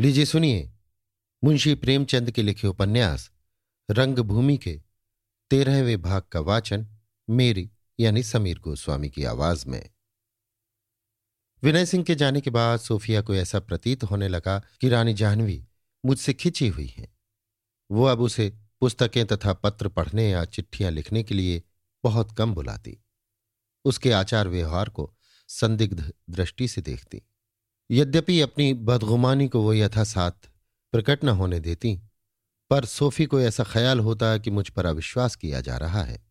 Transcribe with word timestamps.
लीजिए 0.00 0.24
सुनिए। 0.24 0.72
मुंशी 1.44 1.74
प्रेमचंद 1.74 2.30
के 2.30 2.42
लिखे 2.42 2.66
उपन्यास, 2.66 3.30
रंगभूमि 3.90 4.56
के 4.58 4.82
तेरहवें 5.50 6.02
भाग 6.02 6.22
का 6.22 6.40
वाचन, 6.40 6.86
मेरी 7.30 7.70
यानी 8.00 8.22
समीर 8.22 8.58
गोस्वामी 8.58 9.10
की 9.10 9.24
आवाज़ 9.24 9.68
में। 9.68 9.90
विनय 11.62 11.86
सिंह 11.86 12.04
के 12.04 12.14
जाने 12.14 12.40
के 12.40 12.50
बाद 12.50 12.80
सोफिया 12.80 13.20
को 13.20 13.34
ऐसा 13.34 13.60
प्रतीत 13.60 14.02
होने 14.02 14.28
लगा 14.28 14.58
कि 14.80 14.88
रानी 14.88 15.14
जाह्नवी 15.14 15.66
मुझसे 16.06 16.34
खिंची 16.34 16.68
हुई 16.68 16.86
हैं। 16.86 17.18
वो 17.90 18.04
अब 18.04 18.20
उसे 18.20 18.58
पुस्तकें 18.80 19.26
तथा 19.26 19.52
पत्र 19.52 19.88
पढ़ने 19.88 20.30
या 20.30 20.44
चिट्ठियाँ 20.44 20.90
लिखने 20.90 21.22
के 21.22 21.34
लिए 21.34 21.62
बहुत 22.04 22.36
कम 22.38 22.54
बुलाती। 22.54 23.04
उसके 23.84 24.12
आचार 24.12 24.48
व्यवहार 24.48 24.88
को 24.88 25.16
संदिग्ध 25.48 26.12
दृष्टि 26.30 26.68
से 26.68 26.80
देखती। 26.80 27.22
यद्यपि 27.90 28.40
अपनी 28.40 28.72
बदगुमानी 28.74 29.46
को 29.48 29.62
वो 29.62 29.72
यथासाथ 29.74 30.48
प्रकट 30.92 31.24
न 31.24 31.28
होने 31.28 31.58
देती, 31.60 31.94
पर 32.70 32.84
सोफी 32.84 33.24
को 33.26 33.40
ऐसा 33.40 33.64
ख्याल 33.64 34.00
होता 34.00 34.36
कि 34.38 34.50
मुझ 34.50 34.68
पर 34.68 34.86
अविश्वास 34.86 35.36
किया 35.36 35.60
जा 35.60 35.76
रहा 35.76 36.02
है। 36.02 36.22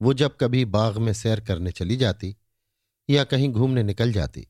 वो 0.00 0.12
जब 0.14 0.36
कभी 0.36 0.64
बाग 0.64 0.96
में 0.96 1.12
सैर 1.12 1.40
करने 1.40 1.70
चली 1.72 1.96
जाती 1.96 2.34
या 3.08 3.24
कहीं 3.24 3.48
घूमने 3.48 3.82
निकल 3.82 4.12
जाती 4.12 4.46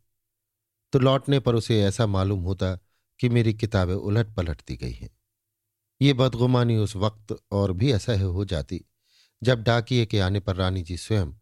तो 0.92 0.98
लौटने 0.98 1.38
पर 1.40 1.54
उसे 1.54 1.82
ऐसा 1.82 2.06
मालूम 2.06 2.40
होता 2.40 2.74
कि 3.20 3.28
मेरी 3.28 3.52
किताबें 3.54 3.94
उलट 3.94 4.34
पलट 4.34 4.62
दी 4.68 4.76
गई 4.76 4.92
हैं। 4.92 5.10
ये 6.00 6.12
बदगुमानी 6.12 6.76
उस 6.76 6.96
वक्त 6.96 7.36
और 7.52 7.72
भी 7.72 7.90
असह्य 7.90 8.22
हो 8.22 8.44
जाती, 8.44 8.80
जब 9.42 9.62
डाकिए 9.62 10.06
के 10.06 10.20
आने 10.20 10.40
पर 10.40 10.56
रानी 10.56 10.82
जी 10.82 10.96
स्वयं 10.96 11.32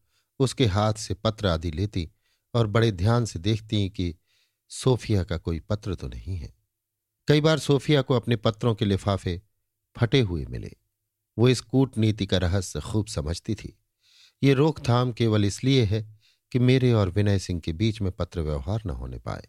उसके 0.40 0.66
हाथ 0.66 0.94
से 0.94 1.14
पत्र 1.14 1.46
आदि 1.46 1.70
लेती 1.70 2.08
और 2.54 2.66
बड़े 2.66 2.92
ध्यान 2.92 3.24
से 3.24 3.38
देखती 3.38 3.88
कि 3.88 4.14
सोफिया 4.74 5.24
का 5.24 5.36
कोई 5.36 5.60
पत्र 5.60 5.94
तो 5.94 6.08
नहीं 6.08 6.36
है। 6.36 6.54
कई 7.28 7.40
बार 7.40 7.58
सोफिया 7.58 8.02
को 8.02 8.14
अपने 8.14 8.36
पत्रों 8.36 8.74
के 8.74 8.84
लिफाफे 8.84 9.42
फटे 9.96 10.20
हुए 10.20 10.46
मिले। 10.46 10.76
वो 11.38 11.48
इस 11.48 11.60
कूटनीति 11.60 12.26
का 12.26 12.38
रहस्य 12.38 12.80
खूब 12.80 13.06
समझती 13.06 13.54
थी। 13.54 13.78
ये 14.42 14.54
रोकथाम 14.54 15.12
केवल 15.12 15.44
इसलिए 15.44 15.84
है 15.84 16.18
कि 16.52 16.58
मेरे 16.58 16.92
और 16.92 17.10
विनय 17.10 17.38
सिंह 17.38 17.60
के 17.60 17.72
बीच 17.72 18.00
में 18.00 18.12
पत्र 18.12 18.40
व्यवहार 18.40 18.82
न 18.86 18.90
होने 18.90 19.18
पाए। 19.18 19.48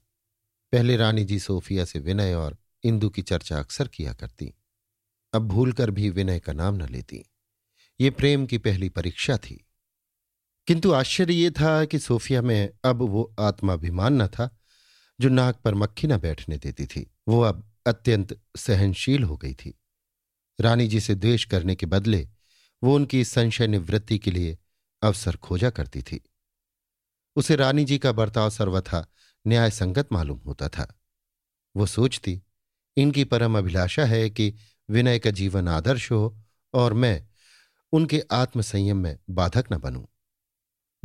पहले 0.72 0.98
रानी 0.98 1.24
जी 1.24 1.40
सोफिया 1.40 1.86
से 1.86 2.00
विनय 2.00 2.34
और 2.34 2.58
इंदु 2.84 3.10
की 3.10 3.22
चर्चा 3.22 3.60
अक्सर 3.60 3.88
किया 3.88 4.14
करती। 4.14 4.54
अब 5.34 5.48
भूलकर 5.48 5.92
भी 5.92 6.10
विनय 6.10 6.40
का 6.40 6.54
नाम 6.54 6.76
न 6.76 6.90
लेती। 6.90 7.26
ये 8.00 8.10
प्रेम 8.10 8.46
की 8.46 8.58
पहली 8.58 8.90
परीक्षा 8.90 9.38
थी। 9.38 9.66
किंतु 10.68 10.92
आश्चर्य 10.92 11.34
ये 11.34 11.52
था 11.52 11.86
कि 11.86 12.00
सोफिया 12.00 12.42
में 12.42 12.70
अब 12.86 13.02
वो 13.02 13.36
आत्माभिमान 13.40 14.22
न 14.22 14.28
था 14.28 14.58
जो 15.22 15.30
नाक 15.30 15.56
पर 15.56 15.74
मक्खी 15.74 16.08
न 16.08 16.18
बैठने 16.18 16.58
देती 16.58 16.86
थी। 16.86 17.12
वो 17.28 17.42
अब 17.42 17.72
अत्यंत 17.88 18.42
सहनशील 18.58 19.24
हो 19.24 19.38
गई 19.38 19.54
थी। 19.54 19.80
रानी 20.62 20.88
जी 20.88 21.00
से 21.00 21.16
द्वेष 21.16 21.46
करने 21.46 21.76
के 21.76 21.86
बदले 21.86 22.30
वो 22.84 22.96
उनकी 22.96 23.26
संशय 23.26 23.68
निवृत्ति 23.68 24.20
के 24.20 24.32
लिए 24.32 24.58
अवसर 25.02 25.36
खोजा 25.36 25.70
करती 25.70 26.02
थी। 26.02 26.30
उसे 27.36 27.56
रानी 27.56 27.86
जी 27.86 27.98
का 27.98 28.12
बर्ताव 28.12 28.50
सर्वथा 28.50 29.08
न्याय 29.48 29.72
संगत 29.72 30.10
मालूम 30.12 30.40
होता 30.40 30.70
था। 30.70 31.00
वो 31.76 31.86
सोचती, 31.86 32.42
इनकी 32.98 33.24
परम 33.24 33.58
अभिलाषा 33.58 34.06
है 34.06 34.30
कि 34.30 34.56
विनय 34.90 35.20
का 35.20 35.32
जीवन 35.32 35.68
आदर्श 35.68 36.12
हो 36.12 36.44
और 36.74 36.94
मैं 36.94 37.28
उनके 37.92 38.24
आत्मसंयम 38.32 38.98
में 38.98 39.18
बाधक 39.30 39.66
न 39.74 39.78
बनूं। 39.78 40.06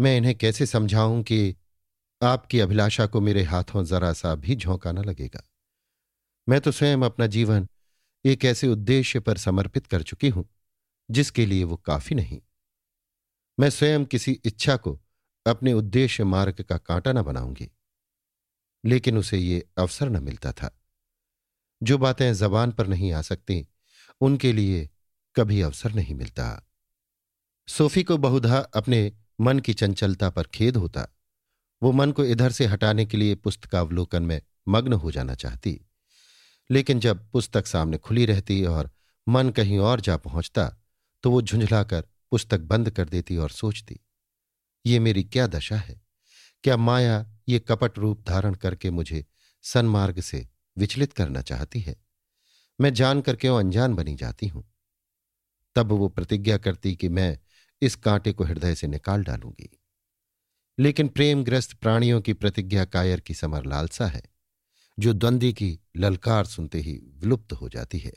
मैं 0.00 0.16
इन्हें 0.16 0.38
कैसे 0.38 0.66
समझाऊं 0.66 1.22
कि 1.22 1.56
आपकी 2.22 2.60
अभिलाषा 2.60 3.06
को 3.06 3.20
मेरे 3.20 3.42
हाथों 3.42 3.84
जरा 3.84 4.12
सा 4.12 4.34
भी 4.34 4.56
झोंका 4.56 4.92
न 4.92 4.98
लगेगा। 4.98 5.42
मैं 6.48 6.60
तो 6.60 6.72
स्वयं 6.72 6.98
अपना 6.98 7.26
जीवन 7.26 7.68
एक 8.24 8.44
ऐसे 8.44 8.68
उद्देश्य 8.68 9.20
पर 9.20 9.36
समर्पित 9.36 9.86
कर 9.86 10.02
चुकी 10.02 10.28
हूँ, 10.28 10.48
जिसके 11.10 11.46
लिए 11.46 11.64
वो 11.64 11.76
काफ़ी 11.76 12.16
नहीं। 12.16 12.42
मैं 13.60 13.70
स्वयं 13.70 14.04
किसी 14.04 14.32
इच्छा 14.44 14.76
को 14.76 15.00
अपने 15.46 15.72
उद्देश्य 15.72 16.24
मार्ग 16.24 16.62
का 16.62 16.78
कांटा 16.78 17.12
न 17.12 17.22
बनाऊँगी। 17.22 17.70
लेकिन 18.84 19.18
उसे 19.18 19.38
ये 19.38 19.68
अवसर 19.78 20.08
न 20.08 20.22
मिलता 20.22 20.52
था। 20.52 20.80
जो 21.82 21.98
बातें 21.98 22.34
जबान 22.34 22.72
पर 22.72 22.86
नहीं 22.86 23.12
आ 23.12 23.22
सकती, 23.22 23.68
उनके 24.20 24.52
लिए 24.52 24.90
कभी 25.36 25.60
अवसर 25.60 25.92
नहीं 25.92 26.14
मिलता। 26.14 26.70
सोफी 27.68 28.02
को 28.02 28.16
बहुधा 28.16 28.58
अपने 28.58 29.12
मन 29.40 29.58
की 29.58 29.74
चंचलता 29.74 30.30
पर 30.30 30.42
खेद 30.42 30.76
होता। 30.76 31.08
वो 31.82 31.92
मन 31.92 32.12
को 32.12 32.24
इधर 32.24 32.52
से 32.52 32.66
हटाने 32.66 33.06
के 33.06 33.16
लिए 33.16 33.34
पुस्तकावलोकन 33.34 34.22
में 34.22 34.42
मग्न 34.68 34.92
हो 34.92 35.10
जाना 35.10 35.34
चाहती। 35.34 35.86
लेकिन 36.70 37.00
जब 37.00 37.30
पुस्तक 37.30 37.66
सामने 37.66 37.98
खुली 37.98 38.26
रहती 38.26 38.64
और 38.64 38.90
मन 39.28 39.50
कहीं 39.50 39.78
और 39.78 40.00
जा 40.00 40.16
पहुँचता 40.16 40.76
तो 41.22 41.30
वो 41.30 41.42
झुंझलाकर 41.42 42.00
पुस्तक 42.30 42.60
बंद 42.60 42.90
कर 42.90 43.08
देती 43.08 43.36
और 43.36 43.50
सोचती, 43.50 44.00
ये 44.86 44.98
मेरी 44.98 45.24
क्या 45.24 45.46
दशा 45.46 45.76
है? 45.76 46.02
क्या 46.62 46.76
माया 46.76 47.26
ये 47.48 47.58
कपट 47.58 47.98
रूप 47.98 48.24
धारण 48.28 48.54
करके 48.54 48.90
मुझे 48.90 49.26
सन्मार्ग 49.62 50.20
से 50.20 50.48
विचलित 50.78 51.12
करना 51.12 51.42
चाहती 51.42 51.80
है? 51.80 51.96
मैं 52.80 52.94
जान 52.94 53.14
जानकर 53.14 53.36
क्यों 53.36 53.58
अनजान 53.58 53.94
बनी 53.94 54.14
जाती 54.14 54.46
हूँ? 54.46 54.72
तब 55.74 55.92
वो 55.92 56.08
प्रतिज्ञा 56.08 56.56
करती 56.56 56.96
कि 56.96 57.08
मैं 57.08 57.38
इस 57.82 57.94
कांटे 57.94 58.32
को 58.32 58.44
हृदय 58.44 58.74
से 58.74 58.86
निकाल 58.86 59.24
डालूँगी। 59.24 59.79
लेकिन 60.80 61.08
प्रेमग्रस्त 61.08 61.72
प्राणियों 61.74 62.20
की 62.20 62.32
प्रतिज्ञा 62.32 62.84
कायर 62.84 63.20
की 63.20 63.34
समर 63.34 63.64
लालसा 63.64 64.06
है, 64.06 64.22
जो 64.98 65.12
द्वंद्वी 65.12 65.52
की 65.52 65.78
ललकार 65.96 66.46
सुनते 66.46 66.80
ही 66.80 66.92
विलुप्त 67.14 67.52
हो 67.52 67.68
जाती 67.68 67.98
है। 67.98 68.12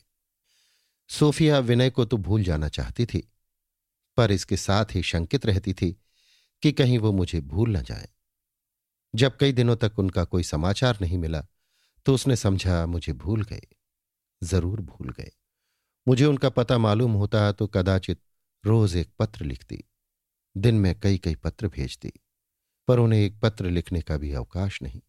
सोफिया 1.09 1.59
विनय 1.59 1.89
को 1.89 2.05
तो 2.05 2.17
भूल 2.17 2.43
जाना 2.43 2.69
चाहती 2.69 3.05
थी, 3.05 3.23
पर 4.17 4.31
इसके 4.31 4.57
साथ 4.57 4.95
ही 4.95 5.01
शंकित 5.03 5.45
रहती 5.45 5.73
थी 5.73 5.91
कि 6.63 6.71
कहीं 6.71 6.97
वो 6.97 7.11
मुझे 7.11 7.41
भूल 7.41 7.77
न 7.77 7.81
जाए। 7.81 8.09
जब 9.13 9.37
कई 9.37 9.51
दिनों 9.51 9.75
तक 9.75 9.99
उनका 9.99 10.23
कोई 10.25 10.43
समाचार 10.43 10.97
नहीं 11.01 11.17
मिला 11.17 11.45
तो 12.05 12.13
उसने 12.13 12.35
समझा, 12.35 12.85
मुझे 12.85 13.13
भूल 13.13 13.43
गए, 13.43 13.67
ज़रूर 14.41 14.81
भूल 14.81 15.09
गए। 15.09 15.31
मुझे 16.07 16.25
उनका 16.25 16.49
पता 16.49 16.77
मालूम 16.77 17.13
होता 17.13 17.51
तो 17.51 17.67
कदाचित 17.67 18.21
रोज 18.63 18.95
एक 18.95 19.11
पत्र 19.19 19.45
लिखती, 19.45 19.83
दिन 20.55 20.75
में 20.75 20.99
कई 20.99 21.17
कई 21.17 21.35
पत्र 21.35 21.67
भेजती। 21.67 22.11
पर 22.87 22.99
उन्हें 22.99 23.19
एक 23.19 23.39
पत्र 23.39 23.69
लिखने 23.69 24.01
का 24.01 24.17
भी 24.17 24.33
अवकाश 24.33 24.81
नहीं। 24.81 25.01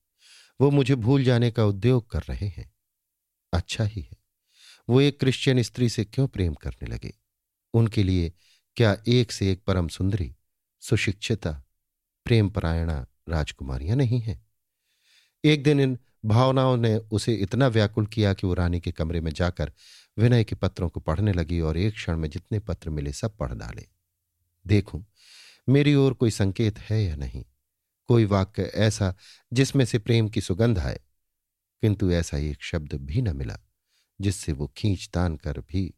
वो 0.60 0.70
मुझे 0.70 0.94
भूल 0.94 1.24
जाने 1.24 1.50
का 1.50 1.64
उद्योग 1.64 2.10
कर 2.10 2.20
रहे 2.20 2.48
हैं। 2.48 2.74
अच्छा 3.52 3.84
ही 3.84 4.00
है। 4.00 4.16
वो 4.88 5.00
एक 5.00 5.20
क्रिश्चियन 5.20 5.62
स्त्री 5.62 5.88
से 5.88 6.04
क्यों 6.04 6.26
प्रेम 6.26 6.54
करने 6.54 6.86
लगे? 6.86 7.14
उनके 7.74 8.02
लिए 8.02 8.32
क्या 8.76 8.96
एक 9.08 9.32
से 9.32 9.52
एक 9.52 9.64
परम 9.64 9.88
सुंदरी, 9.88 10.36
सुशिक्षिता 10.80 11.64
प्रेम 12.24 12.50
परायणा 12.50 13.06
राजकुमारियाँ 13.28 13.96
नहीं 13.96 14.20
हैं? 14.20 14.46
एक 15.44 15.62
दिन 15.62 15.80
इन 15.80 15.98
भावनाओं 16.24 16.76
ने 16.76 16.96
उसे 16.96 17.34
इतना 17.34 17.66
व्याकुल 17.66 18.06
किया 18.06 18.34
कि 18.34 18.46
वो 18.46 18.54
रानी 18.54 18.80
के 18.80 18.92
कमरे 18.92 19.20
में 19.20 19.32
जाकर 19.32 19.72
विनय 20.18 20.44
के 20.44 20.54
पत्रों 20.54 20.88
को 20.88 21.00
पढ़ने 21.00 21.32
लगी 21.32 21.60
और 21.60 21.76
एक 21.76 21.94
क्षण 21.94 22.16
में 22.16 22.30
जितने 22.30 22.58
पत्र 22.58 22.90
मिले 22.90 23.12
सब 23.12 23.36
पढ़ 23.36 23.52
डाले। 23.52 23.88
देखूँ, 24.66 25.06
मेरी 25.68 25.94
ओर 25.94 26.14
कोई 26.14 26.30
संकेत 26.30 26.78
है 26.78 27.04
या 27.04 27.16
नहीं? 27.16 27.44
कोई 28.08 28.24
वाक्य 28.24 28.62
ऐसा 28.62 29.14
जिसमें 29.52 29.84
से 29.84 29.98
प्रेम 29.98 30.28
की 30.28 30.40
सुगंध 30.40 30.78
आए, 30.78 31.00
किंतु 31.82 32.10
ऐसा 32.10 32.38
एक 32.38 32.62
शब्द 32.62 32.94
भी 32.94 33.22
न 33.22 33.36
मिला, 33.36 33.58
जिससे 34.20 34.52
वो 34.52 34.66
खींच 34.76 35.08
तान 35.14 35.36
कर 35.36 35.60
भी 35.60 35.94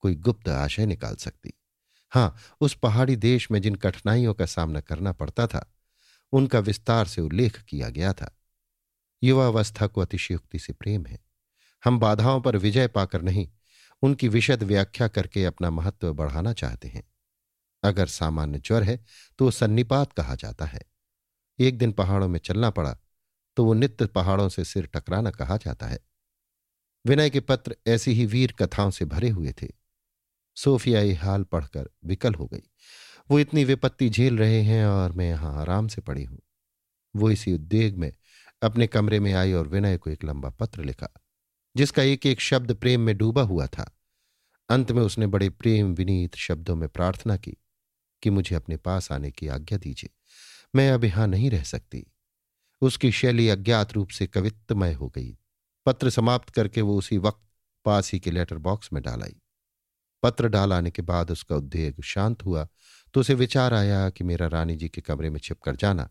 कोई 0.00 0.14
गुप्त 0.14 0.48
आशय 0.48 0.86
निकाल 0.86 1.16
सकती। 1.16 1.52
हाँ, 2.12 2.36
उस 2.60 2.74
पहाड़ी 2.74 3.16
देश 3.16 3.50
में 3.50 3.60
जिन 3.62 3.74
कठिनाइयों 3.74 4.34
का 4.34 4.46
सामना 4.46 4.80
करना 4.80 5.12
पड़ता 5.12 5.46
था, 5.46 5.72
उनका 6.32 6.58
विस्तार 6.58 7.06
से 7.06 7.20
उल्लेख 7.20 7.62
किया 7.62 7.88
गया 7.88 8.12
था। 8.12 8.34
युवावस्था 9.22 9.86
को 9.86 10.00
अतिशयुक्ति 10.00 10.58
से 10.58 10.72
प्रेम 10.72 11.06
है। 11.06 11.18
हम 11.84 11.98
बाधाओं 11.98 12.40
पर 12.40 12.56
विजय 12.56 12.88
पाकर 12.88 13.22
नहीं, 13.22 13.48
उनकी 14.02 14.28
विशद 14.28 14.62
व्याख्या 14.62 15.08
करके 15.08 15.44
अपना 15.44 15.70
महत्व 15.70 16.12
बढ़ाना 16.14 16.52
चाहते 16.52 16.88
हैं। 16.88 17.02
अगर 17.82 18.06
सामान्य 18.06 18.58
ज्वर 18.58 18.82
है 18.82 19.04
तो 19.38 19.50
सन्निपात 19.50 20.12
कहा 20.12 20.34
जाता 20.34 20.64
है। 20.64 20.80
एक 21.58 21.78
दिन 21.78 21.92
पहाड़ों 21.92 22.28
में 22.28 22.38
चलना 22.38 22.70
पड़ा 22.70 22.96
तो 23.56 23.64
वो 23.64 23.74
नित्य 23.74 24.06
पहाड़ों 24.06 24.48
से 24.48 24.64
सिर 24.64 24.86
टकराना 24.86 25.30
कहा 25.30 25.56
जाता 25.56 25.86
है। 25.86 25.98
विनय 27.04 27.30
के 27.30 27.40
पत्र 27.40 27.76
ऐसी 27.86 28.12
ही 28.12 28.26
वीर 28.26 28.52
कथाओं 28.52 28.90
से 28.90 29.04
भरे 29.04 29.28
हुए 29.28 29.52
थे। 29.62 29.68
सोफिया 30.56 31.00
ये 31.00 31.14
हाल 31.14 31.44
पढ़कर 31.44 31.88
विकल 32.04 32.34
हो 32.34 32.46
गई। 32.46 32.62
वो 33.30 33.38
इतनी 33.38 33.64
विपत्ति 33.64 34.08
झेल 34.10 34.38
रहे 34.38 34.60
हैं 34.62 34.84
और 34.86 35.12
मैं 35.12 35.28
यहाँ 35.28 35.54
आराम 35.60 35.88
से 35.88 36.00
पड़ी 36.00 36.24
हूँ। 36.24 36.38
वो 37.14 37.30
इसी 37.30 37.52
उद्वेग 37.52 37.96
में 37.96 38.12
अपने 38.62 38.86
कमरे 38.86 39.20
में 39.20 39.32
आई 39.32 39.52
और 39.52 39.68
विनय 39.68 39.98
को 39.98 40.10
एक 40.10 40.24
लंबा 40.24 40.50
पत्र 40.50 40.84
लिखा, 40.84 41.08
जिसका 41.74 42.02
एक 42.02 42.26
एक 42.26 42.40
शब्द 42.40 42.74
प्रेम 42.74 43.00
में 43.00 43.16
डूबा 43.16 43.42
हुआ 43.42 43.66
था। 43.66 43.90
अंत 44.68 44.92
में 44.92 45.02
उसने 45.02 45.26
बड़े 45.26 45.48
प्रेम 45.50 45.94
विनीत 45.94 46.36
शब्दों 46.36 46.76
में 46.76 46.88
प्रार्थना 46.88 47.36
की 47.36 47.56
कि 48.22 48.30
मुझे 48.30 48.56
अपने 48.56 48.76
पास 48.76 49.10
आने 49.12 49.30
की 49.30 49.48
आज्ञा 49.48 49.78
दीजिए। 49.78 50.10
मैं 50.74 50.90
अब 50.90 51.04
यहाँ 51.04 51.26
नहीं 51.26 51.50
रह 51.50 51.62
सकती। 51.62 52.06
उसकी 52.82 53.10
शैली 53.12 53.48
अज्ञात 53.48 53.92
रूप 53.92 54.08
से 54.08 54.26
कवित्वमय 54.26 54.92
हो 54.92 55.08
गई। 55.08 55.36
पत्र 55.86 56.10
समाप्त 56.10 56.50
करके 56.50 56.80
वो 56.80 56.98
उसी 56.98 57.18
वक्त 57.18 57.40
पास 57.84 58.12
ही 58.12 58.20
के 58.20 58.30
लेटर 58.30 58.56
बॉक्स 58.58 58.92
में 58.92 59.02
डाल 59.02 59.22
आई। 59.22 59.36
पत्र 60.22 60.48
डाल 60.48 60.72
आने 60.72 60.90
के 60.90 61.02
बाद 61.02 61.30
उसका 61.30 61.56
उद्वेग 61.56 62.02
शांत 62.02 62.44
हुआ 62.44 62.68
तो 63.14 63.20
उसे 63.20 63.34
विचार 63.34 63.74
आया 63.74 64.10
कि 64.10 64.24
मेरा 64.24 64.46
रानी 64.46 64.76
जी 64.76 64.88
के 64.88 65.00
कमरे 65.00 65.30
में 65.30 65.38
छिपकर 65.40 65.76
जाना 65.76 66.08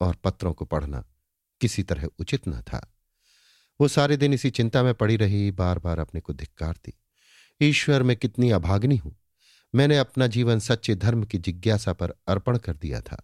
और 0.00 0.14
पत्रों 0.14 0.52
को 0.52 0.64
पढ़ना 0.64 1.04
किसी 1.60 1.82
तरह 1.82 2.08
उचित 2.18 2.48
न 2.48 2.60
था। 2.60 2.94
वो 3.80 3.88
सारे 3.88 4.16
दिन 4.16 4.34
इसी 4.34 4.50
चिंता 4.50 4.82
में 4.82 4.94
पड़ी 4.94 5.16
रही 5.16 5.50
बार 5.50 5.78
बार 5.78 5.98
अपने 5.98 6.20
को 6.20 6.32
धिक्कारती। 6.32 6.92
ईश्वर, 7.60 8.02
में 8.02 8.16
कितनी 8.16 8.50
अभाग्नि 8.50 8.96
हूँ। 8.96 9.16
मैंने 9.74 9.98
अपना 9.98 10.26
जीवन 10.26 10.58
सच्चे 10.58 10.94
धर्म 10.94 11.24
की 11.24 11.38
जिज्ञासा 11.38 11.92
पर 11.92 12.14
अर्पण 12.28 12.58
कर 12.58 12.76
दिया 12.76 13.00
था। 13.00 13.22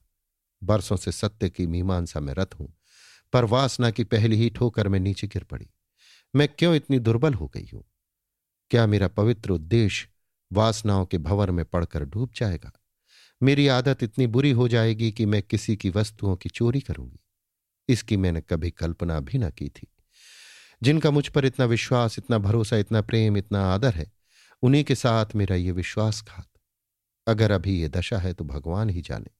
बरसों 0.62 0.96
से 0.96 1.12
सत्य 1.12 1.50
की 1.50 1.66
मीमांसा 1.66 2.20
में 2.20 2.34
रत 2.34 2.54
हूँ, 2.60 2.74
पर 3.32 3.44
वासना 3.44 3.90
की 3.90 4.04
पहली 4.04 4.36
ही 4.36 4.50
ठोकर 4.50 4.88
में 4.88 5.00
नीचे 5.00 5.26
गिर 5.26 5.44
पड़ी। 5.44 5.70
मैं 6.36 6.48
क्यों 6.48 6.74
इतनी 6.74 6.98
दुर्बल 6.98 7.34
हो 7.34 7.46
गई 7.48 7.68
हूँ? 7.74 7.84
क्या 8.70 8.86
मेरा 8.86 9.08
पवित्र 9.08 9.50
उद्देश्य 9.50 10.08
वासनाओं 10.52 11.06
के 11.06 11.18
भंवर 11.18 11.50
में 11.50 11.64
पड़कर 11.64 12.04
डूब 12.04 12.30
जाएगा? 12.36 12.72
मेरी 13.42 13.68
आदत 13.68 14.02
इतनी 14.02 14.26
बुरी 14.26 14.50
हो 14.50 14.68
जाएगी 14.68 15.12
कि 15.12 15.26
मैं 15.26 15.42
किसी 15.42 15.76
की 15.76 15.90
वस्तुओं 15.90 16.36
की 16.36 16.48
चोरी 16.48 16.80
करूँगी। 16.80 17.18
इसकी 17.88 18.16
मैंने 18.16 18.40
कभी 18.40 18.70
कल्पना 18.70 19.20
भी 19.20 19.38
ना 19.38 19.50
की 19.50 19.68
थी। 19.68 19.86
जिनका 20.82 21.10
मुझ 21.10 21.28
पर 21.28 21.44
इतना 21.44 21.64
विश्वास, 21.64 22.18
इतना 22.18 22.38
भरोसा, 22.38 22.76
इतना 22.76 23.00
प्रेम, 23.00 23.36
इतना 23.36 23.74
आदर 23.74 23.94
है, 23.94 24.12
उन्हीं 24.62 24.84
के 24.84 24.94
साथ 24.94 25.26
मेरा 25.36 25.56
ये 25.56 25.70
विश्वासघात। 25.70 26.48
अगर 27.26 27.50
अभी 27.50 27.80
ये 27.80 27.88
दशा 27.88 28.18
है 28.18 28.34
तो 28.34 28.44
भगवान 28.44 28.90
ही 28.90 29.00
जाने। 29.00 29.30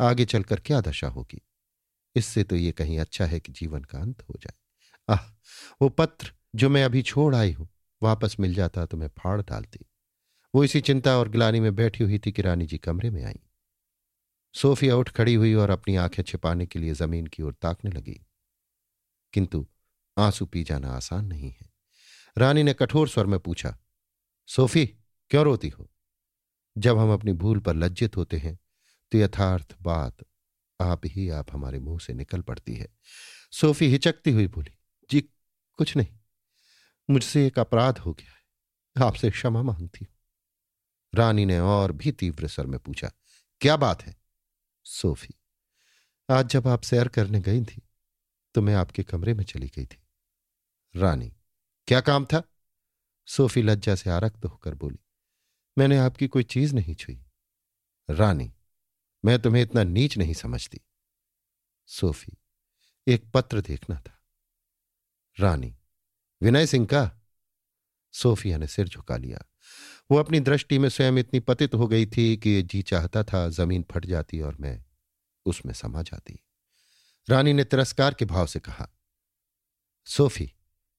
आगे 0.00 0.24
चलकर 0.24 0.60
क्या 0.60 0.80
दशा 0.80 1.08
होगी? 1.08 1.42
इससे 2.16 2.44
तो 2.44 2.56
ये 2.56 2.72
कहीं 2.72 2.98
अच्छा 2.98 3.26
है 3.26 3.40
कि 3.40 3.52
जीवन 3.52 3.82
का 3.82 3.98
अंत 3.98 4.22
हो 4.22 4.34
जाए। 4.40 4.58
आह, 5.14 5.30
वो 5.82 5.88
पत्र 5.88 6.32
जो 6.54 6.68
मैं 6.68 6.84
अभी 6.84 7.02
छोड़ 7.02 7.34
आई 7.34 7.52
हूँ, 7.52 7.68
वापस 8.02 8.36
मिल 8.40 8.54
जाता 8.54 8.86
तो 8.86 8.96
मैं 8.96 9.08
फाड़ 9.08 9.42
डालती। 9.42 9.86
वो 10.54 10.64
इसी 10.64 10.80
चिंता 10.80 11.18
और 11.18 11.28
गिलानी 11.28 11.60
में 11.60 11.74
बैठी 11.74 12.04
हुई 12.04 12.18
थी 12.18 12.32
कि 12.32 12.42
रानी 12.42 12.66
जी 12.66 12.78
कमरे 12.78 13.10
में 13.10 13.24
आई। 13.24 13.40
सोफिया 14.54 14.96
उठ 14.96 15.10
खड़ी 15.10 15.34
हुई 15.34 15.54
और 15.54 15.70
अपनी 15.70 15.96
आँखें 15.96 16.22
छिपाने 16.22 16.66
के 16.66 16.78
लिए 16.78 16.94
ज़मीन 16.94 17.26
की 17.26 17.42
ओर 17.42 17.54
ताकने 17.54 17.90
लगी। 17.90 18.26
किंतु 19.32 19.66
आँसू 20.18 20.46
पी 20.46 20.62
जाना 20.64 20.88
आसान 20.88 21.26
नहीं 21.26 21.50
है। 21.50 21.70
रानी 22.38 22.62
ने 22.62 22.74
कठोर 22.74 23.08
स्वर 23.08 23.26
में 23.26 23.40
पूछा, 23.40 23.78
सोफी, 24.46 24.86
क्यों 25.30 25.44
रोती 25.44 25.68
हो? 25.68 25.90
जब 26.78 26.98
हम 26.98 27.12
अपनी 27.12 27.32
भूल 27.32 27.58
पर 27.58 27.74
लज्जित 27.74 28.16
होते 28.16 28.36
हैं 28.36 28.58
तो 29.12 29.18
यथार्थ 29.18 29.76
बात 29.82 30.24
आप 30.80 31.00
ही, 31.06 31.28
आप 31.28 31.52
हमारे 31.52 31.78
मुँह 31.78 31.98
से 31.98 32.12
निकल 32.12 32.40
पड़ती 32.40 32.74
है। 32.74 32.88
सोफी 33.52 33.86
हिचकती 33.86 34.30
हुई 34.30 34.46
बोली, 34.46 34.70
जी, 35.10 35.20
कुछ 35.78 35.96
नहीं। 35.96 36.18
मुझसे 37.08 37.46
एक 37.46 37.58
अपराध 37.58 37.98
हो 37.98 38.12
गया 38.12 38.30
है। 38.30 39.04
आपसे 39.06 39.30
क्षमा 39.30 39.62
मांगती 39.62 40.04
हूँ। 40.04 40.14
रानी 41.12 41.44
ने 41.44 41.58
और 41.60 41.92
भी 41.92 42.12
तीव्र 42.12 42.48
स्वर 42.48 42.66
में 42.66 42.78
पूछा, 42.80 43.10
क्या 43.60 43.76
बात 43.76 44.02
है? 44.02 44.14
सोफी, 44.86 45.34
आज 46.28 46.46
जब 46.46 46.68
आप 46.68 46.82
सैर 46.82 47.08
करने 47.08 47.40
गई 47.40 47.64
थी 47.64 47.82
तो 48.54 48.62
मैं 48.62 48.74
आपके 48.74 49.02
कमरे 49.02 49.34
में 49.34 49.44
चली 49.44 49.66
गई 49.68 49.84
थी। 49.84 50.02
रानी, 50.94 51.32
क्या 51.88 52.00
काम 52.00 52.24
था? 52.24 52.42
सोफी 53.28 53.62
लज्जा 53.62 53.94
से 53.94 54.10
आरक्त 54.10 54.44
होकर 54.44 54.74
बोली, 54.74 54.98
मैंने 55.76 55.98
आपकी 55.98 56.28
कोई 56.28 56.42
चीज़ 56.44 56.74
नहीं 56.74 56.94
छुई। 56.94 57.20
रानी 58.08 58.52
मैं 59.24 59.42
तुम्हें 59.42 59.62
इतना 59.62 59.84
नीच 59.84 60.18
नहीं 60.18 60.34
समझती। 60.34 60.80
सोफी, 61.86 62.32
एक 63.06 63.30
पत्र 63.34 63.60
देखना 63.60 64.00
था। 64.00 64.22
रानी, 65.40 65.76
विनय 66.42 66.66
सिंह 66.66 66.86
का? 66.86 67.20
सोफिया 68.12 68.58
ने 68.58 68.66
सिर 68.66 68.88
झुका 68.88 69.16
लिया। 69.16 69.42
वो 70.10 70.18
अपनी 70.18 70.40
दृष्टि 70.40 70.78
में 70.78 70.88
स्वयं 70.88 71.12
इतनी 71.12 71.40
पतित 71.40 71.74
हो 71.74 71.88
गई 71.88 72.06
थी 72.06 72.36
कि 72.36 72.62
जी 72.62 72.82
चाहता 72.82 73.24
था 73.24 73.48
ज़मीन 73.48 73.84
फट 73.90 74.06
जाती 74.06 74.40
और 74.40 74.56
मैं 74.56 74.84
उसमें 75.46 75.72
समा 75.72 76.02
जाती। 76.02 76.38
रानी 77.28 77.52
ने 77.52 77.64
तिरस्कार 77.64 78.14
के 78.14 78.24
भाव 78.24 78.46
से 78.46 78.60
कहा, 78.60 78.90
सोफी, 80.06 80.52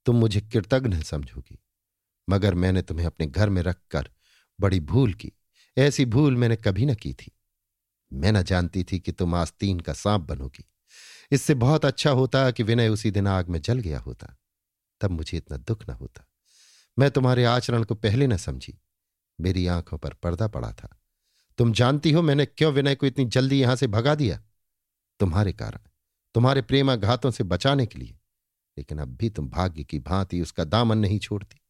तुम 0.05 0.15
मुझे 0.15 0.41
कृतज्ञ 0.41 1.03
समझोगी, 1.03 1.59
मगर 2.29 2.53
मैंने 2.53 2.81
तुम्हें 2.81 3.05
अपने 3.05 3.27
घर 3.27 3.49
में 3.49 3.61
रखकर 3.61 4.11
बड़ी 4.59 4.79
भूल 4.79 5.13
की। 5.13 5.31
ऐसी 5.77 6.05
भूल 6.05 6.35
मैंने 6.35 6.55
कभी 6.55 6.85
न 6.85 6.95
की 6.95 7.13
थी। 7.13 7.31
मैं 8.13 8.31
न 8.31 8.43
जानती 8.43 8.83
थी 8.83 8.99
कि 8.99 9.11
तुम 9.11 9.35
आस्तीन 9.35 9.79
का 9.79 9.93
सांप 9.93 10.21
बनोगी। 10.21 10.65
इससे 11.31 11.53
बहुत 11.53 11.85
अच्छा 11.85 12.09
होता 12.09 12.51
कि 12.51 12.63
विनय 12.63 12.89
उसी 12.89 13.11
दिन 13.11 13.27
आग 13.27 13.49
में 13.49 13.61
जल 13.61 13.79
गया 13.79 13.99
होता। 13.99 14.37
तब 15.01 15.11
मुझे 15.11 15.37
इतना 15.37 15.57
दुख 15.57 15.89
न 15.89 15.93
होता। 15.93 16.27
मैं 16.99 17.11
तुम्हारे 17.11 17.45
आचरण 17.45 17.83
को 17.83 17.95
पहले 17.95 18.27
न 18.27 18.37
समझी। 18.37 18.81
मेरी 19.41 19.67
आँखों 19.67 19.97
पर 19.97 20.13
पर्दा 20.13 20.47
पड़ा 20.47 20.73
था। 20.73 21.01
तुम 21.57 21.73
जानती 21.73 22.11
हो 22.11 22.21
मैंने 22.21 22.45
क्यों 22.45 22.73
विनय 22.73 22.95
को 22.95 23.05
इतनी 23.05 23.25
जल्दी 23.25 23.61
यहाँ 23.61 23.75
से 23.75 23.87
भगा 23.87 24.15
दिया? 24.15 24.41
तुम्हारे 25.19 25.53
कारण, 25.53 25.79
तुम्हारे 26.33 26.61
प्रेमाघातों 26.61 27.31
से 27.31 27.43
बचाने 27.43 27.85
के 27.85 27.99
लिए। 27.99 28.17
लेकिन 28.77 28.99
अब 28.99 29.07
भी 29.07 29.29
तुम 29.29 29.49
भाग्य 29.49 29.83
की 29.83 29.99
भांति 29.99 30.41
उसका 30.41 30.63
दामन 30.63 30.97
नहीं 30.97 31.19
छोड़ती। 31.19 31.61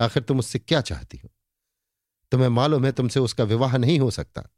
आखिर 0.00 0.22
तुम 0.22 0.38
उससे 0.38 0.58
क्या 0.58 0.80
चाहती 0.80 1.18
हो? 1.18 1.30
तुम्हें 2.32 2.48
मालूम 2.48 2.84
है 2.84 2.92
तुमसे 2.92 3.20
उसका 3.20 3.44
विवाह 3.44 3.76
नहीं 3.76 4.00
हो 4.00 4.10
सकता। 4.10 4.48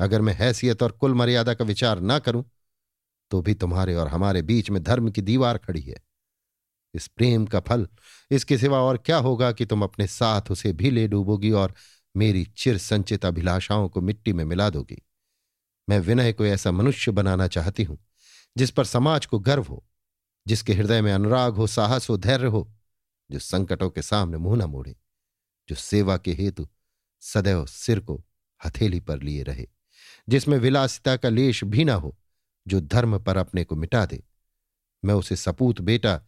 अगर 0.00 0.20
मैं 0.20 0.32
हैसियत 0.34 0.82
और 0.82 0.92
कुल 0.92 1.14
मर्यादा 1.14 1.54
का 1.54 1.64
विचार 1.64 2.00
ना 2.00 2.18
करूँ 2.18 2.44
तो 3.30 3.40
भी 3.42 3.54
तुम्हारे 3.54 3.94
और 3.94 4.08
हमारे 4.08 4.42
बीच 4.42 4.70
में 4.70 4.82
धर्म 4.82 5.10
की 5.10 5.22
दीवार 5.22 5.58
खड़ी 5.58 5.80
है। 5.80 5.96
इस 6.94 7.06
प्रेम 7.06 7.46
का 7.46 7.60
फल, 7.60 7.86
इसके 8.30 8.58
सिवा 8.58 8.78
और 8.78 8.96
क्या 8.96 9.16
होगा 9.16 9.50
कि 9.52 9.66
तुम 9.66 9.82
अपने 9.82 10.06
साथ 10.06 10.50
उसे 10.50 10.72
भी 10.72 10.90
ले 10.90 11.06
डूबोगी 11.08 11.50
और 11.50 11.74
मेरी 12.14 12.44
चिर 12.56 12.78
संचित 12.78 13.26
अभिलाषाओं 13.26 13.88
को 13.88 14.00
मिट्टी 14.00 14.32
में 14.32 14.44
मिला 14.44 14.70
दोगी। 14.70 15.02
मैं 15.88 15.98
विनय 15.98 16.32
को 16.32 16.46
ऐसा 16.46 16.70
मनुष्य 16.70 17.12
बनाना 17.12 17.46
चाहती 17.46 17.82
हूँ, 17.82 17.98
जिस 18.56 18.70
पर 18.70 18.84
समाज 18.84 19.26
को 19.26 19.38
गर्व 19.38 19.62
हो, 19.62 19.84
जिसके 20.46 20.72
हृदय 20.72 21.00
में 21.00 21.12
अनुराग 21.12 21.54
हो, 21.54 21.66
साहस 21.66 22.10
हो, 22.10 22.16
धैर्य 22.16 22.46
हो, 22.46 22.70
जो 23.30 23.38
संकटों 23.38 23.90
के 23.90 24.02
सामने 24.02 24.38
मुँह 24.38 24.56
न 24.56 24.62
मोड़े, 24.62 24.96
जो 25.68 25.76
सेवा 25.76 26.16
के 26.16 26.32
हेतु 26.32 26.68
सदैव 27.22 27.66
सिर 27.66 28.00
को 28.00 28.22
हथेली 28.60 29.00
पर 29.00 29.22
लिए 29.22 29.42
रहे। 29.42 29.66
जिसमें 30.30 30.58
विलासिता 30.58 31.16
का 31.16 31.28
लेश 31.28 31.64
भी 31.64 31.84
ना 31.84 31.94
हो, 31.94 32.16
जो 32.68 32.80
धर्म 32.80 33.18
पर 33.18 33.36
अपने 33.36 33.64
को 33.64 33.76
मिटा 33.76 34.06
दे। 34.06 34.22
मैं 35.04 35.14
उसे 35.14 35.36
सपूत 35.36 35.80
बेटा, 35.80 36.20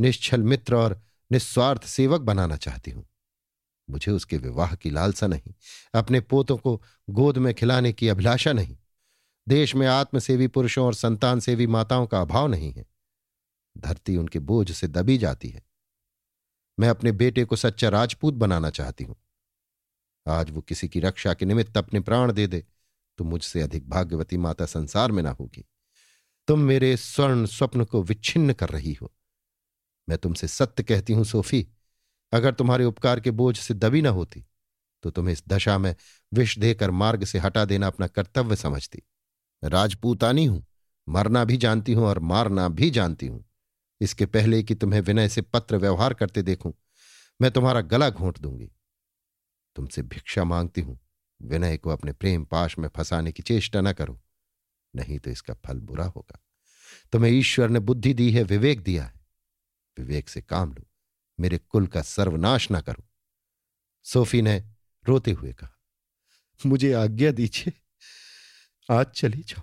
निश्चल 0.00 0.42
मित्र 0.42 0.74
और 0.74 1.02
निस्वार्थ 1.32 1.84
सेवक 1.84 2.20
बनाना 2.20 2.56
चाहती 2.56 2.90
हूँ। 2.90 3.06
मुझे 3.90 4.12
उसके 4.12 4.36
विवाह 4.36 4.74
की 4.74 4.90
लालसा 4.90 5.26
नहीं, 5.26 5.54
अपने 5.94 6.20
पोतों 6.20 6.56
को 6.56 6.82
गोद 7.10 7.38
में 7.38 7.54
खिलाने 7.54 7.92
की 7.92 8.08
अभिलाषा 8.08 8.52
नहीं। 8.52 8.76
देश 9.48 9.74
में 9.74 9.86
आत्मसेवी 9.86 10.46
पुरुषों 10.46 10.86
और 10.86 10.94
संतान 10.94 11.40
सेवी 11.40 11.66
माताओं 11.66 12.06
का 12.06 12.20
अभाव 12.20 12.46
नहीं 12.46 12.72
है। 12.72 12.86
धरती 13.78 14.16
उनके 14.16 14.38
बोझ 14.38 14.72
से 14.72 14.88
दबी 14.88 15.18
जाती 15.18 15.48
है। 15.48 15.62
मैं 16.78 16.88
अपने 16.88 17.12
बेटे 17.12 17.44
को 17.44 17.56
सच्चा 17.56 17.88
राजपूत 17.88 18.34
बनाना 18.34 18.70
चाहती 18.70 19.04
हूँ। 19.04 19.16
आज 20.26 20.50
वो 20.50 20.60
किसी 20.60 20.88
की 20.88 21.00
रक्षा 21.00 21.34
के 21.34 21.46
निमित्त 21.46 21.76
अपने 21.76 22.00
प्राण 22.00 22.32
दे 22.32 22.46
दे 22.46 22.64
तो 23.18 23.24
मुझसे 23.24 23.60
अधिक 23.60 23.88
भाग्यवती 23.88 24.36
माता 24.36 24.66
संसार 24.66 25.12
में 25.12 25.22
ना 25.22 25.30
होगी। 25.30 25.64
तुम 26.48 26.60
मेरे 26.60 26.96
स्वर्ण 26.96 27.46
स्वप्न 27.46 27.84
को 27.84 28.02
विच्छिन्न 28.02 28.52
कर 28.52 28.68
रही 28.68 28.92
हो। 28.92 29.12
मैं 30.08 30.18
तुमसे 30.18 30.48
सत्य 30.48 30.82
कहती 30.82 31.12
हूँ, 31.12 31.24
सोफी, 31.24 31.66
अगर 32.32 32.54
तुम्हारे 32.54 32.84
उपकार 32.84 33.20
के 33.20 33.30
बोझ 33.30 33.56
से 33.58 33.74
दबी 33.74 34.02
ना 34.02 34.10
होती 34.10 34.44
तो 35.04 35.10
तुम 35.10 35.28
इस 35.28 35.42
दशा 35.48 35.76
में 35.78 35.94
विष 36.32 36.58
देकर 36.58 36.90
मार्ग 36.90 37.24
से 37.24 37.38
हटा 37.38 37.64
देना 37.64 37.86
अपना 37.86 38.06
कर्तव्य 38.06 38.56
समझती। 38.56 39.02
राजपूतानी 39.62 40.44
हूँ, 40.44 40.64
मरना 41.06 41.44
भी 41.44 41.56
जानती 41.56 41.92
हूँ 41.92 42.04
और 42.04 42.18
मारना 42.18 42.68
भी 42.68 42.90
जानती 42.90 43.26
हूँ। 43.26 43.44
इसके 44.00 44.26
पहले 44.26 44.62
कि 44.62 44.74
तुम्हें 44.74 45.00
विनय 45.00 45.28
से 45.28 45.42
पत्र 45.42 45.76
व्यवहार 45.76 46.14
करते 46.14 46.42
देखूँ, 46.42 46.72
मैं 47.40 47.50
तुम्हारा 47.50 47.80
गला 47.82 48.10
घोंट 48.10 48.38
दूँगी। 48.38 48.70
तुमसे 49.76 50.02
भिक्षा 50.02 50.44
मांगती 50.44 50.80
हूँ 50.80 50.98
विनय 51.40 51.76
को 51.76 51.90
अपने 51.90 52.12
प्रेम 52.12 52.44
पाश 52.44 52.78
में 52.78 52.88
फंसाने 52.88 53.32
की 53.32 53.42
चेष्टा 53.42 53.80
न 53.80 53.92
करो, 53.92 54.20
नहीं 54.94 55.18
तो 55.18 55.30
इसका 55.30 55.54
फल 55.66 55.80
बुरा 55.80 56.04
होगा। 56.06 56.40
तुम्हें 57.12 57.30
ईश्वर 57.32 57.68
ने 57.68 57.80
बुद्धि 57.80 58.12
दी 58.14 58.30
है, 58.32 58.42
विवेक 58.42 58.80
दिया 58.80 59.04
है। 59.04 59.24
विवेक 59.96 60.28
से 60.28 60.40
काम 60.42 60.72
लो, 60.72 60.86
मेरे 61.38 61.58
कुल 61.58 61.86
का 61.86 62.02
सर्वनाश 62.02 62.70
ना 62.70 62.80
करो। 62.80 63.04
सोफी 64.06 64.42
ने 64.42 64.58
रोते 65.04 65.30
हुए 65.30 65.52
कहा, 65.52 65.70
मुझे 66.60 66.92
आज्ञा 66.92 67.30
दीजिए, 67.30 67.72
आज 68.88 69.06
चली 69.06 69.42
जाओ 69.42 69.62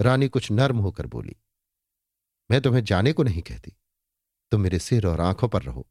रानी 0.00 0.28
कुछ 0.28 0.50
नर्म 0.50 0.78
होकर 0.78 1.06
बोली, 1.06 1.36
मैं 2.50 2.60
तुम्हें 2.60 2.84
जाने 2.84 3.12
को 3.12 3.22
नहीं 3.22 3.42
कहती, 3.42 3.72
तुम 4.52 4.60
मेरे 4.60 4.78
सिर 4.78 5.06
और 5.06 5.20
आँखों 5.20 5.48
पर 5.48 5.62
रहो। 5.62 5.86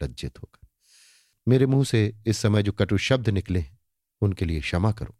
लज्जित 0.00 0.38
होकर, 0.38 0.66
मेरे 1.46 1.66
मुँह 1.66 1.84
से 1.84 2.06
इस 2.26 2.38
समय 2.38 2.62
जो 2.62 2.72
कटु 2.72 2.98
शब्द 2.98 3.28
निकले 3.28 3.64
उनके 4.22 4.44
लिए 4.44 4.60
क्षमा 4.60 4.92
करो। 4.92 5.18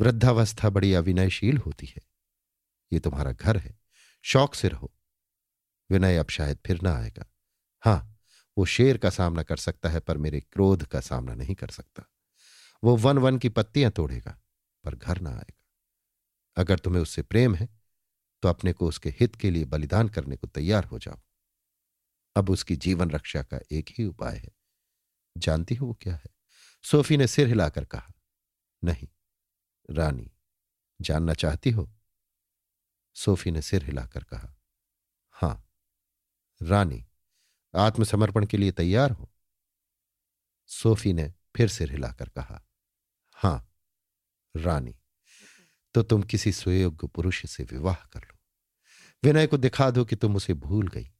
वृद्धावस्था 0.00 0.70
बड़ी 0.70 0.94
अविनयशील 0.94 1.58
होती 1.58 1.86
है। 1.86 2.02
ये 2.92 3.00
तुम्हारा 3.00 3.32
घर 3.32 3.56
है। 3.56 3.78
शौक 4.22 4.54
से 4.54 4.68
रहो। 4.68 4.94
विनय 5.90 6.16
अब 6.16 6.28
शायद 6.28 6.58
फिर 6.66 6.82
ना 6.82 6.96
आएगा। 6.96 7.26
हाँ, 7.80 8.18
वो 8.58 8.64
शेर 8.64 8.98
का 8.98 9.10
सामना 9.10 9.42
कर 9.42 9.56
सकता 9.56 9.88
है, 9.88 10.00
पर 10.00 10.16
मेरे 10.16 10.40
क्रोध 10.40 10.86
का 10.86 11.00
सामना 11.00 11.34
नहीं 11.34 11.54
कर 11.54 11.68
सकता। 11.68 12.02
वो 12.84 12.96
वन 12.96 13.18
वन 13.18 13.38
की 13.38 13.48
पत्तियाँ 13.48 13.90
तोड़ेगा, 13.90 14.40
पर 14.84 14.94
घर 14.94 15.20
ना 15.20 15.30
आएगा। 15.30 15.54
अगर 16.56 16.78
तुम्हें 16.78 17.02
उससे 17.02 17.22
प्रेम 17.22 17.54
है 17.54 17.78
तो 18.42 18.48
अपने 18.48 18.72
को 18.72 18.88
उसके 18.88 19.10
हित 19.10 19.36
के 19.36 19.50
लिए 19.50 19.64
बलिदान 19.64 20.08
करने 20.08 20.36
को 20.36 20.46
तैयार 20.46 20.84
हो 20.84 20.98
जाओ। 20.98 21.20
अब 22.36 22.50
उसकी 22.50 22.76
जीवन 22.76 23.10
रक्षा 23.10 23.42
का 23.42 23.58
एक 23.72 23.86
ही 23.98 24.04
उपाय 24.04 24.36
है। 24.36 24.48
जानती 25.38 25.74
हो 25.74 25.86
वो 25.86 25.94
क्या 25.94 26.14
है? 26.14 26.37
सोफी 26.82 27.16
ने 27.16 27.26
सिर 27.26 27.48
हिलाकर 27.48 27.84
कहा, 27.84 28.12
नहीं, 28.84 29.08
रानी, 29.90 30.32
जानना 31.00 31.34
चाहती 31.34 31.70
हो? 31.70 31.94
सोफी 33.14 33.50
ने 33.50 33.62
सिर 33.62 33.84
हिलाकर 33.84 34.24
कहा, 34.24 34.56
हाँ, 35.30 35.70
रानी, 36.62 37.06
आत्मसमर्पण 37.76 38.46
के 38.46 38.56
लिए 38.56 38.72
तैयार 38.72 39.10
हो। 39.10 39.32
सोफी 40.66 41.12
ने 41.12 41.34
फिर 41.56 41.68
सिर 41.68 41.90
हिलाकर 41.90 42.28
कहा, 42.28 42.68
हाँ, 43.32 43.74
रानी 44.56 44.94
तो 45.94 46.02
तुम 46.02 46.22
किसी 46.22 46.52
सुयोग्य 46.52 47.06
पुरुष 47.06 47.46
से 47.46 47.64
विवाह 47.64 47.94
कर 47.94 48.20
लो। 48.20 48.38
विनय 49.24 49.46
को 49.46 49.56
दिखा 49.56 49.90
दो 49.90 50.04
कि 50.04 50.16
तुम 50.16 50.36
उसे 50.36 50.54
भूल 50.54 50.88
गई। 50.88 51.10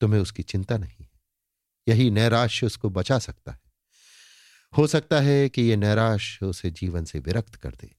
तुम्हें 0.00 0.20
उसकी 0.20 0.42
चिंता 0.42 0.76
नहीं 0.76 0.96
है। 1.00 1.10
यही 1.88 2.10
नैराश्य 2.10 2.66
उसको 2.66 2.90
बचा 2.90 3.18
सकता 3.18 3.52
है। 3.52 3.63
हो 4.76 4.86
सकता 4.86 5.20
है 5.20 5.48
कि 5.48 5.62
यह 5.62 5.76
नैराश 5.76 6.42
उसे 6.42 6.70
जीवन 6.70 7.04
से 7.04 7.18
विरक्त 7.18 7.54
कर 7.54 7.70
दे। 7.70 7.96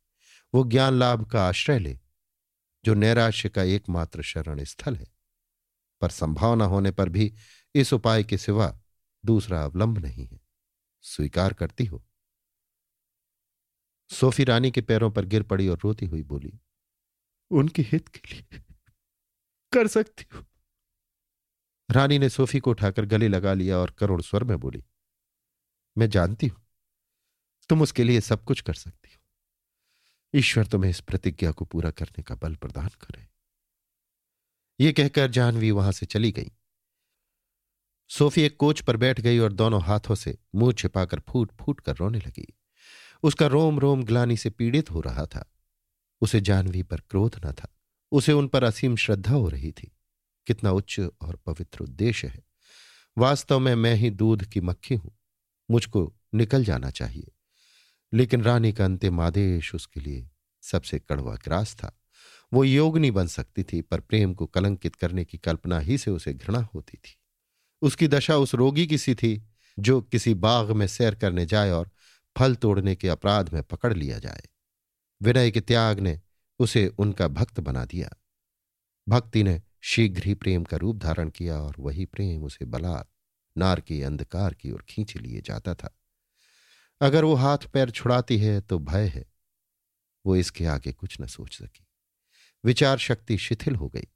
वो 0.54 0.64
ज्ञान 0.64 0.94
लाभ 0.94 1.26
का 1.26 1.44
आश्रय 1.44 1.80
ले 1.80 2.00
जो 2.86 2.94
नैराश्य 2.94 3.50
का 3.50 3.64
एकमात्र 3.64 4.22
शरण 4.22 4.64
स्थल 4.64 4.96
है। 4.96 5.08
पर 6.02 6.10
संभावना 6.10 6.66
होने 6.66 6.92
पर 6.92 7.10
भी 7.10 7.34
इस 7.76 7.94
उपाय 7.94 8.24
के 8.24 8.38
सिवा 8.38 8.80
दूसरा 9.26 9.64
अवलंब 9.64 9.98
नहीं 9.98 10.26
है। 10.28 10.40
स्वीकार 11.02 11.54
करती 11.54 11.86
हो। 11.86 12.06
सोफी 14.10 14.44
रानी 14.44 14.72
के 14.72 14.82
पैरों 14.82 15.12
पर 15.12 15.26
गिर 15.26 15.44
पड़ी 15.44 15.68
और 15.68 15.80
रोती 15.84 16.06
हुई 16.06 16.24
बोली 16.24 16.60
उनके 17.52 17.82
हित 17.82 18.08
के 18.08 18.34
लिए 18.34 18.60
कर 19.74 19.88
सकती 19.88 20.26
हूँ। 20.34 20.46
रानी 21.92 22.20
ने 22.20 22.30
सोफी 22.30 22.60
को 22.60 22.72
उठाकर 22.72 23.06
गले 23.06 23.28
लगा 23.28 23.54
लिया 23.54 23.78
और 23.78 23.92
करोड़ 23.92 24.22
स्वर 24.22 24.44
में 24.44 24.60
बोली 24.60 24.84
मैं 25.98 26.10
जानती 26.10 26.48
हूँ। 26.48 26.65
तुम 27.70 27.82
उसके 27.82 28.04
लिए 28.04 28.22
सब 28.22 28.44
कुछ 28.44 28.62
कर 28.62 28.74
सकती 28.74 29.10
हो। 29.14 29.22
ईश्वर 30.40 30.66
तुम्हें 30.66 30.92
इस 30.92 31.00
प्रतिज्ञा 31.00 31.52
को 31.52 31.66
पूरा 31.66 31.92
करने 31.92 32.24
का 32.24 32.36
बल 32.36 32.56
प्रदान 32.56 32.88
करे। 32.88 33.28
ये 34.80 34.92
कहकर 34.92 35.32
जानवी 35.32 35.72
वहाँ 35.72 35.92
से 35.92 36.06
चली 36.06 36.32
गई। 36.32 36.52
सोफी 38.10 38.42
एक 38.42 38.58
कोच 38.58 38.82
पर 38.82 38.98
बैठ 38.98 39.22
गई 39.22 39.40
और 39.40 39.54
दोनों 39.54 39.82
हाथों 39.82 40.16
से 40.16 40.38
मुँह 40.56 40.74
छिपाकर 40.74 41.20
फूट 41.20 41.52
फूट 41.62 41.82
कर 41.82 41.96
रोने 41.96 42.20
लगी। 42.20 42.58
उसका 43.24 43.48
रोम 43.48 43.80
रोम 43.80 44.04
ग्लानी 44.04 44.38
से 44.38 44.50
पीड़ित 44.50 44.92
हो 44.92 45.02
रहा 45.02 45.26
था। 45.26 45.54
उसे 46.22 46.42
जानवी 46.42 46.84
पर 46.84 46.98
क्रोध 46.98 47.46
न 47.46 47.52
था। 47.52 47.78
उसे 48.12 48.32
उन 48.32 48.48
पर 48.48 48.64
असीम 48.64 48.96
श्रद्धा 48.96 49.34
हो 49.34 49.50
रही 49.50 49.72
थी। 49.72 49.92
कितना 50.48 50.72
उच्च 50.72 51.00
और 51.00 51.36
पवित्र 51.36 51.80
उद्देश्य 51.80 52.28
है। 52.28 52.44
वास्तव 53.18 53.60
में 53.60 53.76
मैं 53.76 53.96
ही 53.96 54.10
दूध 54.10 54.46
की 54.46 54.62
मक्खी 54.62 54.96
हूँ। 54.96 55.18
मुझको 55.72 56.14
निकल 56.34 56.64
जाना 56.64 56.90
चाहिए। 56.90 57.35
लेकिन 58.16 58.44
रानी 58.44 58.74
का 58.74 58.86
अंतिम 58.86 59.22
आदेश 59.22 59.76
उसके 59.76 60.00
लिए 60.00 60.30
सबसे 60.62 61.00
कड़वा 61.00 61.36
ग्रास 61.36 61.76
था। 61.76 62.00
वो 62.54 62.64
योगनी 62.64 63.12
बन 63.12 63.28
सकती 63.28 63.64
थी, 63.64 63.82
पर 63.82 64.00
प्रेम 64.00 64.34
को 64.34 64.46
कलंकित 64.46 64.96
करने 64.96 65.26
की 65.26 65.38
कल्पना 65.38 65.80
ही 65.80 65.98
से 65.98 66.12
उसे 66.12 66.34
घृणा 66.34 66.68
होती 66.76 66.98
थी। 66.98 67.18
उसकी 67.82 68.08
दशा 68.08 68.38
उस 68.38 68.56
रोगी 68.56 68.88
की 68.88 68.98
सी 68.98 69.16
थी, 69.16 69.48
जो 69.80 70.02
किसी 70.02 70.34
बाग 70.34 70.72
में 70.72 70.88
सैर 70.88 71.16
करने 71.16 71.46
जाए 71.46 71.72
और 71.72 71.90
फल 72.38 72.56
तोड़ने 72.56 72.96
के 72.96 73.10
अपराध 73.10 73.54
में 73.54 73.64
पकड़ 73.64 73.94
लिया 73.94 74.20
जाए। 74.20 74.44
विनय 75.22 75.52
के 75.52 75.62
त्याग 75.62 76.00
ने 76.00 76.22
उसे 76.60 76.88
उनका 76.88 77.28
भक्त 77.28 77.60
बना 77.60 77.86
दिया। 77.86 78.10
भक्ति 79.10 79.44
ने 79.44 79.62
शीघ्र 79.82 80.24
ही 80.26 80.34
प्रेम 80.34 80.64
का 80.64 80.78
रूप 80.78 80.98
धारण 80.98 81.30
किया 81.30 81.58
और 81.58 81.76
वही 81.80 82.06
प्रेम 82.06 82.44
उसे 82.44 82.66
बलात् 82.66 83.10
नार 83.58 83.82
के 83.82 84.04
अंधकार 84.04 84.54
की 84.54 84.72
ओर 84.72 84.86
खींच 84.90 85.18
लिए 85.18 85.42
जाता 85.42 85.76
था। 85.76 85.98
अगर 87.02 87.24
वो 87.24 87.34
हाथ 87.34 87.58
पैर 87.58 87.90
छुड़ाती 87.90 88.38
है 88.38 88.62
तो 88.62 88.80
भय 88.80 89.08
है। 89.08 89.26
वो 90.26 90.36
इसके 90.36 90.66
आगे 90.66 90.94
कुछ 90.94 91.22
न 91.22 91.26
सोच 91.26 91.58
सकी। 91.58 91.88
विचार 92.66 92.98
शक्ति 92.98 93.38
शिथिल 93.38 93.76
हो 93.76 93.90
गई। 93.90 94.08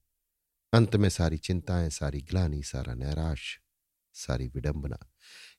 अंत 0.73 0.95
में 0.95 1.09
सारी 1.09 1.37
चिंताएँ, 1.37 1.89
सारी 1.89 2.21
ग्लानी, 2.21 2.63
सारा 2.63 2.93
नैराश, 2.93 3.59
सारी 4.13 4.47
विडंबना, 4.47 4.97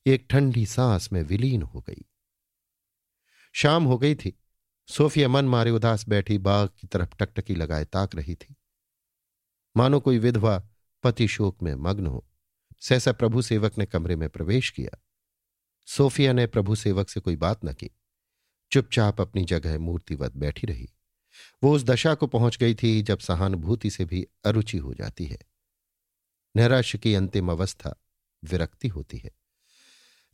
एक 0.06 0.26
ठंडी 0.30 0.66
सांस 0.66 1.12
में 1.12 1.22
विलीन 1.22 1.62
हो 1.62 1.80
गई। 1.80 2.04
शाम 3.54 3.84
हो 3.84 3.98
गई 3.98 4.14
थी। 4.14 4.40
सोफिया 4.88 5.28
मन 5.28 5.44
मारे 5.44 5.70
उदास 5.70 6.08
बैठी 6.08 6.38
बाग 6.38 6.68
की 6.78 6.86
तरफ़ 6.86 7.16
टकटकी 7.16 7.54
लगाए 7.54 7.84
ताक 7.84 8.14
रही 8.14 8.34
थी। 8.34 8.56
मानो 9.76 10.00
कोई 10.00 10.18
विधवा 10.18 10.68
पति 11.02 11.28
शोक 11.28 11.62
में 11.62 11.74
मग्न 11.74 12.06
हो। 12.06 12.26
सहसा 12.80 13.12
प्रभु 13.12 13.42
सेवक 13.42 13.78
ने 13.78 13.86
कमरे 13.86 14.16
में 14.16 14.28
प्रवेश 14.28 14.70
किया। 14.70 14.98
सोफिया 15.86 16.32
ने 16.32 16.46
प्रभु 16.46 16.74
सेवक 16.74 17.08
से 17.08 17.20
कोई 17.20 17.36
बात 17.36 17.64
न 17.64 17.72
की। 17.72 17.90
चुपचाप 18.72 19.20
अपनी 19.20 19.44
जगह 19.44 19.78
मूर्तिवत 19.78 20.36
बैठी 20.36 20.66
रही। 20.66 20.88
वो 21.62 21.74
उस 21.74 21.84
दशा 21.84 22.14
को 22.14 22.26
पहुँच 22.26 22.56
गई 22.56 22.74
थी 22.74 23.02
जब 23.02 23.18
सहानुभूति 23.18 23.90
से 23.90 24.04
भी 24.04 24.26
अरुचि 24.44 24.78
हो 24.78 24.94
जाती 24.94 25.24
है। 25.24 25.38
नैराश्य 26.56 26.98
की 26.98 27.14
अंतिम 27.14 27.50
अवस्था 27.50 28.02
विरक्ति 28.44 28.88
होती 28.88 29.18
है। 29.18 29.30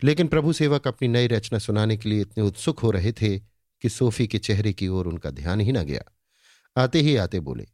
लेकिन 0.05 0.29
प्रभु 0.29 0.53
सेवक 0.53 0.89
अपनी 0.89 1.09
नई 1.09 1.27
रचना 1.27 1.59
सुनाने 1.59 1.97
के 1.97 2.09
लिए 2.09 2.21
इतने 2.21 2.45
उत्सुक 2.45 2.79
हो 2.79 2.91
रहे 2.91 3.13
थे 3.13 3.39
कि 3.81 3.89
सोफी 3.89 4.27
के 4.27 4.39
चेहरे 4.39 4.73
की 4.73 4.89
ओर 4.89 5.07
उनका 5.07 5.31
ध्यान 5.31 5.61
ही 5.61 5.73
न 5.73 5.83
गया। 5.83 6.03
आते 6.77 7.01
ही 7.01 7.17
आते 7.17 7.41
बोले, 7.41 7.67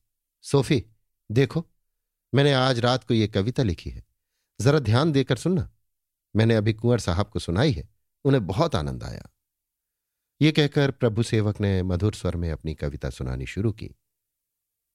सोफी, 0.43 0.85
देखो, 1.33 1.67
मैंने 2.35 2.52
आज 2.52 2.79
रात 2.79 3.05
को 3.05 3.14
यह 3.14 3.26
कविता 3.26 3.62
लिखी 3.62 3.91
है। 3.91 4.05
जरा 4.61 4.79
ध्यान 4.79 5.12
देकर 5.12 5.37
सुनना। 5.37 5.71
मैंने 6.37 6.55
अभी 6.55 6.73
कुंवर 6.73 6.99
साहब 6.99 7.29
को 7.29 7.39
सुनाई 7.39 7.73
है, 7.73 7.89
उन्हें 8.25 8.47
बहुत 8.47 8.75
आनंद 8.75 9.05
आया। 9.05 9.23
ये 10.41 10.53
कहकर 10.53 10.91
प्रभु 10.91 11.23
सेवक 11.23 11.61
ने 11.61 11.83
मधुर 11.83 12.15
स्वर 12.15 12.37
में 12.37 12.51
अपनी 12.51 12.75
कविता 12.75 13.11
सुनानी 13.11 13.47
शुरू 13.47 13.73
की। 13.73 13.91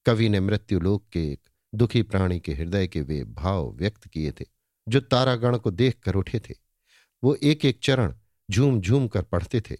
कवि 0.05 0.29
ने 0.29 0.39
मृत्यु 0.39 0.79
लोक 0.79 1.07
के 1.09 1.31
एक 1.31 1.49
दुखी 1.75 2.01
प्राणी 2.01 2.39
के 2.39 2.53
हृदय 2.53 2.87
के 2.87 3.01
वे 3.01 3.23
भाव 3.23 3.71
व्यक्त 3.71 4.07
किए 4.07 4.31
थे, 4.31 4.45
जो 4.89 4.99
तारागण 4.99 5.57
को 5.57 5.71
देख 5.71 5.99
कर 5.99 6.15
उठे 6.15 6.39
थे। 6.39 6.55
वो 7.23 7.35
एक 7.35 7.65
एक 7.65 7.79
चरण 7.83 8.15
झूम 8.51 8.81
झूम 8.81 9.07
कर 9.07 9.21
पढ़ते 9.21 9.61
थे 9.61 9.77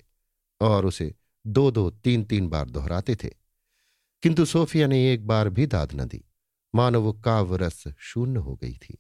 और 0.62 0.86
उसे 0.86 1.16
दो 1.48 1.72
दो 1.72 1.90
तीन 1.90 2.24
तीन 2.24 2.48
बार 2.48 2.70
दोहराते 2.70 3.16
थे। 3.16 3.30
किंतु 4.22 4.46
सोफिया 4.46 4.88
ने 4.88 5.14
एक 5.14 5.28
बार 5.28 5.50
भी 5.50 5.66
दाद 5.66 5.94
न 5.94 6.06
दी। 6.06 6.26
मानो 6.76 7.02
वो 7.02 7.14
काव्य 7.14 7.58
रस 7.58 7.84
शून्य 7.98 8.40
हो 8.40 8.56
गई 8.56 8.74
थी। 8.74 8.98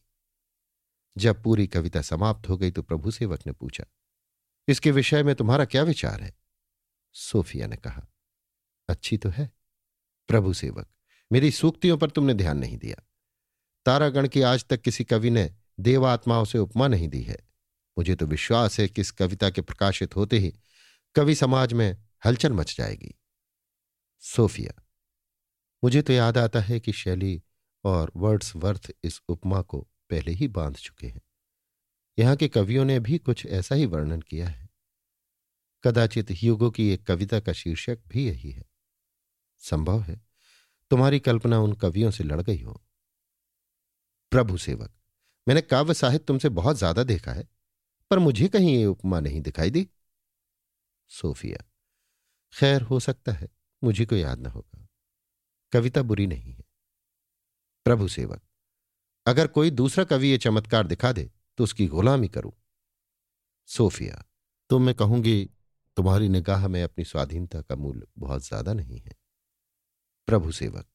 जब 1.17 1.41
पूरी 1.43 1.67
कविता 1.67 2.01
समाप्त 2.01 2.49
हो 2.49 2.57
गई 2.57 2.71
तो 2.71 2.81
प्रभु 2.81 3.11
सेवक 3.11 3.45
ने 3.47 3.51
पूछा, 3.51 3.83
इसके 4.67 4.91
विषय 4.91 5.23
में 5.23 5.33
तुम्हारा 5.35 5.65
क्या 5.65 5.83
विचार 5.83 6.21
है? 6.21 6.33
सोफिया 7.15 7.67
ने 7.67 7.75
कहा, 7.75 8.05
अच्छी 8.89 9.17
तो 9.17 9.29
है, 9.29 9.49
प्रभु 10.29 10.53
सेवक, 10.53 10.87
मेरी 11.31 11.51
सूक्तियों 11.51 11.97
पर 11.97 12.09
तुमने 12.09 12.33
ध्यान 12.33 12.57
नहीं 12.57 12.77
दिया। 12.77 13.03
तारागण 13.85 14.27
की 14.27 14.41
आज 14.41 14.65
तक 14.65 14.81
किसी 14.81 15.03
कवि 15.03 15.29
ने 15.29 15.51
देवात्माओं 15.79 16.45
से 16.45 16.57
उपमा 16.57 16.87
नहीं 16.87 17.07
दी 17.07 17.21
है। 17.21 17.37
मुझे 17.97 18.15
तो 18.15 18.25
विश्वास 18.25 18.79
है 18.79 18.87
कि 18.87 19.01
इस 19.01 19.11
कविता 19.11 19.49
के 19.49 19.61
प्रकाशित 19.61 20.15
होते 20.15 20.39
ही 20.39 20.53
कवि 21.15 21.35
समाज 21.35 21.73
में 21.73 21.97
हलचल 22.25 22.53
मच 22.53 22.75
जाएगी। 22.77 23.13
सोफिया, 24.23 24.81
मुझे 25.83 26.01
तो 26.01 26.13
याद 26.13 26.37
आता 26.37 26.59
है 26.59 26.79
कि 26.79 26.93
शैली 26.93 27.41
और 27.83 28.11
वर्ड्स 28.15 28.55
वर्थ 28.55 28.91
इस 29.03 29.21
उपमा 29.29 29.61
को 29.61 29.87
पहले 30.09 30.31
ही 30.31 30.47
बाँध 30.47 30.75
चुके 30.75 31.07
हैं। 31.07 31.21
यहाँ 32.19 32.35
के 32.35 32.47
कवियों 32.47 32.85
ने 32.85 32.99
भी 32.99 33.17
कुछ 33.17 33.45
ऐसा 33.45 33.75
ही 33.75 33.85
वर्णन 33.85 34.21
किया 34.21 34.47
है। 34.47 34.69
कदाचित 35.83 36.43
युगों 36.43 36.71
की 36.71 36.89
एक 36.89 37.05
कविता 37.05 37.39
का 37.39 37.53
शीर्षक 37.53 37.99
भी 38.07 38.27
यही 38.27 38.51
है। 38.51 38.65
संभव 39.57 40.01
है, 40.01 40.21
तुम्हारी 40.91 41.19
कल्पना 41.19 41.59
उन 41.59 41.73
कवियों 41.73 42.11
से 42.11 42.23
लड़ 42.23 42.41
गई 42.41 42.61
हो। 42.61 42.83
प्रभु 44.31 44.57
सेवक, 44.57 44.91
मैंने 45.47 45.61
काव्य 45.61 45.93
साहित्य 45.93 46.25
तुमसे 46.25 46.49
बहुत 46.49 46.77
ज़्यादा 46.77 47.03
देखा 47.03 47.31
है, 47.31 47.47
पर 48.11 48.19
मुझे 48.19 48.47
कहीं 48.47 48.77
ये 48.77 48.85
उपमा 48.85 49.19
नहीं 49.19 49.41
दिखाई 49.41 49.69
दी। 49.69 49.87
सोफिया, 51.07 51.63
खैर 52.53 52.81
हो 52.81 52.99
सकता 52.99 53.31
है, 53.31 53.49
मुझे 53.83 54.05
को 54.05 54.15
याद 54.15 54.39
ना 54.39 54.49
होगा। 54.49 54.87
कविता 55.73 56.01
बुरी 56.01 56.27
नहीं 56.27 56.53
है। 56.53 56.63
प्रभु 57.85 58.07
सेवक 58.07 58.41
अगर 59.27 59.47
कोई 59.47 59.69
दूसरा 59.71 60.03
कवि 60.05 60.27
ये 60.27 60.37
चमत्कार 60.37 60.87
दिखा 60.87 61.11
दे 61.11 61.29
तो 61.57 61.63
उसकी 61.63 61.87
गुलामी 61.87 62.27
करूँ। 62.27 62.51
सोफिया 63.69 64.23
तो 64.69 64.79
मैं 64.79 64.93
कहूँगी, 64.95 65.49
तुम्हारी 65.97 66.29
निगाह 66.29 66.67
में 66.67 66.81
अपनी 66.83 67.05
स्वाधीनता 67.05 67.61
का 67.61 67.75
मूल्य 67.75 68.07
बहुत 68.17 68.45
ज़्यादा 68.45 68.73
नहीं 68.73 68.99
है। 68.99 69.15
प्रभु 70.27 70.51
सेवक 70.51 70.85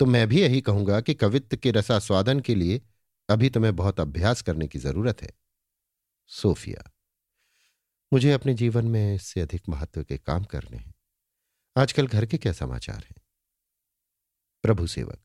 तो 0.00 0.06
मैं 0.06 0.26
भी 0.28 0.40
यही 0.40 0.60
कहूँगा 0.60 1.00
कि 1.00 1.14
कवित्व 1.14 1.56
के 1.56 1.70
रसास्वादन 1.70 2.40
के 2.40 2.54
लिए 2.54 2.80
अभी 3.28 3.50
तुम्हें 3.50 3.74
बहुत 3.76 4.00
अभ्यास 4.00 4.42
करने 4.42 4.66
की 4.68 4.78
ज़रूरत 4.78 5.22
है। 5.22 5.32
सोफिया, 6.30 6.90
मुझे 8.12 8.32
अपने 8.32 8.54
जीवन 8.54 8.86
में 8.86 9.14
इससे 9.14 9.40
अधिक 9.40 9.68
महत्व 9.68 10.02
के 10.04 10.18
काम 10.18 10.44
करने 10.44 10.76
हैं। 10.76 10.94
आजकल 11.76 12.06
घर 12.06 12.26
के 12.26 12.38
क्या 12.38 12.52
समाचार 12.52 12.96
हैं? 12.98 13.16
प्रभु 14.64 14.86
सेवक, 14.88 15.18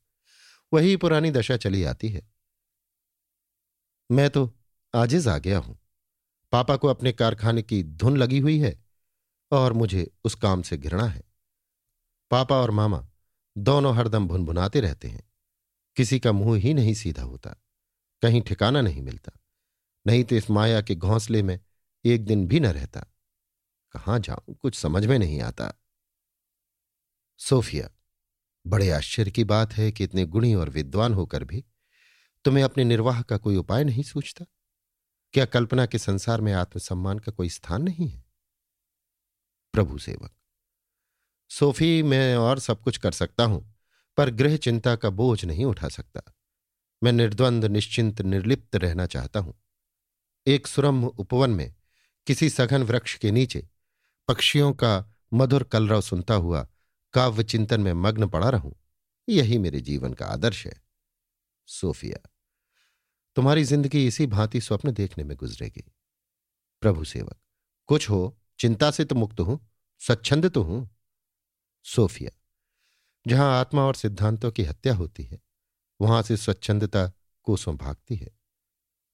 वही 0.72 0.96
पुरानी 0.98 1.32
दशा 1.32 1.58
चली 1.58 1.84
आती 1.86 2.10
है। 2.10 2.22
मैं 4.10 4.30
तो 4.30 4.50
आजिज 4.94 5.28
आ 5.28 5.38
गया 5.38 5.58
हूँ। 5.58 5.78
पापा 6.54 6.76
को 6.76 6.88
अपने 6.88 7.12
कारखाने 7.12 7.62
की 7.62 7.84
धुन 7.84 8.18
लगी 8.18 8.40
हुई 8.40 8.58
है 8.60 8.76
और 9.52 9.74
मुझे 9.74 10.10
उस 10.24 10.36
काम 10.36 10.62
से 10.62 10.78
घृणा 10.78 11.06
है। 11.06 11.24
पापा 12.32 12.56
और 12.56 12.72
मामा 12.72 13.06
दोनों 13.56 13.96
हरदम 13.96 14.28
भुनभुनाते 14.28 14.80
रहते 14.80 15.08
हैं। 15.08 15.24
किसी 15.98 16.20
का 16.20 16.32
मुँह 16.32 16.60
ही 16.60 16.74
नहीं 16.74 16.94
सीधा 16.94 17.24
होता, 17.24 17.50
कहीं 18.24 18.42
ठिकाना 18.42 18.82
नहीं 18.82 19.02
मिलता, 19.02 19.32
नहीं 20.06 20.24
तो 20.24 20.36
इस 20.36 20.50
माया 20.50 20.82
के 20.82 20.96
घोंसले 20.96 21.44
में 21.44 21.60
एक 22.06 22.26
दिन 22.26 22.48
भी 22.48 22.60
न 22.60 22.66
रहता। 22.66 23.06
कहाँ 23.94 24.20
जाऊँ, 24.20 24.56
कुछ 24.56 24.76
समझ 24.76 25.06
में 25.06 25.18
नहीं 25.20 25.42
आता। 25.42 25.72
सोफिया, 27.40 27.90
बड़े 28.66 28.90
आश्चर्य 28.90 29.32
की 29.32 29.44
बात 29.44 29.74
है 29.74 29.92
कि 29.92 30.04
इतने 30.04 30.26
गुणी 30.26 30.54
और 30.54 30.70
विद्वान 30.70 31.14
होकर 31.14 31.44
भी 31.44 31.64
तुम्हें 32.46 32.64
अपने 32.64 32.84
निर्वाह 32.84 33.22
का 33.22 33.38
कोई 33.38 33.56
उपाय 33.56 33.84
नहीं 33.84 34.04
सूझता 34.04 34.46
क्या 35.34 35.46
कल्पना 35.46 35.86
के 35.86 35.98
संसार 35.98 36.42
में 36.42 36.52
आत्मसम्मान 36.54 37.20
का 37.20 37.32
कोई 37.32 37.50
स्थान 37.50 37.82
नहीं 37.82 38.08
है? 38.08 38.24
प्रभु 39.74 39.98
सेवक, 39.98 40.32
सोफी, 41.52 42.04
मैं 42.04 42.36
और 42.36 42.60
सब 42.60 42.82
कुछ 42.82 42.98
कर 42.98 43.12
सकता 43.12 43.44
हूँ, 43.44 43.76
पर 44.18 44.30
गृह 44.30 44.58
चिंता 44.58 44.96
का 44.96 45.10
बोझ 45.10 45.46
नहीं 45.46 45.66
उठा 45.66 45.88
सकता। 45.88 46.22
मैं 47.04 47.12
निर्द्वंद, 47.12 47.66
निश्चिंत, 47.66 48.22
निर्लिप्त 48.22 48.76
रहना 48.76 49.06
चाहता 49.06 49.40
हूँ। 49.40 49.54
एक 50.48 50.68
सुरम 50.68 51.04
उपवन 51.06 51.50
में 51.50 51.74
किसी 52.28 52.50
सघन 52.50 52.84
वृक्ष 52.84 53.16
के 53.16 53.32
नीचे 53.32 53.68
पक्षियों 54.28 54.74
का 54.74 54.94
मधुर 55.34 55.64
कलरव 55.64 56.02
सुनता 56.02 56.34
हुआ 56.34 56.68
काव्य 57.14 57.44
चिंतन 57.44 57.82
में 57.82 57.94
मग्न 57.94 58.28
पड़ा 58.28 58.50
रहूँ। 58.50 58.76
यही 59.30 59.58
मेरे 59.58 59.82
जीवन 59.82 60.14
का 60.14 60.26
आदर्श 60.26 60.66
है। 60.68 60.82
सोफिया 61.68 62.30
तुम्हारी 63.38 63.64
ज़िंदगी 63.64 64.06
इसी 64.08 64.26
भांति 64.28 64.62
स्वप्न 64.62 64.92
देखने 64.92 65.24
में 65.24 65.36
गुजरेगी। 65.38 65.84
प्रभु 66.82 67.04
सेवक, 67.04 67.38
कुछ 67.90 68.10
हो, 68.10 68.38
चिंता 68.60 68.92
से 68.92 69.06
तो 69.06 69.16
मुक्त 69.16 69.40
हूँ 69.40 69.60
स्वच्छंद 70.02 70.50
तो 70.50 70.64
हूँ। 70.64 70.90
सोफिया, 71.86 72.32
जहाँ 73.26 73.60
आत्मा 73.60 73.82
और 73.82 73.96
सिद्धांतों 73.96 74.52
की 74.52 74.64
हत्या 74.64 74.96
होती 74.96 75.24
है, 75.24 75.40
वहाँ 76.00 76.22
से 76.24 76.38
स्वच्छंदता 76.38 77.06
कोसों 77.48 77.76
भागती 77.78 78.16
है। 78.16 78.32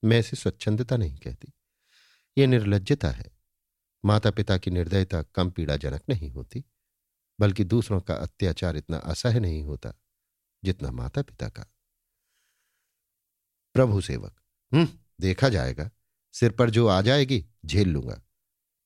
मैं 0.03 0.19
इसे 0.19 0.37
स्वच्छंदता 0.37 0.97
नहीं 0.97 1.17
कहती। 1.17 1.53
ये 2.37 2.47
निर्लजता 2.47 3.09
है। 3.09 3.29
माता 4.03 4.31
पिता 4.31 4.57
की 4.57 4.71
निर्दयता 4.71 5.21
कम 5.35 5.49
पीड़ाजनक 5.51 6.01
नहीं 6.09 6.29
होती, 6.31 6.63
बल्कि 7.39 7.63
दूसरों 7.63 8.01
का 8.01 8.15
अत्याचार 8.15 8.77
इतना 8.77 8.97
असह्य 8.97 9.39
नहीं 9.39 9.63
होता, 9.63 9.93
जितना 10.63 10.91
माता 10.91 11.21
पिता 11.21 11.49
का। 11.49 11.65
प्रभु 13.75 14.01
सेवक। 14.01 14.35
हम्म 14.71 14.87
देखा 15.21 15.49
जाएगा। 15.49 15.89
सिर 16.33 16.51
पर 16.51 16.69
जो 16.69 16.87
आ 16.87 17.01
जाएगी, 17.01 17.45
झेल 17.65 17.89
लूँगा। 17.89 18.21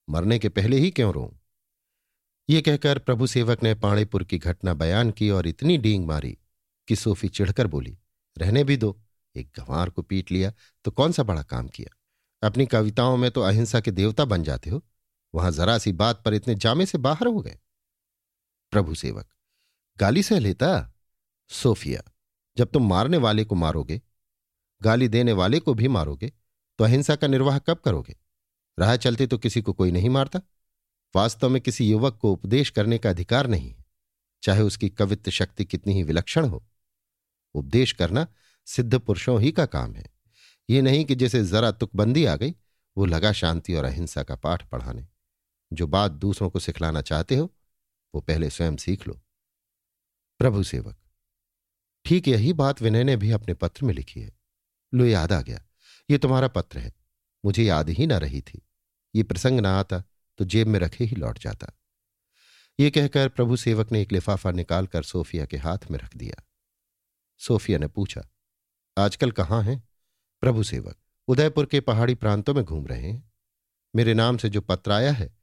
मरने 0.07 0.39
के 0.39 0.49
पहले 0.49 0.77
ही 0.77 0.91
क्यों 0.91 1.13
रो 1.13 1.33
ये 2.49 2.61
कहकर 2.61 2.99
प्रभु 2.99 3.27
सेवक 3.27 3.63
ने 3.63 3.73
पाणेपुर 3.75 4.23
की 4.23 4.37
घटना 4.37 4.73
बयान 4.73 5.11
की 5.11 5.29
और 5.29 5.47
इतनी 5.47 5.77
डींग 5.77 6.05
मारी 6.07 6.37
कि 6.87 6.95
सोफी 6.95 7.29
चिढ़कर 7.29 7.67
बोली, 7.67 7.97
रहने 8.37 8.63
भी 8.63 8.77
दो। 8.77 8.99
एक 9.35 9.49
गंवार 9.55 9.89
को 9.89 10.01
पीट 10.01 10.31
लिया 10.31 10.51
तो 10.85 10.91
कौन 10.91 11.11
सा 11.11 11.23
बड़ा 11.23 11.43
काम 11.43 11.67
किया? 11.67 11.95
अपनी 12.47 12.65
कविताओं 12.65 13.17
में 13.17 13.29
तो 13.31 13.41
अहिंसा 13.41 13.79
के 13.79 13.91
देवता 13.91 14.25
बन 14.25 14.43
जाते 14.43 14.69
हो। 14.69 14.81
वहाँ 15.35 15.51
जरा 15.51 15.77
सी 15.77 15.91
बात 15.93 16.21
पर 16.25 16.33
इतने 16.33 16.55
जामे 16.55 16.85
से 16.85 16.97
बाहर 16.97 17.27
हो 17.27 17.41
गए। 17.41 17.57
प्रभु 18.71 18.95
सेवक, 18.95 19.27
गाली 19.97 20.23
सह 20.23 20.39
लेता? 20.39 20.93
सोफिया, 21.49 22.01
जब 22.57 22.71
तुम 22.71 22.89
मारने 22.89 23.17
वाले 23.17 23.43
को 23.43 23.55
मारोगे 23.55 24.01
गाली 24.81 25.07
देने 25.07 25.33
वाले 25.33 25.59
को 25.59 25.73
भी 25.73 25.87
मारोगे 25.87 26.31
तो 26.79 26.83
अहिंसा 26.83 27.15
का 27.15 27.27
निर्वाह 27.27 27.59
कब 27.59 27.77
करोगे? 27.77 28.15
राह 28.77 28.95
चलते 28.95 29.27
तो 29.27 29.37
किसी 29.37 29.61
को 29.61 29.73
कोई 29.73 29.91
नहीं 29.91 30.09
मारता। 30.09 30.41
वास्तव 31.15 31.49
में 31.49 31.61
किसी 31.61 31.89
युवक 31.91 32.17
को 32.17 32.31
उपदेश 32.33 32.69
करने 32.69 32.97
का 32.97 33.09
अधिकार 33.09 33.47
नहीं 33.47 33.69
है। 33.69 33.85
चाहे 34.43 34.61
उसकी 34.61 34.89
कवित्व 34.89 35.31
शक्ति 35.31 35.65
कितनी 35.65 35.93
ही 35.93 36.03
विलक्षण 36.03 36.45
हो। 36.45 36.65
उपदेश 37.55 37.91
करना 37.91 38.27
सिद्ध 38.67 38.97
पुरुषों 38.99 39.39
ही 39.41 39.51
का 39.51 39.65
काम 39.65 39.93
है। 39.95 40.05
ये 40.69 40.81
नहीं 40.81 41.05
कि 41.05 41.15
जैसे 41.15 41.43
जरा 41.45 41.71
तुकबंदी 41.71 42.25
आ 42.25 42.35
गई, 42.35 42.55
वो 42.97 43.05
लगा 43.05 43.31
शांति 43.31 43.73
और 43.73 43.85
अहिंसा 43.85 44.23
का 44.23 44.35
पाठ 44.35 44.69
पढ़ाने। 44.69 45.07
जो 45.73 45.87
बात 45.87 46.11
दूसरों 46.11 46.49
को 46.49 46.59
सिखलाना 46.59 47.01
चाहते 47.01 47.35
हो, 47.35 47.51
वो 48.15 48.21
पहले 48.21 48.49
स्वयं 48.49 48.75
सीख 48.75 49.07
लो। 49.07 49.19
प्रभु 50.39 50.63
सेवक, 50.63 50.97
ठीक 52.05 52.27
यही 52.27 52.53
बात 52.53 52.81
विनय 52.81 53.03
ने 53.03 53.15
भी 53.15 53.31
अपने 53.31 53.53
पत्र 53.53 53.85
में 53.85 53.93
लिखी 53.93 54.21
है। 54.21 54.34
लो 54.95 55.05
याद 55.05 55.31
आ 55.31 55.41
गया। 55.41 55.61
ये 56.09 56.17
तुम्हारा 56.17 56.47
पत्र 56.47 56.79
है। 56.79 56.93
मुझे 57.45 57.63
याद 57.63 57.89
ही 57.89 58.07
ना 58.07 58.17
रही 58.17 58.41
थी। 58.41 58.61
ये 59.15 59.23
प्रसंग 59.23 59.59
ना 59.59 59.77
आता 59.79 60.03
तो 60.39 60.45
जेब 60.45 60.67
में 60.67 60.79
रखे 60.79 61.03
ही 61.03 61.15
लौट 61.15 61.39
जाता। 61.39 61.71
ये 62.79 62.89
कहकर 62.91 63.29
प्रभु 63.29 63.55
सेवक 63.55 63.91
ने 63.91 64.01
एक 64.01 64.11
लिफाफा 64.11 64.51
निकालकर 64.51 65.03
सोफिया 65.03 65.45
के 65.45 65.57
हाथ 65.57 65.91
में 65.91 65.99
रख 65.99 66.15
दिया। 66.15 66.43
सोफिया 67.37 67.77
ने 67.77 67.87
पूछा, 67.87 68.21
आजकल 68.97 69.31
कहाँ 69.31 69.61
हैं? 69.63 69.83
प्रभु 70.43 70.63
सेवक, 70.63 70.97
उदयपुर 71.27 71.65
के 71.65 71.79
पहाड़ी 71.79 72.15
प्रांतों 72.15 72.53
में 72.53 72.63
घूम 72.63 72.85
रहे 72.87 73.01
हैं। 73.01 73.31
मेरे 73.95 74.13
नाम 74.13 74.37
से 74.37 74.49
जो 74.49 74.61
पत्र 74.61 74.91
आया 74.91 75.11
है, 75.11 75.33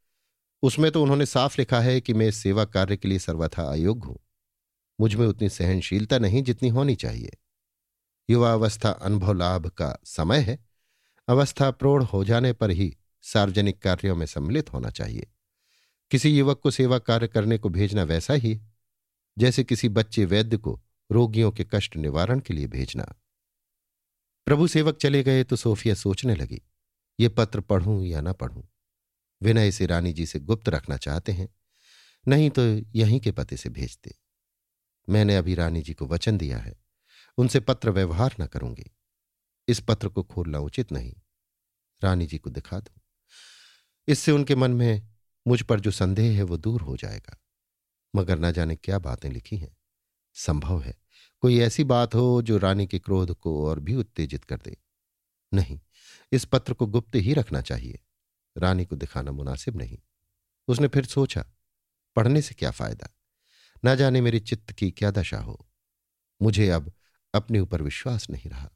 उसमें 0.62 0.90
तो 0.92 1.02
उन्होंने 1.02 1.26
साफ़ 1.26 1.54
लिखा 1.58 1.80
है 1.80 2.00
कि 2.00 2.14
मैं 2.14 2.30
सेवा 2.30 2.64
कार्य 2.64 2.96
के 2.96 3.08
लिए 3.08 3.18
सर्वथा 3.18 3.62
अयोग्य 3.62 4.08
हूँ। 4.08 4.18
मुझमें 5.00 5.26
उतनी 5.26 5.48
सहनशीलता 5.48 6.18
नहीं 6.18 6.42
जितनी 6.42 6.68
होनी 6.68 6.94
चाहिए। 6.94 7.36
युवा 8.32 8.52
अवस्था 8.52 8.90
अनुभव 8.90 9.32
लाभ 9.32 9.66
का 9.68 9.96
समय 10.04 10.38
है। 10.38 10.58
अवस्था 11.28 11.70
प्रौढ़ 11.70 12.02
हो 12.02 12.24
जाने 12.24 12.52
पर 12.52 12.70
ही 12.70 12.96
सार्वजनिक 13.24 13.78
कार्यों 13.78 14.16
में 14.16 14.26
सम्मिलित 14.26 14.72
होना 14.72 14.90
चाहिए। 14.90 15.26
किसी 16.10 16.36
युवक 16.38 16.60
को 16.60 16.70
सेवा 16.70 16.98
कार्य 16.98 17.28
करने 17.28 17.58
को 17.58 17.68
भेजना 17.68 18.02
वैसा 18.02 18.34
ही 18.34 18.60
जैसे 19.36 19.64
किसी 19.64 19.88
बच्चे 19.88 20.24
वैद्य 20.24 20.56
को 20.56 20.80
रोगियों 21.10 21.50
के 21.50 21.66
कष्ट 21.74 21.96
निवारण 21.96 22.40
के 22.40 22.54
लिए 22.54 22.66
भेजना। 22.66 23.04
प्रभु 24.46 24.66
सेवक 24.66 24.96
चले 24.96 25.22
गए 25.22 25.44
तो 25.44 25.56
सोफिया 25.56 25.94
सोचने 25.94 26.34
लगी, 26.34 26.60
ये 27.18 27.28
पत्र 27.28 27.60
पढ़ूं 27.60 28.02
या 28.04 28.20
ना 28.20 28.32
पढ़ूं? 28.32 28.62
विनय 29.42 29.68
इसे 29.68 29.86
रानी 29.86 30.12
जी 30.12 30.26
से 30.26 30.40
गुप्त 30.40 30.68
रखना 30.68 30.96
चाहते 30.96 31.32
हैं, 31.32 31.48
नहीं 32.26 32.50
तो 32.50 32.62
यहीं 32.94 33.20
के 33.20 33.32
पते 33.32 33.56
से 33.56 33.70
भेजते। 33.70 34.14
मैंने 35.08 35.36
अभी 35.36 35.54
रानी 35.54 35.82
जी 35.82 35.94
को 35.94 36.06
वचन 36.06 36.38
दिया 36.38 36.58
है। 36.58 36.81
उनसे 37.36 37.60
पत्र 37.60 37.90
व्यवहार 37.90 38.34
न 38.40 38.46
करूँगी। 38.46 38.96
इस 39.68 39.80
पत्र 39.80 40.08
को 40.08 40.22
खोलना 40.22 40.58
उचित 40.58 40.92
नहीं। 40.92 41.14
रानी 42.04 42.26
जी 42.26 42.38
को 42.38 42.50
दिखा 42.50 42.80
दूँ। 42.80 43.00
इससे 44.08 44.32
उनके 44.32 44.54
मन 44.54 44.70
में 44.70 45.08
मुझ 45.46 45.62
पर 45.62 45.80
जो 45.80 45.90
संदेह 45.90 46.36
है 46.36 46.42
वो 46.42 46.56
दूर 46.56 46.80
हो 46.80 46.96
जाएगा। 46.96 47.36
मगर 48.16 48.38
न 48.38 48.52
जाने 48.52 48.76
क्या 48.76 48.98
बातें 48.98 49.30
लिखी 49.30 49.56
हैं। 49.56 49.76
संभव 50.34 50.82
है। 50.82 50.98
कोई 51.40 51.60
ऐसी 51.60 51.84
बात 51.84 52.14
हो 52.14 52.42
जो 52.42 52.58
रानी 52.58 52.86
के 52.86 52.98
क्रोध 52.98 53.34
को 53.34 53.68
और 53.68 53.80
भी 53.80 53.94
उत्तेजित 53.94 54.44
कर 54.44 54.56
दे। 54.56 54.76
नहीं, 55.54 55.80
इस 56.32 56.44
पत्र 56.44 56.74
को 56.74 56.86
गुप्त 56.86 57.14
ही 57.14 57.34
रखना 57.34 57.60
चाहिए। 57.60 58.00
रानी 58.56 58.84
को 58.84 58.96
दिखाना 58.96 59.32
मुनासिब 59.32 59.76
नहीं। 59.76 59.98
उसने 60.68 60.88
फिर 60.88 61.04
सोचा, 61.04 61.46
पढ़ने 62.16 62.42
से 62.42 62.54
क्या 62.54 62.70
फ़ायदा? 62.70 63.08
न 63.84 63.96
जाने 63.96 64.20
मेरे 64.20 64.40
चित्त 64.40 64.72
की 64.72 64.90
क्या 64.90 65.10
दशा 65.10 65.38
हो। 65.38 65.68
मुझे 66.42 66.68
अब 66.68 66.92
अपने 67.34 67.60
ऊपर 67.60 67.82
विश्वास 67.82 68.28
नहीं 68.30 68.50
रहा। 68.50 68.70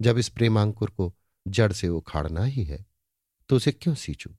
जब 0.00 0.18
इस 0.18 0.28
प्रेमांकुर 0.28 0.90
को 0.90 1.12
जड़ 1.46 1.72
से 1.72 1.88
उखाड़ना 1.88 2.44
ही 2.44 2.64
है 2.64 2.84
तो 3.50 3.56
उसे 3.56 3.72
क्यों 3.72 3.94
सींचू? 3.94 4.30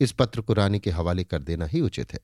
इस 0.00 0.12
पत्र 0.12 0.40
को 0.40 0.52
रानी 0.52 0.78
के 0.78 0.90
हवाले 0.90 1.24
कर 1.24 1.42
देना 1.42 1.66
ही 1.66 1.80
उचित 1.80 2.12
है। 2.12 2.20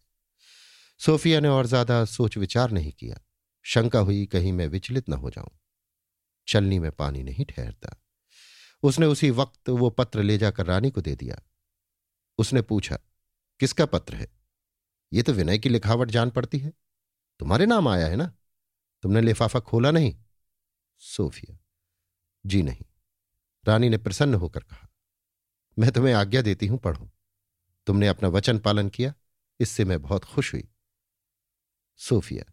सोफिया 1.01 1.41
ने 1.41 1.49
और 1.49 1.67
ज़्यादा 1.67 2.05
सोच 2.05 2.37
विचार 2.39 2.71
नहीं 2.71 2.93
किया। 2.93 3.21
शंका 3.65 3.99
हुई, 3.99 4.25
कहीं 4.27 4.53
मैं 4.53 4.67
विचलित 4.67 5.09
न 5.09 5.13
हो 5.13 5.31
जाऊँ। 5.31 5.51
चलनी 6.49 6.79
में 6.79 6.91
पानी 6.91 7.23
नहीं 7.23 7.45
ठहरता। 7.45 7.97
उसने 8.83 9.07
उसी 9.07 9.31
वक्त 9.31 9.69
वो 9.69 9.91
पत्र 9.91 10.23
ले 10.23 10.39
जाकर 10.39 10.67
रानी 10.67 10.91
को 10.91 11.01
दे 11.01 11.15
दिया। 11.17 11.41
उसने 12.39 12.63
पूछा, 12.63 12.99
किसका 13.61 13.87
पत्र 13.87 14.15
है? 14.15 14.29
ये 15.13 15.23
तो 15.23 15.33
विनय 15.33 15.59
की 15.59 15.69
लिखावट 15.69 16.11
जान 16.11 16.31
पड़ती 16.31 16.59
है। 16.59 16.73
तुम्हारे 17.41 17.67
नाम 17.67 17.89
आया 17.89 18.07
है 18.07 18.17
ना? 18.17 18.33
तुमने 19.03 19.21
लिफाफा 19.21 19.61
खोला 19.61 19.91
नहीं? 19.91 20.15
सोफिया। 20.99 21.59
जी 22.47 22.63
नहीं। 22.63 22.85
रानी 23.69 23.89
ने 23.89 23.99
प्रसन्न 23.99 24.35
होकर 24.35 24.61
कहा, 24.61 24.89
मैं 25.79 25.91
तुम्हें 25.93 26.15
आज्ञा 26.15 26.43
देती 26.43 26.67
हूँ, 26.67 26.79
पढ़ो। 26.79 27.11
तुमने 27.87 28.09
अपना 28.09 28.29
वचन 28.29 28.59
पालन 28.59 28.89
किया, 28.89 29.15
इससे 29.61 29.85
मैं 29.85 30.03
बहुत 30.03 30.25
खुश 30.25 30.55
हुई। 30.55 30.69
सोफिया, 31.97 32.53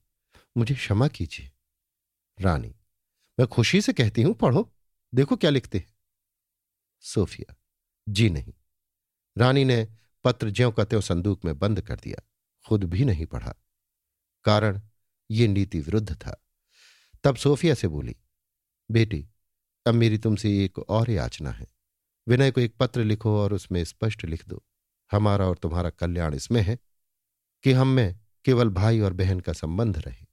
मुझे 0.58 0.76
क्षमा 0.76 1.08
कीजिए। 1.08 1.52
रानी, 2.42 2.76
मैं 3.40 3.48
खुशी 3.48 3.82
से 3.82 3.94
कहती 3.94 4.22
हूँ, 4.22 4.34
पढ़ो, 4.34 4.74
देखो 5.14 5.36
क्या 5.36 5.50
लिखते 5.50 5.78
हैं। 5.78 5.94
सोफिया, 7.00 7.56
जी 8.10 8.30
नहीं। 8.30 8.54
रानी 9.38 9.66
ने 9.66 9.88
पत्र 10.24 10.50
ज्यों 10.50 10.72
का 10.72 10.84
त्यों 10.84 11.02
संदूक 11.02 11.46
में 11.46 11.60
बंद 11.60 11.82
कर 11.82 12.00
दिया, 12.00 12.24
खुद 12.68 12.84
भी 12.84 13.06
नहीं 13.06 13.26
पढ़ा। 13.26 13.56
कारण, 14.44 14.82
ये 15.32 15.48
नीति 15.48 15.80
विरुद्ध 15.80 16.16
था। 16.16 16.46
तब 17.24 17.36
सोफिया 17.36 17.76
से 17.76 17.88
बोली 17.88 18.16
बेटी, 18.90 19.28
अब 19.86 19.94
मेरी 19.94 20.18
तुमसे 20.18 20.66
एक 20.66 20.80
और 20.80 21.10
याचना 21.10 21.52
है। 21.52 21.68
विनय 22.28 22.52
को 22.52 22.62
एक 22.62 22.76
पत्र 22.80 23.04
लिखो 23.04 23.38
और 23.40 23.54
उसमें 23.54 23.84
स्पष्ट 23.84 24.26
लिख 24.26 24.48
दो। 24.48 24.64
हमारा 25.12 25.48
और 25.48 25.58
तुम्हारा 25.58 25.90
कल्याण 25.90 26.34
इसमें 26.34 26.62
है 26.62 26.78
कि 27.64 27.72
हम 27.72 27.88
में 27.88 28.20
केवल 28.46 28.70
भाई 28.70 29.00
और 29.00 29.14
बहन 29.14 29.40
का 29.40 29.54
संबंध 29.54 29.98
रहे। 29.98 30.26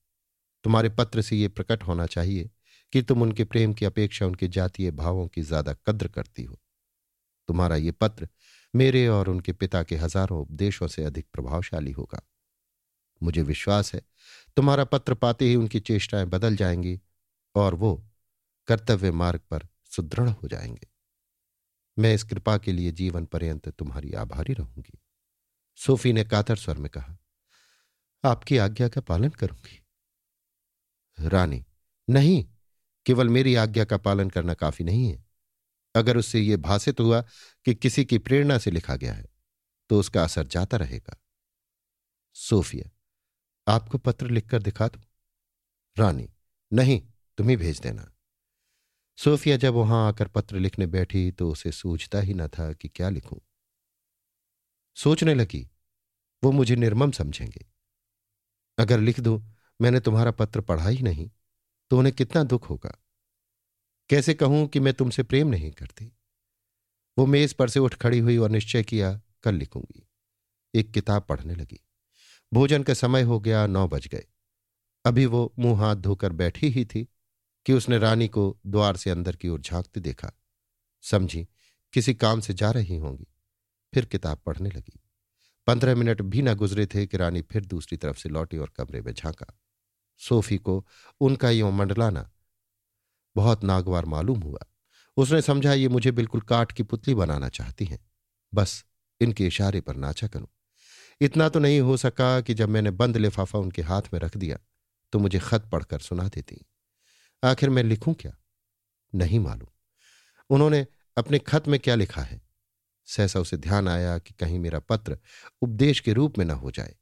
तुम्हारे 0.64 0.88
पत्र 0.88 1.22
से 1.22 1.36
यह 1.36 1.48
प्रकट 1.48 1.82
होना 1.82 2.06
चाहिए 2.06 2.50
कि 2.92 3.02
तुम 3.02 3.22
उनके 3.22 3.44
प्रेम 3.44 3.72
की 3.72 3.84
अपेक्षा 3.84 4.26
उनके 4.26 4.48
जातीय 4.48 4.90
भावों 4.90 5.26
की 5.28 5.42
ज़्यादा 5.42 5.72
कद्र 5.86 6.08
करती 6.08 6.44
हो। 6.44 6.58
तुम्हारा 7.48 7.76
ये 7.76 7.90
पत्र 7.90 8.28
मेरे 8.74 9.06
और 9.08 9.28
उनके 9.28 9.52
पिता 9.52 9.82
के 9.82 9.96
हज़ारों 9.96 10.40
उपदेशों 10.40 10.86
से 10.86 11.04
अधिक 11.04 11.26
प्रभावशाली 11.32 11.90
होगा। 11.90 12.22
मुझे 13.22 13.42
विश्वास 13.42 13.94
है, 13.94 14.02
तुम्हारा 14.56 14.84
पत्र 14.84 15.14
पाते 15.14 15.44
ही 15.44 15.56
उनकी 15.56 15.80
चेष्टाएँ 15.80 16.26
बदल 16.26 16.56
जाएँगी 16.56 17.00
और 17.54 17.74
वो 17.74 18.09
कर्तव्य 18.66 19.10
मार्ग 19.10 19.40
पर 19.40 19.66
सुदृढ़ 19.84 20.28
हो 20.28 20.48
जाएँगे। 20.48 20.88
मैं 21.98 22.14
इस 22.14 22.22
कृपा 22.24 22.58
के 22.58 22.72
लिए 22.72 22.92
जीवन 22.92 23.26
पर्यंत 23.26 23.68
तुम्हारी 23.68 24.12
आभारी 24.12 24.52
रहूँगी। 24.52 24.98
सोफी 25.76 26.12
ने 26.12 26.24
कातर 26.24 26.56
स्वर 26.56 26.78
में 26.78 26.90
कहा, 26.90 27.16
आपकी 28.24 28.56
आज्ञा 28.56 28.88
का 28.88 29.00
पालन 29.00 29.28
करूँगी। 29.28 29.86
रानी, 31.18 31.64
नहीं, 32.10 32.48
केवल 33.06 33.28
मेरी 33.28 33.54
आज्ञा 33.54 33.84
का 33.84 33.96
पालन 33.96 34.30
करना 34.30 34.54
काफ़ी 34.54 34.84
नहीं 34.84 35.12
है। 35.12 35.24
अगर 35.94 36.16
उससे 36.16 36.40
यह 36.40 36.56
भाषित 36.56 37.00
हुआ 37.00 37.20
कि 37.64 37.74
किसी 37.74 38.04
की 38.04 38.18
प्रेरणा 38.18 38.58
से 38.58 38.70
लिखा 38.70 38.96
गया 38.96 39.12
है 39.12 39.26
तो 39.88 40.00
उसका 40.00 40.24
असर 40.24 40.46
जाता 40.46 40.76
रहेगा। 40.76 41.16
सोफिया, 42.34 42.90
आपको 43.68 43.98
पत्र 43.98 44.30
लिखकर 44.30 44.62
दिखा 44.62 44.88
दू? 44.88 45.00
रानी, 45.96 46.28
नहीं 46.72 47.00
तुम 47.38 47.48
ही 47.48 47.56
भेज 47.56 47.80
देना। 47.80 48.09
सोफिया 49.20 49.56
जब 49.56 49.74
वहाँ 49.74 50.08
आकर 50.08 50.28
पत्र 50.28 50.56
लिखने 50.56 50.86
बैठी 50.86 51.30
तो 51.30 51.50
उसे 51.50 51.72
सूझता 51.72 52.20
ही 52.20 52.34
न 52.34 52.48
था 52.48 52.72
कि 52.72 52.88
क्या 52.88 53.08
लिखूं। 53.08 53.38
सोचने 54.94 55.34
लगी, 55.34 55.70
वो 56.44 56.52
मुझे 56.52 56.76
निर्मम 56.76 57.10
समझेंगे। 57.10 57.66
अगर 58.78 59.00
लिख 59.00 59.20
दूँ, 59.20 59.56
मैंने 59.80 60.00
तुम्हारा 60.00 60.30
पत्र 60.30 60.60
पढ़ा 60.60 60.88
ही 60.88 61.02
नहीं 61.02 61.30
तो 61.90 61.98
उन्हें 61.98 62.14
कितना 62.14 62.44
दुख 62.44 62.70
होगा। 62.70 62.98
कैसे 64.08 64.34
कहूँ 64.34 64.68
कि 64.68 64.80
मैं 64.80 64.94
तुमसे 64.94 65.22
प्रेम 65.22 65.48
नहीं 65.48 65.70
करती? 65.70 66.12
वो 67.18 67.26
मेज 67.26 67.52
पर 67.52 67.68
से 67.68 67.80
उठ 67.80 67.94
खड़ी 67.94 68.18
हुई 68.18 68.36
और 68.36 68.50
निश्चय 68.50 68.82
किया, 68.82 69.20
कल 69.42 69.54
लिखूँगी। 69.54 70.08
एक 70.74 70.90
किताब 70.90 71.22
पढ़ने 71.22 71.54
लगी। 71.54 71.80
भोजन 72.52 72.82
का 72.82 72.94
समय 72.94 73.22
हो 73.22 73.40
गया, 73.40 73.66
नौ 73.66 73.88
बज 73.88 74.06
गए। 74.06 74.26
अभी 75.04 75.26
वो 75.26 75.54
मुँह 75.58 75.80
हाथ 75.80 75.96
धोकर 75.96 76.32
बैठी 76.32 76.68
ही 76.68 76.84
थी। 76.84 77.08
कि 77.66 77.72
उसने 77.72 77.98
रानी 77.98 78.28
को 78.28 78.58
द्वार 78.66 78.96
से 78.96 79.10
अंदर 79.10 79.36
की 79.36 79.48
ओर 79.48 79.60
झांकते 79.60 80.00
देखा। 80.00 80.32
समझी, 81.02 81.48
किसी 81.92 82.14
काम 82.14 82.40
से 82.40 82.54
जा 82.54 82.70
रही 82.70 82.96
होंगी। 82.96 83.26
फिर 83.94 84.04
किताब 84.04 84.38
पढ़ने 84.38 84.70
लगी। 84.70 85.00
पंद्रह 85.66 85.94
मिनट 85.94 86.22
भी 86.22 86.42
ना 86.42 86.54
गुजरे 86.54 86.86
थे 86.86 87.06
कि 87.06 87.16
रानी 87.16 87.42
फिर 87.42 87.64
दूसरी 87.64 87.98
तरफ़ 87.98 88.18
से 88.18 88.28
लौटी 88.28 88.58
और 88.58 88.72
कमरे 88.76 89.02
में 89.02 89.12
झांका। 89.14 89.58
सोफी 90.18 90.58
को 90.58 90.86
उनका 91.20 91.50
यो 91.50 91.70
मंडलाना 91.70 92.30
बहुत 93.36 93.64
नागवार 93.64 94.04
मालूम 94.04 94.40
हुआ। 94.40 94.58
उसने 95.16 95.42
समझा, 95.42 95.72
ये 95.72 95.88
मुझे 95.88 96.10
बिल्कुल 96.10 96.40
काट 96.40 96.72
की 96.72 96.82
पुतली 96.82 97.14
बनाना 97.14 97.48
चाहती 97.48 97.84
हैं। 97.84 98.10
बस, 98.54 98.84
इनके 99.20 99.46
इशारे 99.46 99.80
पर 99.80 99.96
नाचा 99.96 100.26
करूँ। 100.26 100.48
इतना 101.20 101.48
तो 101.48 101.58
नहीं 101.58 101.80
हो 101.80 101.96
सका 101.96 102.40
कि 102.40 102.54
जब 102.54 102.68
मैंने 102.68 102.90
बंद 102.90 103.16
लिफाफा 103.16 103.58
उनके 103.58 103.82
हाथ 103.82 104.02
में 104.12 104.20
रख 104.20 104.36
दिया 104.36 104.58
तो 105.12 105.18
मुझे 105.18 105.38
खत 105.38 105.68
पढ़कर 105.72 105.98
सुना 105.98 106.28
देती। 106.28 106.66
आखिर 107.44 107.70
मैं 107.70 107.82
लिखूं 107.82 108.14
क्या? 108.14 108.36
नहीं 109.14 109.40
मालूम। 109.40 109.68
उन्होंने 110.50 110.86
अपने 111.16 111.38
खत 111.38 111.68
में 111.68 111.80
क्या 111.80 111.94
लिखा 111.94 112.22
है? 112.22 112.42
सहसा 113.06 113.40
उसे 113.40 113.56
ध्यान 113.56 113.88
आया 113.88 114.18
कि 114.18 114.34
कहीं 114.34 114.58
मेरा 114.58 114.78
पत्र 114.78 115.18
उपदेश 115.62 116.00
के 116.00 116.12
रूप 116.12 116.38
में 116.38 116.44
न 116.44 116.50
हो 116.50 116.70
जाए। 116.70 116.96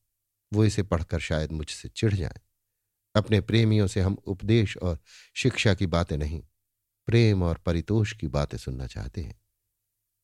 वो 0.53 0.64
इसे 0.64 0.83
पढ़कर 0.83 1.20
शायद 1.20 1.53
मुझसे 1.53 1.88
चिढ़ 1.88 2.14
जाए। 2.14 2.40
अपने 3.14 3.40
प्रेमियों 3.40 3.87
से 3.87 4.01
हम 4.01 4.14
उपदेश 4.14 4.77
और 4.77 4.98
शिक्षा 5.35 5.74
की 5.74 5.87
बातें 5.87 6.18
नहीं, 6.18 6.42
प्रेम 7.07 7.42
और 7.42 7.59
परितोष 7.59 8.12
की 8.12 8.29
बातें 8.29 8.59
सुनना 8.59 8.87
चाहते 8.87 9.20
हैं। 9.20 9.40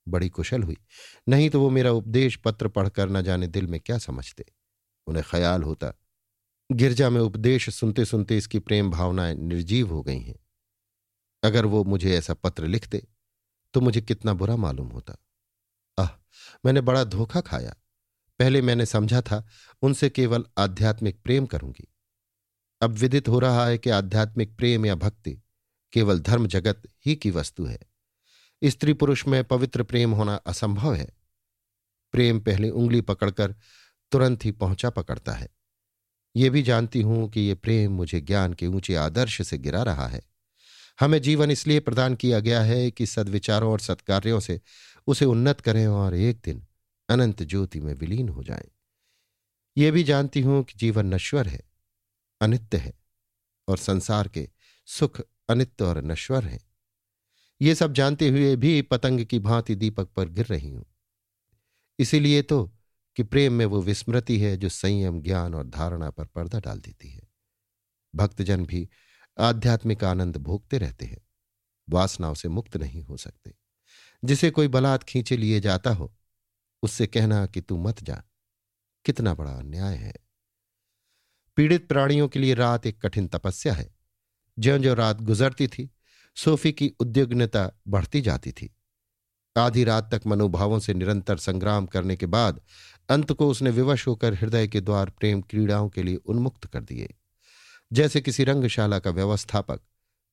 बड़ी 0.08 0.28
कुशल 0.28 0.62
हुई। 0.62 0.76
नहीं 1.28 1.50
तो 1.50 1.60
वो 1.60 1.70
मेरा 1.70 1.90
उपदेश 1.90 2.36
पत्र 2.36 2.68
पढ़कर 2.68 3.08
न 3.08 3.22
जाने 3.22 3.46
दिल 3.46 3.66
में 3.66 3.80
क्या 3.80 3.98
समझते? 3.98 4.44
उन्हें 5.06 5.24
ख्याल 5.28 5.62
होता 5.62 5.94
गिरजा 6.72 7.10
में 7.10 7.20
उपदेश 7.20 7.70
सुनते 7.70 8.04
सुनते 8.04 8.36
इसकी 8.36 8.58
प्रेम 8.58 8.90
भावनाएँ 8.90 9.34
निर्जीव 9.34 9.88
हो 9.88 10.02
गई 10.02 10.20
हैं। 10.20 10.38
अगर 11.44 11.66
वो 11.66 11.84
मुझे 11.84 12.18
ऐसा 12.18 12.34
पत्र 12.34 12.66
लिखते 12.66 13.06
तो 13.74 13.80
मुझे 13.80 14.00
कितना 14.00 14.32
बुरा 14.32 14.56
मालूम 14.56 14.88
होता। 14.88 15.16
आह, 15.98 16.08
मैंने 16.66 16.80
बड़ा 16.80 17.04
धोखा 17.04 17.40
खाया। 17.40 17.76
पहले 18.38 18.62
मैंने 18.62 18.86
समझा 18.86 19.20
था, 19.20 19.48
उनसे 19.82 20.10
केवल 20.10 20.44
आध्यात्मिक 20.58 21.22
प्रेम 21.22 21.46
करूँगी। 21.46 21.88
अब 22.80 22.90
विदित 22.90 23.28
हो 23.28 23.38
रहा 23.38 23.66
है 23.66 23.78
कि 23.78 23.90
आध्यात्मिक 23.90 24.56
प्रेम 24.56 24.86
या 24.86 24.94
भक्ति 24.94 25.42
केवल 25.92 26.20
धर्म 26.20 26.46
जगत 26.46 26.82
ही 27.06 27.16
की 27.16 27.30
वस्तु 27.30 27.64
है। 27.64 27.78
स्त्री 28.64 28.92
पुरुष 28.92 29.26
में 29.26 29.44
पवित्र 29.44 29.82
प्रेम 29.82 30.12
होना 30.12 30.34
असंभव 30.34 30.94
है। 30.94 31.08
प्रेम 32.12 32.40
पहले 32.40 32.70
उंगली 32.70 33.00
पकड़कर 33.00 33.54
तुरंत 34.12 34.44
ही 34.44 34.50
पहुँचा 34.50 34.90
पकड़ता 34.90 35.32
है। 35.32 35.48
ये 36.36 36.50
भी 36.50 36.62
जानती 36.62 37.00
हूँ 37.02 37.28
कि 37.30 37.40
ये 37.40 37.54
प्रेम 37.54 37.92
मुझे 37.92 38.20
ज्ञान 38.20 38.52
के 38.52 38.66
ऊँचे 38.66 38.94
आदर्श 38.94 39.42
से 39.42 39.58
गिरा 39.58 39.82
रहा 39.82 40.06
है। 40.06 40.22
हमें 41.00 41.22
जीवन 41.22 41.50
इसलिए 41.50 41.80
प्रदान 41.80 42.14
किया 42.14 42.40
गया 42.40 42.62
है 42.62 42.90
कि 42.90 43.06
सद्विचारों 43.06 43.72
और 43.72 43.80
सत्कार्यों 43.80 44.40
से 44.40 44.60
उसे 45.06 45.24
उन्नत 45.24 45.60
करें 45.60 45.86
और 45.86 46.14
एक 46.14 46.40
दिन 46.44 46.62
अनंत 47.08 47.42
ज्योति 47.42 47.80
में 47.80 47.94
विलीन 47.94 48.28
हो 48.28 48.42
जाएँ। 48.42 48.70
ये 49.76 49.90
भी 49.90 50.04
जानती 50.04 50.40
हूँ 50.40 50.62
कि 50.64 50.74
जीवन 50.76 51.14
नश्वर 51.14 51.48
है, 51.48 51.62
अनित्य 52.40 52.76
है 52.76 52.92
और 53.68 53.78
संसार 53.78 54.28
के 54.28 54.48
सुख 54.86 55.20
अनित्य 55.48 55.84
और 55.84 56.02
नश्वर 56.04 56.44
है। 56.44 56.60
ये 57.60 57.74
सब 57.74 57.92
जानते 57.92 58.28
हुए 58.28 58.56
भी 58.56 58.82
पतंग 58.82 59.24
की 59.24 59.38
भांति 59.38 59.74
दीपक 59.74 60.08
पर 60.08 60.28
गिर 60.28 60.46
रही 60.46 60.70
हूँ। 60.70 60.84
इसीलिए 61.98 62.42
तो 62.42 62.72
कि 63.16 63.22
प्रेम 63.22 63.52
में 63.52 63.66
वो 63.66 63.82
विस्मृति 63.82 64.40
है 64.40 64.56
जो 64.56 64.68
संयम, 64.68 65.20
ज्ञान 65.20 65.54
और 65.54 65.66
धारणा 65.66 66.10
पर 66.10 66.24
पर्दा 66.26 66.60
डाल 66.60 66.80
देती 66.80 67.08
है। 67.08 67.22
भक्तजन 68.14 68.66
भी 68.66 68.88
आध्यात्मिक 69.38 70.04
आनंद 70.04 70.36
भोगते 70.36 70.78
रहते 70.78 71.06
हैं। 71.06 71.18
वासनाओं 71.90 72.34
से 72.34 72.48
मुक्त 72.48 72.76
नहीं 72.76 73.02
हो 73.02 73.16
सकते। 73.16 73.54
जिसे 74.24 74.50
कोई 74.50 74.68
बलात् 74.68 75.04
खींचे 75.04 75.36
लिए 75.36 75.60
जाता 75.60 75.90
हो, 75.90 76.16
उससे 76.82 77.06
कहना 77.06 77.46
कि 77.46 77.60
तू 77.60 77.76
मत 77.76 78.02
जा। 78.02 78.22
कितना 79.04 79.34
बड़ा 79.34 79.52
अन्याय 79.52 79.96
है। 79.96 80.14
पीड़ित 81.56 81.88
प्राणियों 81.88 82.28
के 82.28 82.38
लिए 82.38 82.54
रात 82.54 82.86
एक 82.86 83.02
कठिन 83.02 83.28
तपस्या 83.28 83.74
है। 83.74 83.94
ज्यो 84.58 84.78
ज्यो 84.78 84.94
रात 84.94 85.20
गुजरती 85.20 85.68
थी, 85.68 85.90
सोफी 86.36 86.72
की 86.72 86.88
उद्योगनता 87.00 87.72
बढ़ती 87.88 88.20
जाती 88.20 88.52
थी। 88.52 88.76
आधी 89.56 89.84
रात 89.84 90.14
तक 90.14 90.26
मनोभावों 90.26 90.78
से 90.78 90.94
निरंतर 90.94 91.36
संग्राम 91.36 91.86
करने 91.86 92.16
के 92.16 92.26
बाद 92.26 92.60
अंत 93.08 93.32
को 93.32 93.48
उसने 93.48 93.70
विवश 93.70 94.06
होकर 94.06 94.34
हृदय 94.34 94.68
के 94.68 94.80
द्वार 94.80 95.10
प्रेम 95.10 95.42
क्रीड़ाओं 95.42 95.88
के 95.88 96.02
लिए 96.02 96.16
उन्मुक्त 96.16 96.66
कर 96.66 96.82
दिए। 96.82 97.14
जैसे 97.92 98.20
किसी 98.20 98.44
रंगशाला 98.44 98.98
का 98.98 99.10
व्यवस्थापक 99.10 99.80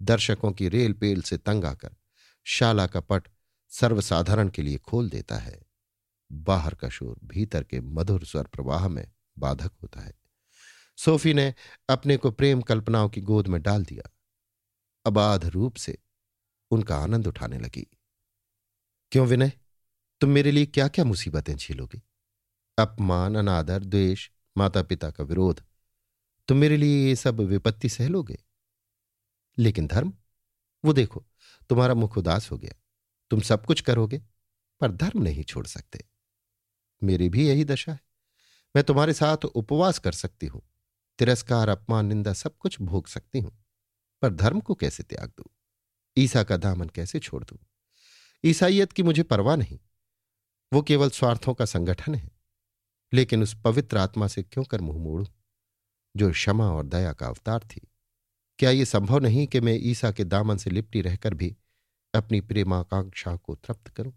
दर्शकों 0.02 0.52
की 0.52 0.70
रेल 0.70 0.94
पेल 0.94 1.22
से 1.22 1.38
तंग 1.38 1.66
आकर 1.66 1.96
शाला 2.44 2.88
का 2.88 3.00
पट 3.00 3.28
सर्वसाधारण 3.70 4.50
के 4.50 4.62
लिए 4.62 4.78
खोल 4.78 5.10
देता 5.10 5.36
है। 5.36 5.62
बाहर 6.32 6.76
का 6.76 6.90
शोर 6.90 7.20
भीतर 7.24 7.64
के 7.64 7.80
मधुर 7.80 8.26
स्वर 8.26 8.44
प्रवाह 8.44 8.88
में 8.88 9.12
बाधक 9.40 9.72
होता 9.84 10.00
है। 10.00 10.14
सोफी 10.98 11.34
ने 11.34 11.54
अपने 11.90 12.18
को 12.18 12.32
प्रेम 12.32 12.62
कल्पनाओं 12.62 13.10
की 13.10 13.22
गोद 13.22 13.48
में 13.48 13.62
डाल 13.62 13.84
दिया। 13.86 14.10
अबाध 15.06 15.46
रूप 15.46 15.76
से 15.76 15.98
उनका 16.72 16.98
आनंद 16.98 17.28
उठाने 17.28 17.58
लगी। 17.58 17.88
क्यों 19.12 19.28
विनय? 19.28 19.52
तुम 20.22 20.30
मेरे 20.30 20.52
लिए 20.52 20.66
क्या 20.66 20.88
क्या 20.88 21.06
मुसीबतें 21.06 21.56
झेलोगे? 21.56 22.02
अपमान, 22.78 23.36
अनादर, 23.36 23.84
द्वेष 23.84 24.30
माता 24.58 24.84
पिता 24.84 25.12
का 25.12 25.24
विरोध। 25.24 25.64
तुम 26.48 26.58
मेरे 26.58 26.78
लिए 26.78 27.08
ये 27.08 27.16
सब 27.16 27.40
विपत्ति 27.40 27.90
सहलोगे? 27.90 28.38
लेकिन 29.58 29.88
धर्म? 29.88 30.14
वो 30.86 30.94
देखो, 30.94 31.26
तुम्हारा 31.70 31.94
मुख 31.94 32.18
उदास 32.18 32.52
हो 32.52 32.58
गया। 32.58 32.82
तुम 33.30 33.42
सब 33.42 33.66
कुछ 33.66 33.82
करोगे, 33.82 34.22
पर 34.82 34.92
धर्म 34.92 35.22
नहीं 35.22 35.44
छोड़ 35.44 35.68
सकते। 35.68 36.06
मेरी 37.04 37.30
भी 37.30 37.48
यही 37.48 37.66
दशा 37.66 37.94
है। 37.94 38.00
मैं 38.76 38.84
तुम्हारे 38.84 39.14
साथ 39.14 39.46
उपवास 39.46 40.00
कर 40.00 40.12
सकती 40.12 40.48
हूँ। 40.48 40.62
तिरस्कार, 41.20 41.70
अपमान, 41.70 42.06
निंदा 42.06 42.34
सब 42.34 42.58
कुछ 42.58 42.82
भोग 42.82 43.08
सकती 43.08 43.40
हूँ। 43.40 43.66
पर 44.22 44.34
धर्म 44.34 44.60
को 44.60 44.76
कैसे 44.76 45.04
त्याग 45.04 45.30
दू? 45.30 45.44
ईसा 46.18 46.44
का 46.44 46.58
दामन 46.58 46.90
कैसे 46.90 47.20
छोड़ 47.20 47.44
दूँ? 47.44 47.58
ईसाइयत 48.44 48.92
की 48.92 49.04
मुझे 49.04 49.24
परवाह 49.24 49.56
नहीं। 49.56 49.80
वो 50.72 50.82
केवल 50.82 51.10
स्वार्थों 51.10 51.54
का 51.54 51.66
संगठन 51.66 52.16
है, 52.16 52.32
लेकिन 53.14 53.44
उस 53.44 53.56
पवित्र 53.62 53.98
आत्मा 53.98 54.28
से 54.28 54.44
क्यों 54.44 54.64
कर 54.64 54.82
मुँह 54.82 54.98
मोड़ू? 54.98 55.26
जो 56.16 56.32
क्षमा 56.32 56.70
और 56.72 56.86
दया 56.86 57.14
का 57.14 57.28
अवतार 57.28 57.64
थी। 57.64 57.88
क्या 58.60 58.70
यह 58.70 58.86
संभव 58.86 59.20
नहीं 59.20 59.48
कि 59.48 59.60
मैं 59.60 59.78
ईसा 59.82 60.12
के 60.12 60.24
दामन 60.24 60.58
से 60.58 60.70
लिपटी 60.70 61.02
रहकर 61.02 61.34
भी 61.34 61.56
अपनी 62.14 62.42
प्रेमाकांक्षा 62.42 63.36
को 63.36 63.56
तृप्त 63.56 63.88
करूँ? 63.88 64.14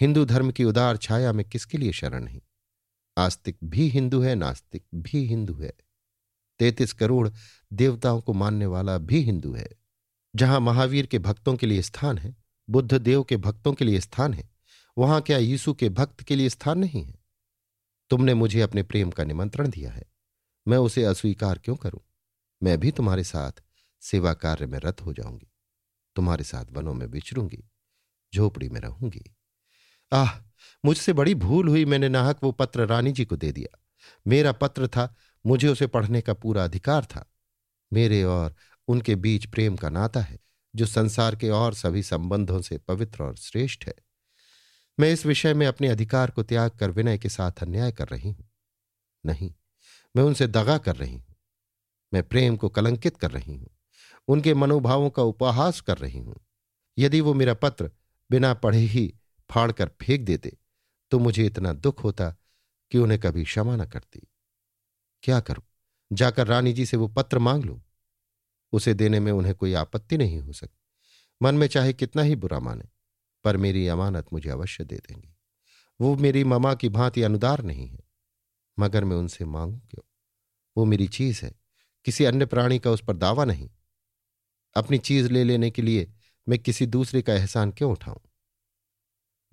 हिंदू 0.00 0.24
धर्म 0.24 0.50
की 0.50 0.64
उदार 0.64 0.96
छाया 0.96 1.32
में 1.32 1.48
किसके 1.48 1.78
लिए 1.78 1.92
शरण 1.92 2.24
नहीं? 2.24 2.40
आस्तिक 3.18 3.58
भी 3.64 3.88
हिंदू 3.88 4.20
है, 4.20 4.34
नास्तिक 4.34 4.84
भी 4.94 5.24
हिंदू 5.26 5.54
है। 5.54 5.72
तैतीस 6.60 6.92
करोड़ 6.92 7.28
देवताओं 7.72 8.20
को 8.20 8.32
मानने 8.32 8.66
वाला 8.66 8.98
भी 8.98 9.20
हिंदू 9.20 9.52
है, 9.52 9.68
जहाँ 10.36 10.60
महावीर 10.60 11.06
के 11.06 11.18
भक्तों 11.18 11.56
के 11.56 11.66
लिए 11.66 11.82
स्थान 11.82 12.18
है। 12.18 12.36
बुद्ध 12.70 12.94
देव 12.94 13.22
के 13.22 13.36
भक्तों 13.36 13.72
के 13.72 13.84
लिए 13.84 14.00
स्थान 14.00 14.34
है। 14.34 14.50
वहाँ 14.98 15.20
क्या 15.20 15.38
यीशु 15.38 15.74
के 15.74 15.88
भक्त 15.88 16.22
के 16.22 16.36
लिए 16.36 16.48
स्थान 16.48 16.78
नहीं 16.78 17.04
है? 17.04 17.14
तुमने 18.10 18.34
मुझे 18.34 18.60
अपने 18.60 18.82
प्रेम 18.82 19.10
का 19.10 19.24
निमंत्रण 19.24 19.68
दिया 19.68 19.92
है। 19.92 20.04
मैं 20.68 20.78
उसे 20.78 21.04
अस्वीकार 21.04 21.58
क्यों 21.58 21.76
करूँ? 21.76 22.00
मैं 22.62 22.80
भी 22.80 22.90
तुम्हारे 22.90 23.24
साथ 23.24 23.52
सेवा 24.00 24.34
कार्य 24.34 24.66
में 24.66 24.78
रत 24.78 25.00
हो 25.00 25.12
जाऊँगी। 25.12 25.52
तुम्हारे 26.16 26.44
साथ 26.44 26.64
वनों 26.72 26.94
में 26.94 27.06
विचरूँगी 27.06 27.64
झोपड़ी 28.34 28.68
में 28.68 28.80
रहूँगी। 28.80 29.36
आह! 30.12 30.30
मुझसे 30.84 31.12
बड़ी 31.12 31.34
भूल 31.34 31.68
हुई 31.68 31.84
मैंने 31.84 32.08
नाहक 32.08 32.38
वो 32.42 32.52
पत्र 32.52 32.86
रानी 32.86 33.12
जी 33.12 33.24
को 33.24 33.36
दे 33.36 33.52
दिया। 33.52 33.78
मेरा 34.26 34.52
पत्र 34.52 34.88
था, 34.88 35.16
मुझे 35.46 35.68
उसे 35.68 35.86
पढ़ने 35.86 36.20
का 36.20 36.34
पूरा 36.34 36.64
अधिकार 36.64 37.04
था। 37.04 37.32
मेरे 37.92 38.22
और 38.22 38.54
उनके 38.88 39.14
बीच 39.14 39.46
प्रेम 39.46 39.76
का 39.76 39.88
नाता 39.90 40.20
है। 40.20 40.38
जो 40.76 40.86
संसार 40.86 41.36
के 41.36 41.48
और 41.48 41.74
सभी 41.74 42.02
संबंधों 42.02 42.60
से 42.60 42.78
पवित्र 42.78 43.22
और 43.22 43.36
श्रेष्ठ 43.36 43.86
है। 43.86 43.94
मैं 45.00 45.12
इस 45.12 45.26
विषय 45.26 45.54
में 45.54 45.66
अपने 45.66 45.88
अधिकार 45.88 46.30
को 46.30 46.42
त्याग 46.42 46.70
कर 46.70 46.90
विनय 46.90 47.18
के 47.18 47.28
साथ 47.28 47.52
अन्याय 47.62 47.92
कर 47.92 48.08
रही 48.08 48.30
हूँ। 48.30 48.50
नहीं, 49.26 49.54
मैं 50.16 50.24
उनसे 50.24 50.46
दगा 50.46 50.78
कर 50.78 50.96
रही 50.96 51.16
हूँ। 51.16 51.36
मैं 52.14 52.22
प्रेम 52.22 52.56
को 52.56 52.68
कलंकित 52.68 53.16
कर 53.16 53.30
रही 53.30 53.56
हूँ। 53.56 53.70
उनके 54.28 54.54
मनोभावों 54.54 55.10
का 55.10 55.22
उपहास 55.22 55.80
कर 55.80 55.98
रही 55.98 56.18
हूँ। 56.18 56.40
यदि 56.98 57.20
वो 57.20 57.34
मेरा 57.34 57.54
पत्र 57.54 57.90
बिना 58.30 58.54
पढ़े 58.54 58.78
ही 58.78 59.14
फाड़ 59.50 59.72
कर 59.72 59.90
फेंक 60.00 60.20
देते 60.20 60.56
तो 61.10 61.18
मुझे 61.18 61.46
इतना 61.46 61.72
दुख 61.72 62.04
होता 62.04 62.36
कि 62.90 62.98
उन्हें 62.98 63.20
कभी 63.20 63.44
क्षमा 63.44 63.76
न 63.76 63.84
करती। 63.84 64.28
क्या 65.22 65.40
करूँ? 65.40 65.62
जाकर 66.12 66.46
रानी 66.46 66.72
जी 66.72 66.86
से 66.86 66.96
वो 66.96 67.08
पत्र 67.08 67.38
मांग 67.38 67.64
लूँ। 67.64 67.80
उसे 68.72 68.94
देने 68.94 69.20
में 69.20 69.32
उन्हें 69.32 69.54
कोई 69.54 69.74
आपत्ति 69.74 70.16
नहीं 70.16 70.38
हो 70.38 70.52
सकती। 70.52 70.86
मन 71.42 71.54
में 71.54 71.66
चाहे 71.66 71.92
कितना 71.92 72.22
ही 72.22 72.36
बुरा 72.36 72.58
माने, 72.58 72.84
पर 73.44 73.56
मेरी 73.56 73.88
अमानत 73.88 74.26
मुझे 74.32 74.50
अवश्य 74.50 74.84
दे 74.84 74.96
देंगी। 74.96 75.36
वो 76.00 76.16
मेरी 76.16 76.44
ममा 76.44 76.74
की 76.74 76.88
भांति 76.88 77.22
अनुदार 77.22 77.62
नहीं 77.62 77.88
है। 77.88 78.00
मगर 78.78 79.04
मैं 79.04 79.16
उनसे 79.16 79.44
मांगू 79.44 79.78
क्यों? 79.78 80.02
वो 80.76 80.84
मेरी 80.84 81.08
चीज़ 81.08 81.44
है। 81.44 81.54
किसी 82.04 82.24
अन्य 82.24 82.46
प्राणी 82.46 82.78
का 82.78 82.90
उस 82.90 83.04
पर 83.04 83.16
दावा 83.16 83.44
नहीं। 83.44 83.70
अपनी 84.76 84.98
चीज़ 84.98 85.30
ले 85.30 85.44
लेने 85.44 85.70
के 85.70 85.82
लिए 85.82 86.12
मैं 86.48 86.58
किसी 86.58 86.86
दूसरे 86.86 87.22
का 87.22 87.34
एहसान 87.34 87.70
क्यों 87.70 87.92
उठाऊं? 87.92 88.18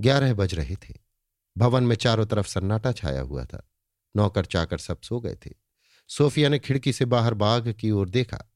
ग्यारह 0.02 0.34
बज 0.34 0.54
रहे 0.54 0.76
थे। 0.76 0.94
भवन 1.58 1.84
में 1.84 1.96
चारों 1.96 2.26
तरफ़ 2.26 2.48
सन्नाटा 2.48 2.92
छाया 2.92 3.22
हुआ 3.22 3.46
था। 3.46 3.70
नौकर 4.16 4.46
चाकर 4.46 4.78
सब 4.78 5.02
सो 5.02 5.20
गए 5.20 5.36
थे। 5.36 5.54
सोफिया 6.08 6.50
ने 6.50 6.60
खिड़की 6.60 6.94
से 6.94 7.06
बाहर 7.06 7.34
बाग 7.34 7.74
की 7.74 7.92
ओर 7.92 8.10
देखा। 8.10 8.52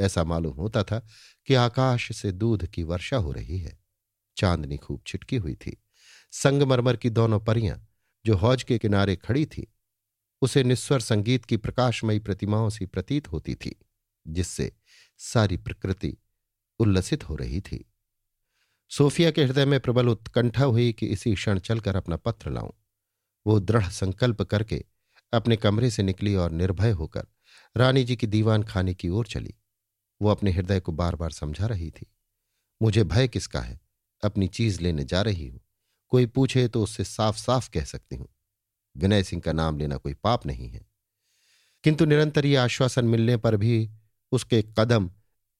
ऐसा 0.00 0.24
मालूम 0.24 0.56
होता 0.56 0.82
था 0.82 1.06
कि 1.46 1.54
आकाश 1.54 2.16
से 2.16 2.32
दूध 2.32 2.66
की 2.66 2.82
वर्षा 2.82 3.16
हो 3.16 3.32
रही 3.32 3.58
है। 3.58 3.78
चांदनी 4.36 4.76
खूब 4.76 5.02
छिटकी 5.06 5.36
हुई 5.36 5.54
थी। 5.54 5.82
संगमरमर 6.30 6.96
की 6.96 7.10
दोनों 7.10 7.40
परियाँ 7.40 7.88
जो 8.26 8.36
हौज 8.36 8.62
के 8.62 8.78
किनारे 8.78 9.16
खड़ी 9.16 9.46
थी, 9.46 9.72
उसे 10.42 10.64
निस्वर 10.64 11.00
संगीत 11.00 11.44
की 11.44 11.56
प्रकाशमयी 11.56 12.18
प्रतिमाओं 12.18 12.70
से 12.70 12.86
प्रतीत 12.86 13.32
होती 13.32 13.54
थी, 13.54 13.80
जिससे 14.28 14.72
सारी 15.18 15.56
प्रकृति 15.56 16.16
उल्लसित 16.78 17.28
हो 17.28 17.36
रही 17.36 17.60
थी। 17.60 17.92
सोफिया 18.90 19.30
के 19.30 19.44
हृदय 19.44 19.64
में 19.64 19.80
प्रबल 19.80 20.08
उत्कंठा 20.08 20.64
हुई 20.64 20.92
कि 20.92 21.06
इसी 21.06 21.34
क्षण 21.34 21.58
चलकर 21.58 21.96
अपना 21.96 22.16
पत्र 22.16 22.50
लाऊं। 22.50 22.70
वो 23.46 23.60
दृढ़ 23.60 23.88
संकल्प 23.88 24.42
करके 24.42 24.84
अपने 25.32 25.56
कमरे 25.56 25.90
से 25.90 26.02
निकली 26.02 26.34
और 26.34 26.50
निर्भय 26.50 26.90
होकर 26.90 27.26
रानी 27.76 28.04
जी 28.04 28.16
की 28.16 28.26
दीवान 28.26 28.62
खाने 28.62 28.94
की 28.94 29.08
ओर 29.08 29.26
चली। 29.26 29.54
वो 30.22 30.28
अपने 30.28 30.50
हृदय 30.50 30.80
को 30.80 30.92
बार 30.92 31.16
बार 31.16 31.30
समझा 31.30 31.66
रही 31.66 31.90
थी। 31.90 32.06
मुझे 32.82 33.04
भय 33.04 33.28
किसका 33.28 33.60
है? 33.60 33.80
अपनी 34.24 34.48
चीज़ 34.48 34.80
लेने 34.80 35.04
जा 35.04 35.22
रही 35.22 35.48
हूँ। 35.48 35.60
कोई 36.08 36.26
पूछे 36.26 36.68
तो 36.68 36.82
उससे 36.82 37.04
साफ़ 37.04 37.36
साफ़ 37.36 37.70
कह 37.70 37.84
सकती 37.84 38.16
हूँ। 38.16 38.28
विनय 38.96 39.22
सिंह 39.22 39.42
का 39.42 39.52
नाम 39.52 39.78
लेना 39.78 39.96
कोई 39.96 40.14
पाप 40.14 40.46
नहीं 40.46 40.68
है। 40.68 40.86
किंतु 41.84 42.04
निरंतर 42.04 42.46
ये 42.46 42.56
आश्वासन 42.56 43.04
मिलने 43.04 43.36
पर 43.36 43.56
भी 43.56 43.90
उसके 44.32 44.64
कदम 44.78 45.10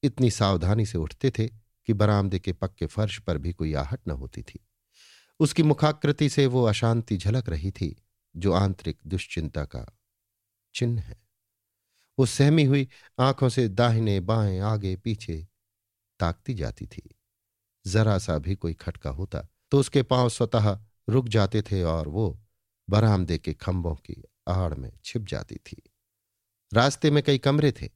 इतनी 0.03 0.31
सावधानी 0.31 0.87
से 0.87 0.99
उठते 0.99 1.31
थे 1.31 1.49
कि 1.87 1.93
बरामदे 1.93 2.39
के 2.39 2.53
पक्के 2.53 2.87
फर्श 2.87 3.19
पर 3.19 3.39
भी 3.39 3.53
कोई 3.53 3.75
आहट 3.75 4.01
न 4.09 4.11
होती 4.11 4.43
थी। 4.43 4.67
उसकी 5.41 5.63
मुखाकृति 5.63 6.29
से 6.29 6.47
वो 6.47 6.65
अशांति 6.65 7.17
झलक 7.17 7.49
रही 7.49 7.71
थी, 7.71 7.97
जो 8.37 8.53
आंतरिक 8.53 8.99
दुश्चिंता 9.07 9.65
का 9.65 9.99
चिन्ह 10.75 11.03
है। 11.03 11.22
वो 12.19 12.27
सहमी 12.27 12.65
हुई, 12.65 12.89
आँखों 13.19 13.49
से 13.49 13.69
दाहिने 13.69 14.21
बाएँ, 14.21 14.59
आगे, 14.59 14.97
पीछे 14.97 15.47
ताकती 16.21 16.55
जाती 16.55 16.87
थी। 16.87 17.03
जरा 17.87 18.19
सा 18.19 18.39
भी 18.39 18.55
कोई 18.55 18.75
खटका 18.75 19.11
होता 19.11 19.47
तो 19.71 19.79
उसके 19.81 20.03
पाँव 20.03 20.29
स्वतः 20.29 20.79
रुक 21.09 21.29
जाते 21.29 21.63
थे 21.63 21.83
और 21.83 22.09
वो 22.09 22.41
बरामदे 22.91 23.39
के 23.39 23.55
खंभों 23.55 23.95
की 23.95 24.23
आड़ 24.49 24.75
में 24.75 24.93
छिप 25.05 25.23
जाती 25.23 25.57
थी। 25.57 25.83
रास्ते 26.73 27.11
में 27.11 27.23
कई 27.23 27.39
कमरे 27.39 27.73
थे, 27.73 27.89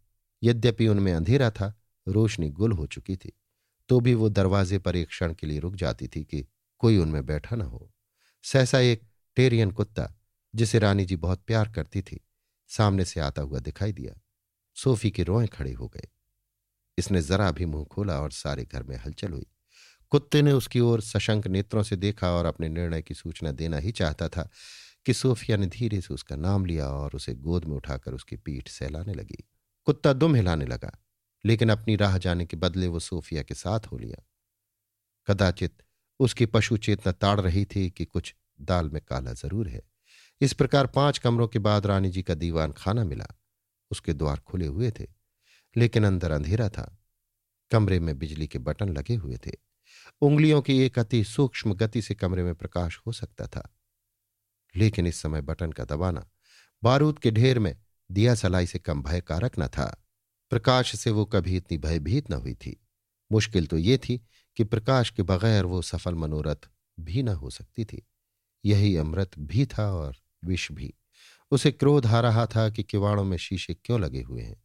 यद्यपि 0.42 0.88
उनमें 0.88 1.12
अंधेरा 1.14 1.50
था, 1.50 1.74
रोशनी 2.09 2.48
गुल 2.50 2.72
हो 2.72 2.87
चुकी 2.87 3.16
थी 3.16 3.33
तो 3.88 4.00
भी 4.00 4.14
वो 4.14 4.29
दरवाजे 4.29 4.79
पर 4.79 4.96
एक 4.96 5.09
क्षण 5.09 5.35
के 5.35 5.46
लिए 5.46 5.59
रुक 5.59 5.74
जाती 5.74 6.09
थी 6.09 6.24
कि 6.24 6.46
कोई 6.79 6.96
उनमें 6.98 7.24
बैठा 7.26 7.57
न 7.57 7.62
हो। 7.62 7.90
सहसा 8.44 8.79
एक 8.79 9.02
टेरियन 9.37 9.70
कुत्ता, 9.70 10.12
जिसे 10.55 10.79
रानी 10.79 11.05
जी 11.05 11.16
बहुत 11.16 11.42
प्यार 11.46 11.72
करती 11.72 12.02
थी 12.02 12.20
सामने 12.70 13.05
से 13.05 13.20
आता 13.20 13.42
हुआ 13.42 13.59
दिखाई 13.59 13.92
दिया। 13.92 14.20
सोफी 14.76 15.11
के 15.11 15.22
रोए 15.22 15.46
खड़े 15.46 15.72
हो 15.72 15.88
गए। 15.88 16.09
इसने 16.98 17.22
जरा 17.22 17.50
भी 17.50 17.66
मुँह 17.66 17.85
खोला 17.85 18.20
और 18.20 18.33
सारे 18.33 18.64
घर 18.64 18.83
में 18.83 18.96
हलचल 18.96 19.33
हुई। 19.33 19.46
कुत्ते 20.12 20.42
ने 20.42 20.52
उसकी 20.52 20.81
ओर 20.81 21.00
सशंक 21.00 21.46
नेत्रों 21.46 21.83
से 21.83 21.96
देखा 21.96 22.31
और 22.31 22.46
अपने 22.46 22.68
निर्णय 22.68 23.02
की 23.02 23.14
सूचना 23.14 23.52
देना 23.52 23.79
ही 23.79 23.92
चाहता 23.92 24.29
था 24.29 24.48
कि 25.07 25.14
सोफिया 25.14 25.57
ने 25.57 25.66
धीरे 25.66 26.00
से 26.00 26.14
उसका 26.14 26.37
नाम 26.37 26.66
लिया 26.66 26.88
और 26.88 27.14
उसे 27.14 27.35
गोद 27.35 27.64
में 27.64 27.76
उठाकर 27.76 28.14
उसकी 28.14 28.37
पीठ 28.37 28.68
सहलाने 28.68 29.14
लगी। 29.14 29.44
कुत्ता 29.87 30.12
दुम 30.12 30.35
हिलाने 30.35 30.66
लगा, 30.66 30.90
लेकिन 31.44 31.68
अपनी 31.68 31.96
राह 31.96 32.18
जाने 32.18 32.46
के 32.46 32.57
बदले 32.57 32.87
वो 32.87 33.00
सोफिया 33.00 33.42
के 33.42 33.55
साथ 33.55 33.87
हो 33.87 33.98
लिया। 33.98 34.22
कदाचित 35.29 35.83
उसकी 36.20 36.46
पशु 36.46 36.76
चेतना 36.76 37.12
ताड़ 37.12 37.40
रही 37.40 37.64
थी 37.64 37.90
कि 37.90 38.05
कुछ 38.05 38.35
दाल 38.61 38.90
में 38.90 39.00
काला 39.02 39.33
ज़रूर 39.33 39.68
है। 39.68 39.83
इस 40.40 40.53
प्रकार 40.53 40.87
पाँच 40.87 41.18
कमरों 41.18 41.49
के 41.49 41.59
बाद 41.59 41.87
रानी 41.87 42.11
जी 42.11 42.22
का 42.22 42.35
दीवान 42.35 42.72
खाना 42.72 43.05
मिला। 43.05 43.27
उसके 43.90 44.12
द्वार 44.12 44.38
खुले 44.38 44.66
हुए 44.66 44.90
थे, 44.90 45.07
लेकिन 45.77 46.05
अंदर 46.05 46.31
अंधेरा 46.31 46.68
था। 46.68 46.99
कमरे 47.70 48.01
में 48.01 48.18
बिजली 48.18 48.46
के 48.46 48.59
बटन 48.59 48.88
लगे 48.88 49.14
हुए 49.14 49.37
थे। 49.46 49.53
उंगलियों 50.20 50.62
की 50.62 50.79
एक 50.79 50.99
अति 50.99 51.25
सूक्ष्म 51.25 51.75
गति 51.75 52.03
से 52.03 52.14
कमरे 52.14 52.42
में 52.42 52.55
प्रकाश 52.55 53.01
हो 53.07 53.12
सकता 53.12 53.46
था। 53.46 53.77
लेकिन 54.77 55.07
इस 55.07 55.16
समय 55.16 55.40
बटन 55.40 55.72
का 55.72 55.85
दबाना 55.85 56.31
बारूद 56.83 57.18
के 57.18 57.31
ढेर 57.31 57.59
में 57.59 57.77
दिया 58.12 58.35
सलाई 58.35 58.66
से 58.66 58.79
कम 58.79 59.03
भयकारक 59.03 59.53
न 59.59 59.68
था। 59.68 60.05
प्रकाश 60.51 60.96
से 60.96 61.11
वो 61.11 61.25
कभी 61.25 61.57
इतनी 61.57 61.79
भयभीत 61.79 62.31
न 62.31 62.35
हुई 62.35 62.55
थी। 62.55 62.87
मुश्किल 63.33 63.66
तो 63.66 63.79
ये 63.79 63.99
थी 63.99 64.27
कि 64.57 64.64
प्रकाश 64.64 65.11
के 65.11 65.22
बगैर 65.22 65.64
वो 65.64 65.83
सफल 65.83 66.14
मनोरथ 66.14 66.68
भी 67.01 67.22
न 67.22 67.29
हो 67.29 67.51
सकती 67.51 67.85
थी। 67.85 68.07
यही 68.64 68.96
अमृत 68.96 69.31
भी 69.38 69.66
था 69.66 69.92
और 69.92 70.16
विष 70.46 70.72
भी। 70.72 70.94
उसे 71.50 71.72
क्रोध 71.72 72.06
आ 72.06 72.20
रहा 72.20 72.46
था 72.46 72.70
कि 72.70 72.82
किवाड़ों 72.82 73.24
में 73.24 73.37
शीशे 73.37 73.74
क्यों 73.74 74.00
लगे 74.00 74.22
हुए 74.22 74.42
हैं। 74.42 74.62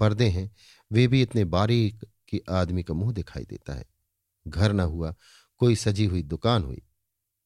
पर्दे 0.00 0.28
हैं, 0.28 0.50
वे 0.92 1.06
भी 1.06 1.22
इतने 1.22 1.44
बारीक 1.44 2.04
कि 2.28 2.40
आदमी 2.50 2.82
का 2.82 2.94
मुँह 2.94 3.12
दिखाई 3.12 3.44
देता 3.44 3.74
है। 3.74 3.84
घर 4.48 4.72
न 4.72 4.80
हुआ, 4.80 5.14
कोई 5.58 5.76
सजी 5.76 6.04
हुई 6.04 6.22
दुकान 6.22 6.62
हुई। 6.62 6.82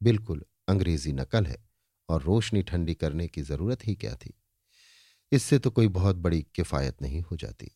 बिल्कुल 0.03 0.44
अंग्रेज़ी 0.68 1.12
नकल 1.12 1.47
है 1.47 1.64
और 2.09 2.23
रोशनी 2.23 2.62
ठंडी 2.62 2.94
करने 2.94 3.29
की 3.29 3.42
ज़रूरत 3.42 3.87
ही 3.87 3.94
क्या 3.94 4.14
थी। 4.14 4.35
इससे 5.33 5.59
तो 5.59 5.70
कोई 5.70 5.88
बहुत 5.88 6.16
बड़ी 6.16 6.47
किफायत 6.55 7.03
नहीं 7.03 7.23
हो 7.23 7.37
जाती। 7.37 7.70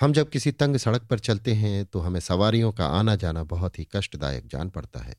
हम 0.00 0.12
जब 0.12 0.30
किसी 0.30 0.52
तंग 0.52 0.76
सड़क 0.76 1.02
पर 1.02 1.18
चलते 1.18 1.54
हैं 1.54 1.84
तो 1.86 2.00
हमें 2.00 2.20
सवारियों 2.20 2.72
का 2.72 2.86
आना 2.86 3.16
जाना 3.16 3.44
बहुत 3.44 3.78
ही 3.78 3.86
कष्टदायक 3.92 4.46
जान 4.46 4.70
पड़ता 4.70 5.00
है। 5.00 5.16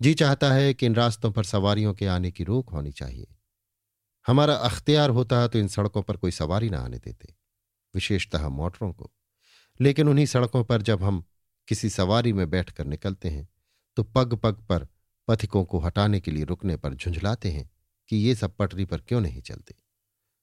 जी 0.00 0.14
चाहता 0.14 0.52
है 0.52 0.74
कि 0.74 0.86
इन 0.86 0.94
रास्तों 0.94 1.32
पर 1.32 1.44
सवारियों 1.44 1.94
के 1.94 2.06
आने 2.06 2.30
की 2.30 2.44
रोक 2.44 2.70
होनी 2.70 2.92
चाहिए। 2.92 3.26
हमारा 4.26 4.54
अख्तियार 4.54 5.10
होता 5.10 5.48
तो 5.48 5.58
इन 5.58 5.68
सड़कों 5.68 6.02
पर 6.02 6.16
कोई 6.16 6.30
सवारी 6.30 6.70
ना 6.70 6.78
आने 6.78 6.98
देते, 6.98 7.34
विशेषतः 7.94 8.48
मोटरों 8.48 8.92
को। 8.92 9.12
लेकिन 9.80 10.08
उन्हीं 10.08 10.26
सड़कों 10.26 10.64
पर 10.64 10.82
जब 10.82 11.02
हम 11.02 11.24
किसी 11.68 11.90
सवारी 11.90 12.32
में 12.32 12.50
बैठकर 12.50 12.86
निकलते 12.86 13.28
हैं 13.28 13.48
तो 13.96 14.02
पग 14.02 14.34
पग 14.34 14.54
पर 14.54 14.86
पथिकों 15.28 15.64
को 15.64 15.78
हटाने 15.78 16.20
के 16.20 16.30
लिए 16.30 16.44
रुकने 16.44 16.76
पर 16.76 16.94
झुंझलाते 16.94 17.50
हैं 17.52 17.70
कि 18.10 18.16
ये 18.16 18.34
सब 18.34 18.56
पटरी 18.56 18.84
पर 18.84 19.00
क्यों 19.00 19.20
नहीं 19.20 19.42
चलते। 19.42 19.74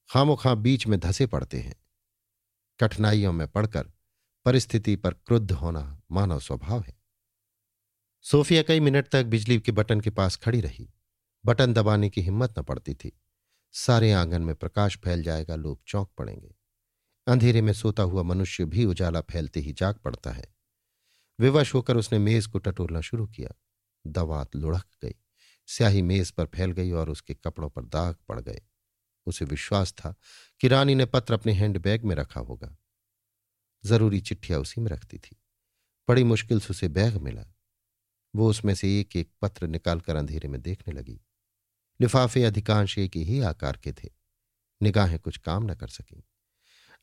खामो 0.10 0.36
खां 0.36 0.56
बीच 0.62 0.88
में 0.88 1.00
धसे 1.00 1.28
पड़ते 1.28 1.60
हैं। 1.60 1.76
कठिनाइयों 2.80 3.34
में 3.34 3.48
पड़कर 3.48 3.92
परिस्थिति 4.46 4.96
पर 4.96 5.14
क्रुद्ध 5.14 5.52
होना 5.52 6.02
मानव 6.12 6.40
स्वभाव 6.40 6.82
है। 6.82 7.01
सोफिया 8.22 8.64
कई 8.64 8.80
मिनट 8.80 9.08
तक 9.08 9.24
बिजली 9.24 9.60
के 9.60 9.72
बटन 9.72 10.02
के 10.02 10.10
पास 10.10 10.36
खड़ी 10.36 10.62
रही। 10.62 10.94
बटन 11.46 11.74
दबाने 11.74 12.10
की 12.10 12.22
हिम्मत 12.22 12.60
न 12.60 12.64
पड़ती 12.64 12.94
थी। 12.94 13.22
सारे 13.72 14.12
आँगन 14.12 14.42
में 14.42 14.56
प्रकाश 14.56 14.98
फैल 14.98 15.24
जाएगा, 15.24 15.56
लोग 15.56 15.84
चौंक 15.88 16.12
पड़ेंगे। 16.18 16.56
अंधेरे 17.28 17.62
में 17.62 17.74
सोता 17.74 18.04
हुआ 18.04 18.24
मनुष्य 18.24 18.66
भी 18.66 18.86
उजाला 18.86 19.22
फैलते 19.22 19.60
ही 19.60 19.74
जाग 19.74 19.96
पड़ता 19.96 20.32
है। 20.32 20.56
विवश 21.40 21.74
होकर 21.74 21.98
उसने 21.98 22.20
मेज 22.20 22.46
को 22.46 22.60
टटोलना 22.60 23.02
शुरू 23.02 23.28
किया। 23.28 23.50
दवात 24.08 24.56
लुढ़क 24.56 24.86
गई। 25.04 25.16
स्याही 25.68 26.02
मेज 26.02 26.32
पर 26.32 26.46
फैल 26.46 26.72
गई 26.72 26.92
और 26.92 27.10
उसके 27.10 27.34
कपड़ों 27.34 27.70
पर 27.70 27.86
दाग 27.86 28.16
पड़ 28.28 28.40
गए। 28.40 28.62
उसे 29.26 29.46
विश्वास 29.46 29.94
था 29.94 30.16
कि 30.60 30.68
रानी 30.68 30.96
ने 30.96 31.06
पत्र 31.06 31.34
अपने 31.34 31.54
हैंडबैग 31.54 32.04
में 32.04 32.16
रखा 32.16 32.40
होगा। 32.40 32.78
ज़रूरी 33.86 34.22
चिट्ठियाँ 34.22 34.60
उसी 34.60 34.82
में 34.82 34.92
रखती 34.92 35.18
थी। 35.18 35.38
बड़ी 36.10 36.24
मुश्किल 36.24 36.60
से 36.60 36.68
उसे 36.70 36.88
बैग 36.88 37.18
मिला। 37.18 37.46
वो 38.36 38.50
उसमें 38.50 38.76
से 38.76 39.00
एक 39.00 39.16
एक 39.16 39.32
पत्र 39.42 39.68
निकालकर 39.68 40.16
अंधेरे 40.16 40.48
में 40.48 40.62
देखने 40.62 40.94
लगी। 40.94 41.22
लिफाफे 42.02 42.44
अधिकांश 42.44 42.98
एक 42.98 43.16
ही 43.16 43.42
आकार 43.42 43.80
के 43.84 43.94
थे। 43.94 44.10
निगाहें 44.82 45.20
कुछ 45.20 45.38
काम 45.38 45.72
न 45.72 45.76
कर 45.76 45.88
सकी। 45.88 46.24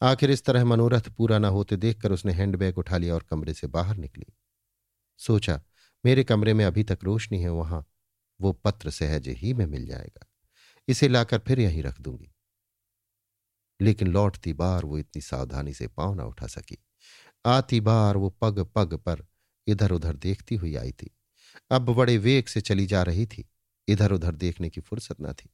आखिर 0.02 0.30
इस 0.30 0.44
तरह 0.44 0.64
मनोरथ 0.64 1.00
पूरा 1.00 1.38
न 1.38 1.44
होते 1.44 1.76
देखकर 1.76 2.12
उसने 2.12 2.32
हैंडबैग 2.32 2.78
उठा 2.78 2.96
लिया 2.96 3.14
और 3.14 3.22
कमरे 3.22 3.54
से 3.54 3.66
बाहर 3.66 3.96
निकली। 3.96 4.26
सोचा, 5.18 5.62
मेरे 6.04 6.24
कमरे 6.24 6.54
में 6.54 6.64
अभी 6.64 6.84
तक 6.84 6.98
रोशनी 7.02 7.42
है, 7.42 7.48
वहाँ 7.48 7.86
वो 8.40 8.52
पत्र 8.52 8.90
सहज 8.90 9.28
ही 9.28 9.54
में 9.54 9.66
मिल 9.66 9.86
जाएगा। 9.86 10.26
इसे 10.88 11.08
लाकर 11.08 11.38
फिर 11.38 11.60
यहीं 11.60 11.82
रख 11.82 12.00
दूँगी। 12.00 12.34
लेकिन 13.80 14.08
लौटती 14.08 14.52
बार 14.52 14.84
वो 14.84 14.98
इतनी 14.98 15.22
सावधानी 15.22 15.74
से 15.74 15.88
पाँव 15.88 16.14
न 16.14 16.20
उठा 16.20 16.46
सकी। 16.46 16.78
आती 17.46 17.80
बार 17.80 18.16
वो 18.16 18.30
पग 18.30 18.60
पग 18.74 18.94
पर 18.94 19.26
इधर 19.66 19.90
उधर 19.90 20.16
देखती 20.16 20.54
हुई 20.54 20.74
आई 20.74 20.92
थी। 20.92 21.17
अब 21.70 21.82
बड़े 21.82 22.18
वेग 22.18 22.46
से 22.46 22.60
चली 22.60 22.86
जा 22.86 23.02
रही 23.02 23.26
थी। 23.26 23.48
इधर 23.88 24.12
उधर 24.12 24.34
देखने 24.34 24.70
की 24.70 24.80
फुर्सत 24.80 25.16
न 25.20 25.32
थी। 25.32 25.50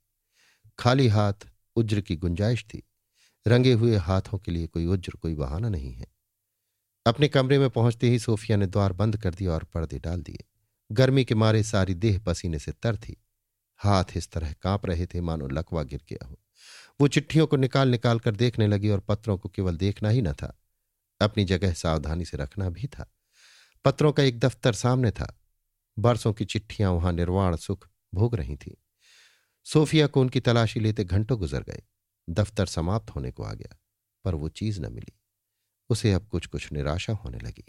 खाली 0.78 1.08
हाथ 1.08 1.34
उज्र 1.76 2.00
की 2.00 2.16
गुंजाइश 2.16 2.64
थी। 2.64 2.82
रंगे 3.46 3.72
हुए 3.72 3.96
हाथों 3.96 4.38
के 4.38 4.52
लिए 4.52 4.66
कोई 4.66 4.86
उज्र, 4.86 5.12
कोई 5.16 5.34
बहाना 5.34 5.68
नहीं 5.68 5.92
है। 5.92 6.06
अपने 7.06 7.28
कमरे 7.28 7.58
में 7.58 7.70
पहुँचते 7.70 8.08
ही 8.08 8.18
सोफिया 8.18 8.58
ने 8.58 8.66
द्वार 8.66 8.92
बंद 8.92 9.16
कर 9.16 9.34
दिया 9.34 9.52
और 9.52 9.64
पर्दे 9.64 9.98
डाल 9.98 10.22
दिए। 10.22 10.44
गर्मी 10.92 11.24
के 11.24 11.34
मारे 11.34 11.62
सारी 11.62 11.94
देह 11.94 12.18
पसीने 12.18 12.58
से 12.58 12.72
तर 12.72 12.96
थी। 12.96 13.16
हाथ 13.76 14.04
इस 14.16 14.30
तरह 14.30 14.52
काँप 14.52 14.86
रहे 14.86 15.06
थे, 15.06 15.20
मानो 15.20 15.48
लकवा 15.48 15.82
गिर 15.82 16.00
गया 16.08 16.26
हो। 16.26 16.38
वो 17.00 17.08
चिट्ठियों 17.08 17.46
को 17.46 17.56
निकाल 17.56 17.88
निकाल 17.88 18.18
कर 18.18 18.36
देखने 18.36 18.66
लगी 18.66 18.88
और 18.88 19.00
पत्रों 19.00 19.38
को 19.38 19.48
केवल 19.48 19.76
देखना 19.76 20.08
ही 20.08 20.22
न 20.22 20.32
था। 20.32 20.58
अपनी 21.20 21.44
जगह 21.44 21.72
सावधानी 21.72 22.24
से 22.24 22.36
रखना 22.36 22.70
भी 22.70 22.86
था। 22.86 23.12
पत्रों 23.84 24.12
का 24.12 24.22
एक 24.22 24.38
दफ्तर 24.38 24.72
सामने 24.72 25.10
था। 25.10 25.40
बरसों 25.98 26.32
की 26.32 26.44
चिट्ठियाँ 26.44 26.92
वहाँ 26.92 27.12
निर्वाण 27.12 27.56
सुख 27.56 27.88
भोग 28.14 28.34
रही 28.34 28.56
थी। 28.56 28.82
सोफिया 29.64 30.06
को 30.06 30.20
उनकी 30.20 30.40
तलाशी 30.40 30.80
लेते 30.80 31.04
घंटों 31.04 31.38
गुजर 31.38 31.62
गए। 31.62 31.82
दफ्तर 32.30 32.66
समाप्त 32.66 33.10
होने 33.10 33.30
को 33.30 33.42
आ 33.42 33.54
गया, 33.54 33.76
पर 34.24 34.34
वो 34.34 34.48
चीज़ 34.48 34.80
न 34.80 34.92
मिली। 34.92 35.20
उसे 35.90 36.12
अब 36.12 36.28
कुछ 36.28 36.46
कुछ 36.46 36.72
निराशा 36.72 37.12
होने 37.12 37.38
लगी। 37.38 37.64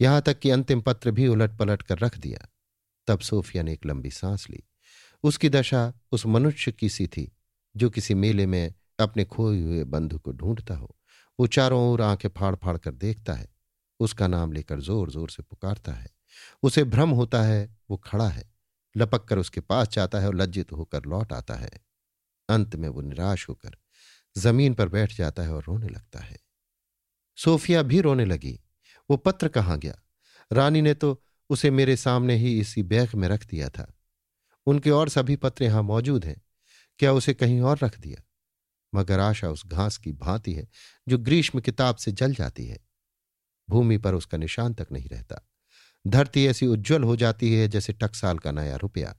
यहाँ 0.00 0.22
तक 0.22 0.38
कि 0.38 0.50
अंतिम 0.50 0.80
पत्र 0.80 1.10
भी 1.10 1.28
उलट 1.28 1.58
पलट 1.58 1.82
कर 1.82 1.98
रख 1.98 2.18
दिया। 2.18 2.48
तब 3.06 3.20
सोफिया 3.20 3.62
ने 3.62 3.72
एक 3.72 3.86
लंबी 3.86 4.10
सांस 4.10 4.50
ली। 4.50 4.62
उसकी 5.22 5.48
दशा 5.48 5.92
उस 6.12 6.26
मनुष्य 6.26 6.72
की 6.72 6.88
सी 6.88 7.06
थी, 7.06 7.36
जो 7.76 7.90
किसी 7.90 8.14
मेले 8.14 8.46
में 8.46 8.74
अपने 9.00 9.24
खोए 9.24 9.60
हुए 9.60 9.84
बंधु 9.84 10.18
को 10.18 10.32
ढूंढता 10.32 10.74
हो। 10.74 10.96
वो 11.40 11.46
चारों 11.46 11.92
ओर 11.92 12.02
आँखें 12.02 12.28
फाड़ 12.28 12.56
फाड़ 12.56 12.78
कर 12.78 12.90
देखता 12.90 13.32
है। 13.32 13.48
उसका 14.00 14.26
नाम 14.26 14.52
लेकर 14.52 14.80
ज़ोर 14.80 15.10
ज़ोर 15.10 15.30
से 15.30 15.42
पुकारता 15.42 15.92
है। 15.92 16.15
उसे 16.62 16.84
भ्रम 16.84 17.10
होता 17.10 17.42
है, 17.42 17.76
वो 17.90 17.96
खड़ा 17.96 18.28
है, 18.28 18.54
लपक 18.96 19.24
कर 19.24 19.38
उसके 19.38 19.60
पास 19.60 19.88
जाता 19.88 20.18
है 20.18 20.26
और 20.26 20.34
लज्जित 20.34 20.72
होकर 20.72 21.04
लौट 21.04 21.32
आता 21.32 21.54
है। 21.54 21.70
अंत 22.48 22.76
में 22.76 22.88
वो 22.88 23.00
निराश 23.00 23.48
होकर 23.48 23.76
ज़मीन 24.38 24.74
पर 24.74 24.88
बैठ 24.88 25.14
जाता 25.14 25.42
है 25.42 25.54
और 25.54 25.64
रोने 25.64 25.88
लगता 25.88 26.18
है। 26.18 26.38
सोफिया 27.36 27.82
भी 27.82 28.00
रोने 28.00 28.24
लगी। 28.24 28.60
वो 29.10 29.16
पत्र 29.16 29.48
कहाँ 29.48 29.78
गया? 29.78 30.02
रानी 30.52 30.82
ने 30.82 30.94
तो 30.94 31.22
उसे 31.50 31.70
मेरे 31.70 31.96
सामने 31.96 32.36
ही 32.36 32.60
इसी 32.60 32.82
बैग 32.82 33.14
में 33.14 33.28
रख 33.28 33.46
दिया 33.46 33.68
था। 33.68 33.94
उनके 34.66 34.90
और 34.90 35.08
सभी 35.08 35.36
पत्र 35.36 35.64
यहाँ 35.64 35.82
मौजूद 35.82 36.24
हैं। 36.24 36.42
क्या 36.98 37.12
उसे 37.12 37.34
कहीं 37.34 37.60
और 37.60 37.78
रख 37.82 37.98
दिया? 37.98 38.22
मगर 38.94 39.20
आशा 39.20 39.48
उस 39.48 39.66
घास 39.66 39.96
की 39.96 40.12
भांति 40.12 40.52
है, 40.52 40.68
जो 41.08 41.18
ग्रीष्म 41.18 41.60
किताब 41.60 41.96
से 41.96 42.12
जल 42.12 42.34
जाती 42.34 42.66
है। 42.66 42.78
भूमि 43.70 43.98
पर 43.98 44.14
उसका 44.14 44.38
निशान 44.38 44.74
तक 44.74 44.86
नहीं 44.92 45.08
रहता। 45.08 45.40
धरती 46.06 46.46
ऐसी 46.46 46.66
उज्जवल 46.66 47.02
हो 47.02 47.16
जाती 47.16 47.52
है 47.54 47.68
जैसे 47.68 47.92
टकसाल 47.92 48.38
का 48.38 48.50
नया 48.52 48.76
रुपया। 48.76 49.14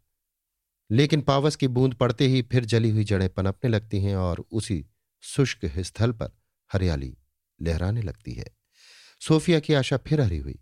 लेकिन 0.89 1.21
पावस 1.21 1.55
की 1.55 1.67
बूंद 1.67 1.93
पड़ते 1.93 2.27
ही 2.27 2.41
फिर 2.41 2.65
जली 2.65 2.89
हुई 2.89 3.03
जड़ें 3.03 3.29
पनपने 3.29 3.69
लगती 3.69 4.01
हैं 4.01 4.15
और 4.15 4.45
उसी 4.51 4.85
शुष्क 5.23 5.65
स्थल 5.77 6.11
पर 6.11 6.31
हरियाली 6.71 7.13
लहराने 7.59 8.01
लगती 8.01 8.33
है। 8.33 8.45
सोफिया 9.21 9.59
की 9.59 9.73
आशा 9.73 9.97
फिर 9.97 10.21
हरी 10.21 10.37
हुई। 10.37 10.59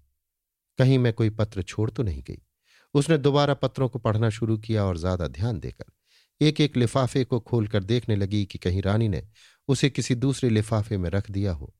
कहीं 0.80 0.98
मैं 1.00 1.14
कोई 1.14 1.30
पत्र 1.30 1.62
छोड़ 1.62 1.90
तो 1.90 2.04
नहीं 2.04 2.24
गई। 2.24 2.42
उसने 2.94 3.18
दोबारा 3.18 3.54
पत्रों 3.54 3.90
को 3.90 4.00
पढ़ना 4.00 4.30
शुरू 4.30 4.58
किया 4.58 4.86
और 4.86 4.98
ज़्यादा 4.98 5.28
ध्यान 5.28 5.60
देकर 5.60 5.86
एक 6.42 6.62
एक 6.62 6.78
लिफाफे 6.78 7.24
को 7.24 7.40
खोलकर 7.40 7.84
देखने 7.84 8.16
लगी 8.16 8.46
कि 8.46 8.58
कहीं 8.58 8.82
रानी 8.82 9.08
ने 9.08 9.24
उसे 9.68 9.90
किसी 9.90 10.16
दूसरे 10.16 10.50
लिफाफे 10.50 10.98
में 10.98 11.10
रख 11.10 11.30
दिया 11.32 11.52
हो। 11.52 11.74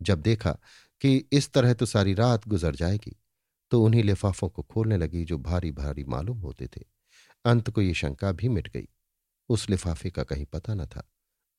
जब 0.00 0.20
देखा 0.20 0.58
कि 1.02 1.16
इस 1.32 1.52
तरह 1.52 1.72
तो 1.72 1.86
सारी 1.86 2.14
रात 2.14 2.48
गुजर 2.48 2.74
जाएगी। 2.74 3.16
तो 3.74 3.82
उन्हीं 3.82 4.02
लिफाफों 4.02 4.48
को 4.48 4.62
खोलने 4.62 4.96
लगी 4.96 5.24
जो 5.24 5.38
भारी 5.38 5.72
भारी 5.72 6.04
मालूम 6.04 6.38
होते 6.38 6.66
थे। 6.66 6.82
अंत 7.44 7.70
को 7.70 7.80
ये 7.80 7.94
शंका 7.94 8.32
भी 8.32 8.48
मिट 8.48 8.68
गई। 8.68 8.88
उस 9.48 9.70
लिफाफे 9.70 10.10
का 10.10 10.22
कहीं 10.22 10.44
पता 10.44 10.74
न 10.74 10.86
था। 10.86 11.10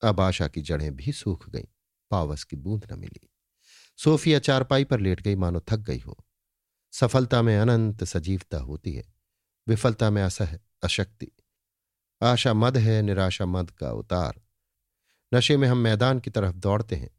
अब 0.04 0.20
आशा 0.20 0.48
की 0.48 0.62
जड़ें 0.62 0.96
भी 0.96 1.12
सूख 1.12 1.50
गईं। 1.50 1.64
पावस 2.10 2.44
की 2.44 2.56
बूंद 2.56 2.92
न 2.92 2.98
मिली। 2.98 3.28
सोफिया 3.96 4.38
चारपाई 4.38 4.84
पर 4.84 5.00
लेट 5.00 5.22
गई, 5.22 5.34
मानो 5.34 5.60
थक 5.60 5.76
गई 5.76 5.98
हो। 5.98 6.18
सफलता 6.92 7.42
में 7.42 7.58
अनंत 7.58 8.04
सजीवता 8.04 8.58
होती 8.58 8.94
है। 8.94 9.14
विफलता 9.68 10.10
में 10.10 10.22
असह, 10.22 10.58
अशक्ति। 10.84 11.28
आशा 12.22 12.54
मद 12.54 12.76
है, 12.76 13.02
निराशा 13.02 13.46
मद 13.46 13.70
का 13.70 13.92
उतार। 13.92 14.42
नशे 15.34 15.56
में 15.56 15.68
हम 15.68 15.78
मैदान 15.78 16.20
की 16.20 16.30
तरफ़ 16.30 16.56
दौड़ते 16.56 16.96
हैं। 16.96 17.10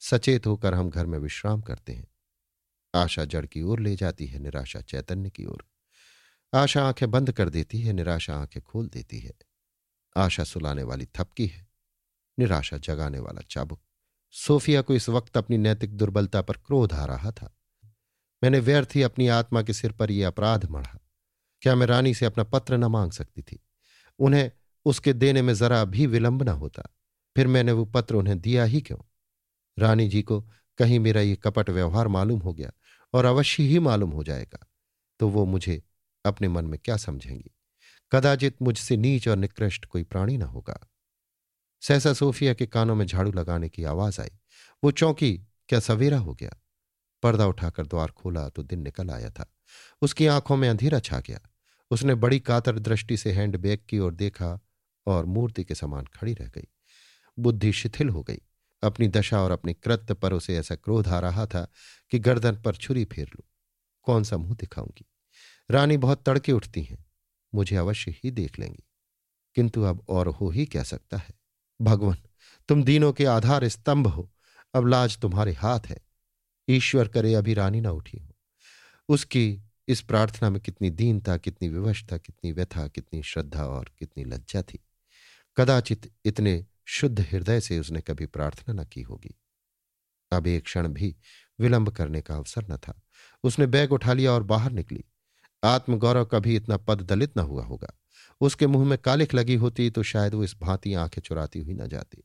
सचेत 0.00 0.46
होकर 0.46 0.74
हम 0.74 0.90
घर 0.90 1.06
में 1.06 1.18
विश्राम 1.18 1.60
करते 1.60 1.92
हैं। 1.92 2.11
आशा 2.94 3.24
जड़ 3.24 3.46
की 3.46 3.62
ओर 3.62 3.80
ले 3.80 3.96
जाती 3.96 4.26
है, 4.26 4.38
निराशा 4.38 4.80
चैतन्य 4.80 5.30
की 5.30 5.44
ओर। 5.44 5.64
आशा 6.54 6.84
आँखें 6.84 7.10
बंद 7.10 7.32
कर 7.32 7.48
देती 7.48 7.80
है, 7.80 7.92
निराशा 7.92 8.34
आँखें 8.34 8.62
खोल 8.62 8.88
देती 8.88 9.18
है। 9.18 9.32
आशा 10.16 10.44
सुलाने 10.44 10.82
वाली 10.82 11.06
थपकी 11.06 11.46
है, 11.46 11.68
निराशा 12.38 12.76
जगाने 12.78 13.18
वाला 13.18 13.42
चाबुक। 13.50 13.82
सोफिया 14.30 14.82
को 14.82 14.94
इस 14.94 15.08
वक्त 15.08 15.36
अपनी 15.36 15.58
नैतिक 15.58 15.96
दुर्बलता 15.96 16.42
पर 16.42 16.54
क्रोध 16.54 16.92
आ 16.92 17.04
रहा 17.04 17.30
था। 17.30 17.56
मैंने 18.42 18.58
व्यर्थ 18.58 18.88
ही 18.94 19.02
अपनी 19.02 19.28
आत्मा 19.28 19.62
के 19.62 19.72
सिर 19.72 19.92
पर 19.92 20.10
यह 20.10 20.26
अपराध 20.26 20.70
मढ़ा। 20.70 20.98
क्या 21.62 21.74
मैं 21.74 21.86
रानी 21.86 22.14
से 22.14 22.26
अपना 22.26 22.44
पत्र 22.44 22.76
न 22.76 22.84
मांग 22.84 23.12
सकती 23.12 23.42
थी? 23.42 23.60
उन्हें 24.18 24.50
उसके 24.84 25.12
देने 25.12 25.42
में 25.42 25.54
जरा 25.54 25.84
भी 25.84 26.06
विलंब 26.06 26.42
न 26.42 26.48
होता। 26.48 26.82
फिर 27.36 27.46
मैंने 27.46 27.72
वो 27.72 27.84
पत्र 27.84 28.14
उन्हें 28.14 28.40
दिया 28.40 28.64
ही 28.64 28.80
क्यों? 28.80 28.98
रानी 29.78 30.08
जी 30.08 30.22
को 30.22 30.40
कहीं 30.78 30.98
मेरा 30.98 31.20
ये 31.20 31.36
कपट 31.36 31.70
व्यवहार 31.70 32.08
मालूम 32.08 32.40
हो 32.40 32.52
गया। 32.52 32.72
और 33.12 33.24
अवश्य 33.24 33.62
ही 33.62 33.78
मालूम 33.78 34.10
हो 34.10 34.24
जाएगा। 34.24 34.66
तो 35.20 35.28
वो 35.28 35.44
मुझे 35.44 35.82
अपने 36.24 36.48
मन 36.48 36.64
में 36.64 36.80
क्या 36.84 36.96
समझेंगी? 36.96 37.50
कदाचित 38.12 38.62
मुझसे 38.62 38.96
नीच 38.96 39.28
और 39.28 39.36
निकृष्ट 39.36 39.84
कोई 39.84 40.02
प्राणी 40.02 40.36
न 40.36 40.42
होगा। 40.42 40.88
सहसा 41.80 42.12
सोफिया 42.12 42.54
के 42.54 42.66
कानों 42.66 42.94
में 42.94 43.06
झाड़ू 43.06 43.32
लगाने 43.32 43.68
की 43.68 43.84
आवाज़ 43.84 44.20
आई। 44.20 44.30
वो 44.84 44.90
चौंकी, 44.90 45.40
क्या 45.68 45.80
सवेरा 45.80 46.18
हो 46.18 46.34
गया? 46.34 46.54
पर्दा 47.22 47.46
उठाकर 47.46 47.86
द्वार 47.86 48.10
खोला 48.10 48.48
तो 48.48 48.62
दिन 48.62 48.82
निकल 48.82 49.10
आया 49.10 49.30
था। 49.30 49.54
उसकी 50.02 50.26
आँखों 50.26 50.56
में 50.56 50.68
अंधेरा 50.68 51.00
छा 51.00 51.20
गया। 51.20 51.40
उसने 51.90 52.14
बड़ी 52.14 52.40
कातर 52.40 52.78
दृष्टि 52.78 53.16
से 53.16 53.32
हैंडबैग 53.32 53.78
की 53.88 53.98
ओर 53.98 54.14
देखा 54.14 54.60
और 55.06 55.24
मूर्ति 55.24 55.64
के 55.64 55.74
समान 55.74 56.04
खड़ी 56.04 56.34
रह 56.34 56.46
गई। 56.46 56.64
बुद्धि 57.38 57.72
शिथिल 57.72 58.08
हो 58.08 58.22
गई। 58.22 58.38
अपनी 58.82 59.08
दशा 59.08 59.42
और 59.42 59.50
अपने 59.50 59.74
कृत्य 59.74 60.14
पर 60.14 60.32
उसे 60.32 60.56
ऐसा 60.56 60.74
क्रोध 60.74 61.08
आ 61.08 61.18
रहा 61.18 61.46
था 61.46 61.70
कि 62.12 62.18
गर्दन 62.18 62.56
पर 62.56 62.76
छुरी 62.76 63.04
फेर 63.04 63.28
लू। 63.28 63.44
कौन 64.02 64.24
सा 64.24 64.36
मुँह 64.36 64.54
दिखाऊँगी? 64.54 65.04
रानी 65.70 65.96
बहुत 65.96 66.24
तड़के 66.26 66.52
उठती 66.52 66.82
हैं। 66.82 67.06
मुझे 67.54 67.76
अवश्य 67.76 68.10
ही 68.24 68.30
देख 68.30 68.58
लेंगी। 68.58 68.84
किंतु 69.54 69.82
अब 69.82 70.06
और 70.08 70.28
हो 70.28 70.50
ही 70.50 70.66
क्या 70.66 70.82
सकता 70.82 71.16
है? 71.16 71.34
भगवान, 71.82 72.18
तुम 72.68 72.84
दीनों 72.84 73.12
के 73.12 73.24
आधार 73.24 73.68
स्तंभ 73.68 74.06
हो। 74.06 74.32
अब 74.74 74.86
लाज 74.86 75.18
तुम्हारे 75.18 75.52
हाथ 75.52 75.80
है। 75.86 75.98
ईश्वर 76.70 77.08
करे 77.08 77.34
अभी 77.34 77.54
रानी 77.54 77.80
ना 77.80 77.90
उठी 77.90 78.18
हो। 78.18 78.34
उसकी 79.08 79.60
इस 79.88 80.00
प्रार्थना 80.00 80.50
में 80.50 80.60
कितनी 80.60 80.90
दीनता, 80.90 81.36
कितनी 81.36 81.68
विवशता, 81.68 82.18
कितनी 82.18 82.52
व्यथा, 82.52 82.88
कितनी 82.88 83.22
श्रद्धा 83.22 83.66
और 83.66 83.90
कितनी 83.98 84.24
लज्जा 84.24 84.62
थी। 84.62 84.78
कदाचित 85.56 86.12
इतने 86.24 86.66
शुद्ध 86.84 87.20
हृदय 87.20 87.60
से 87.60 87.78
उसने 87.78 88.00
कभी 88.00 88.26
प्रार्थना 88.26 88.82
न 88.82 88.84
की 88.84 89.02
होगी। 89.02 89.38
अब 90.32 90.46
एक 90.46 90.64
क्षण 90.64 90.88
भी 90.88 91.16
विलंब 91.58 91.90
करने 91.90 92.20
का 92.20 92.36
अवसर 92.36 92.66
न 92.70 92.76
था। 92.76 93.00
उसने 93.44 93.66
बैग 93.66 93.92
उठा 93.92 94.12
लिया 94.12 94.32
और 94.32 94.42
बाहर 94.42 94.72
निकली। 94.72 95.04
आत्मगौरव 95.62 96.24
कभी 96.24 96.56
इतना 96.56 96.76
पद 96.76 97.02
दलित 97.02 97.36
न 97.36 97.40
हुआ 97.40 97.64
होगा। 97.64 97.92
उसके 98.40 98.66
मुँह 98.66 98.84
में 98.84 98.98
कालिख 98.98 99.34
लगी 99.34 99.54
होती 99.54 99.90
तो 99.90 100.02
शायद 100.02 100.34
वो 100.34 100.44
इस 100.44 100.54
भांति 100.60 100.94
आँखें 100.94 101.20
चुराती 101.22 101.58
हुई 101.58 101.74
न 101.74 101.88
जाती। 101.88 102.24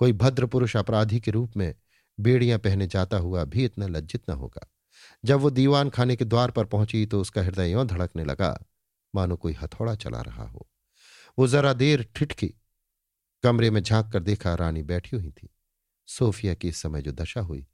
कोई 0.00 0.12
भद्र 0.12 0.46
पुरुष 0.46 0.76
अपराधी 0.76 1.20
के 1.20 1.30
रूप 1.30 1.56
में 1.56 1.74
बेड़ियाँ 2.18 2.58
पहने 2.58 2.86
जाता 2.86 3.16
हुआ 3.16 3.44
भी 3.44 3.64
इतना 3.64 3.86
लज्जित 3.86 4.30
न 4.30 4.32
होगा। 4.32 4.68
जब 5.24 5.40
वो 5.40 5.50
दीवान 5.50 5.90
खाने 5.90 6.16
के 6.16 6.24
द्वार 6.24 6.50
पर 6.50 6.64
पहुँची 6.64 7.04
तो 7.06 7.20
उसका 7.20 7.42
हृदय 7.42 7.70
यों 7.70 7.86
धड़कने 7.86 8.24
लगा, 8.24 8.58
मानो 9.14 9.36
कोई 9.36 9.52
हथौड़ा 9.52 9.94
चला 9.94 10.20
रहा 10.20 10.44
हो। 10.44 10.68
वो 11.38 11.46
जरा 11.46 11.72
देर 11.72 12.02
ठिठकी 12.16 12.54
कमरे 13.44 13.70
में 13.70 13.82
झाँक 13.82 14.12
कर 14.12 14.22
देखा 14.22 14.54
रानी 14.54 14.82
बैठी 14.82 15.16
हुई 15.16 15.30
थी। 15.30 15.48
सोफिया 16.08 16.54
की 16.54 16.68
इस 16.68 16.82
समय 16.82 17.02
जो 17.02 17.12
दशा 17.12 17.40
हुई 17.40 17.66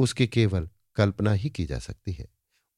उसकी 0.00 0.26
केवल 0.26 0.68
कल्पना 0.94 1.32
ही 1.32 1.50
की 1.50 1.66
जा 1.66 1.78
सकती 1.78 2.12
है। 2.12 2.28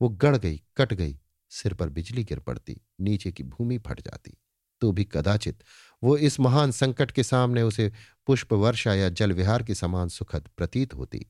वो 0.03 0.09
गड़ 0.09 0.37
गई, 0.37 0.62
कट 0.77 0.93
गई, 0.93 1.18
सिर 1.51 1.75
पर 1.75 1.89
बिजली 1.89 2.25
गिर 2.25 2.39
पड़ती, 2.39 2.81
नीचे 3.01 3.33
की 3.33 3.43
भूमि 3.43 3.79
फट 3.79 4.01
जाती। 4.01 4.39
तो 4.81 4.93
भी 4.93 5.05
कदाचित 5.05 5.64
वो 6.03 6.16
इस 6.16 6.41
महान 6.41 6.70
संकट 6.70 7.11
के 7.11 7.23
सामने 7.23 7.62
उसे 7.62 7.93
पुष्प 8.27 8.53
वर्षा 8.53 8.95
या 8.95 9.09
जल 9.09 9.33
विहार 9.33 9.62
के 9.62 9.75
समान 9.75 10.09
सुखद 10.09 10.49
प्रतीत 10.57 10.95
होती। 10.95 11.27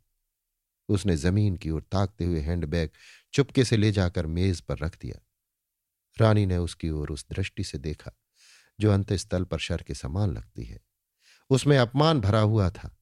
उसने 0.88 1.16
ज़मीन 1.16 1.56
की 1.56 1.70
ओर 1.70 1.82
ताकते 1.82 2.24
हुए 2.24 2.40
हैंडबैग 2.40 2.90
चुपके 3.32 3.64
से 3.64 3.76
ले 3.76 3.92
जाकर 3.92 4.26
मेज 4.26 4.60
पर 4.60 4.78
रख 4.78 4.98
दिया। 5.02 5.26
रानी 6.18 6.46
ने 6.46 6.56
उसकी 6.56 6.90
ओर 6.90 7.10
उस 7.10 7.26
दृष्टि 7.30 7.64
से 7.64 7.78
देखा, 7.78 8.12
जो 8.80 8.92
अंतस्थल 8.92 9.44
पर 9.44 9.58
शर 9.58 9.82
के 9.82 9.94
समान 9.94 10.30
लगती 10.30 10.64
है। 10.64 10.80
उसमें 11.50 11.78
अपमान 11.78 12.20
भरा 12.20 12.40
हुआ 12.40 12.70
था। 12.70 12.96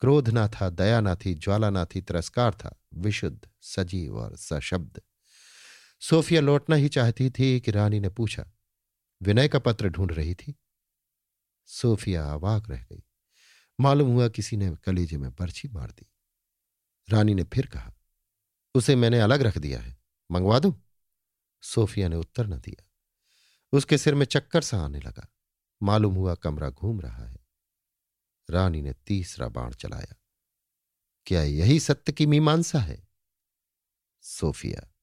क्रोध 0.00 0.28
ना 0.28 0.48
था, 0.48 0.70
दया 0.70 1.00
ना 1.00 1.14
थी, 1.14 1.34
ज्वाला 1.34 1.70
ना 1.70 1.84
थी, 1.84 2.00
तिरस्कार 2.00 2.54
था, 2.54 2.80
विशुद्ध, 2.94 3.48
सजीव 3.60 4.18
और 4.18 4.36
सशब्द। 4.36 5.02
सोफिया 6.00 6.40
लौटना 6.40 6.76
ही 6.76 6.88
चाहती 6.88 7.30
थी 7.30 7.60
कि 7.60 7.70
रानी 7.70 8.00
ने 8.00 8.08
पूछा, 8.08 8.50
विनय 9.22 9.48
का 9.48 9.58
पत्र 9.58 9.88
ढूंढ 9.88 10.12
रही 10.12 10.34
थी? 10.34 10.54
सोफिया 11.66 12.32
अवाक 12.32 12.70
रह 12.70 12.82
गई। 12.82 13.02
मालूम 13.80 14.08
हुआ 14.08 14.28
किसी 14.28 14.56
ने 14.56 14.76
कलेजे 14.86 15.16
में 15.16 15.32
पर्ची 15.32 15.68
मार 15.68 15.90
दी। 15.90 16.06
रानी 17.10 17.34
ने 17.34 17.44
फिर 17.44 17.66
कहा, 17.66 17.94
उसे 18.74 18.96
मैंने 18.96 19.20
अलग 19.20 19.42
रख 19.42 19.58
दिया 19.58 19.80
है, 19.80 19.98
मंगवा 20.30 20.58
दू? 20.58 20.80
सोफिया 21.62 22.08
ने 22.08 22.16
उत्तर 22.16 22.46
न 22.46 22.60
दिया। 22.60 22.84
उसके 23.72 23.98
सिर 23.98 24.14
में 24.14 24.26
चक्कर 24.26 24.62
सा 24.62 24.80
आने 24.80 25.00
लगा। 25.00 25.28
मालूम 25.82 26.14
हुआ 26.14 26.34
कमरा 26.34 26.70
घूम 26.70 27.00
रहा 27.00 27.26
है। 27.26 27.37
रानी 28.50 28.82
ने 28.82 28.92
तीसरा 28.92 29.48
बाण 29.48 29.72
चलाया। 29.72 30.14
क्या 31.26 31.42
यही 31.42 31.80
सत्य 31.80 32.12
की 32.12 32.26
मीमांसा 32.26 32.78
है? 32.78 33.08
सोफिया 34.20 34.94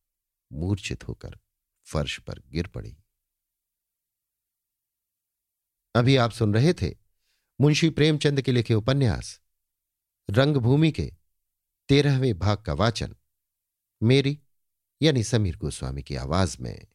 मूर्छित 0.51 1.07
होकर 1.07 1.39
फर्श 1.85 2.19
पर 2.19 2.39
गिर 2.39 2.67
पड़ी। 2.67 2.97
अभी 5.95 6.15
आप 6.15 6.31
सुन 6.31 6.53
रहे 6.53 6.73
थे 6.73 6.95
मुंशी 7.61 7.89
प्रेमचंद 7.89 8.41
के 8.41 8.51
लिखे 8.51 8.73
उपन्यास, 8.73 9.41
रंगभूमि 10.29 10.91
के 10.91 11.13
तेरहवें 11.89 12.39
भाग 12.39 12.57
का 12.57 12.73
वाचन, 12.73 13.15
मेरी 14.03 14.41
यानी 15.01 15.23
समीर 15.23 15.57
गोस्वामी 15.57 16.03
की 16.03 16.15
आवाज़ 16.15 16.57
में। 16.61 16.87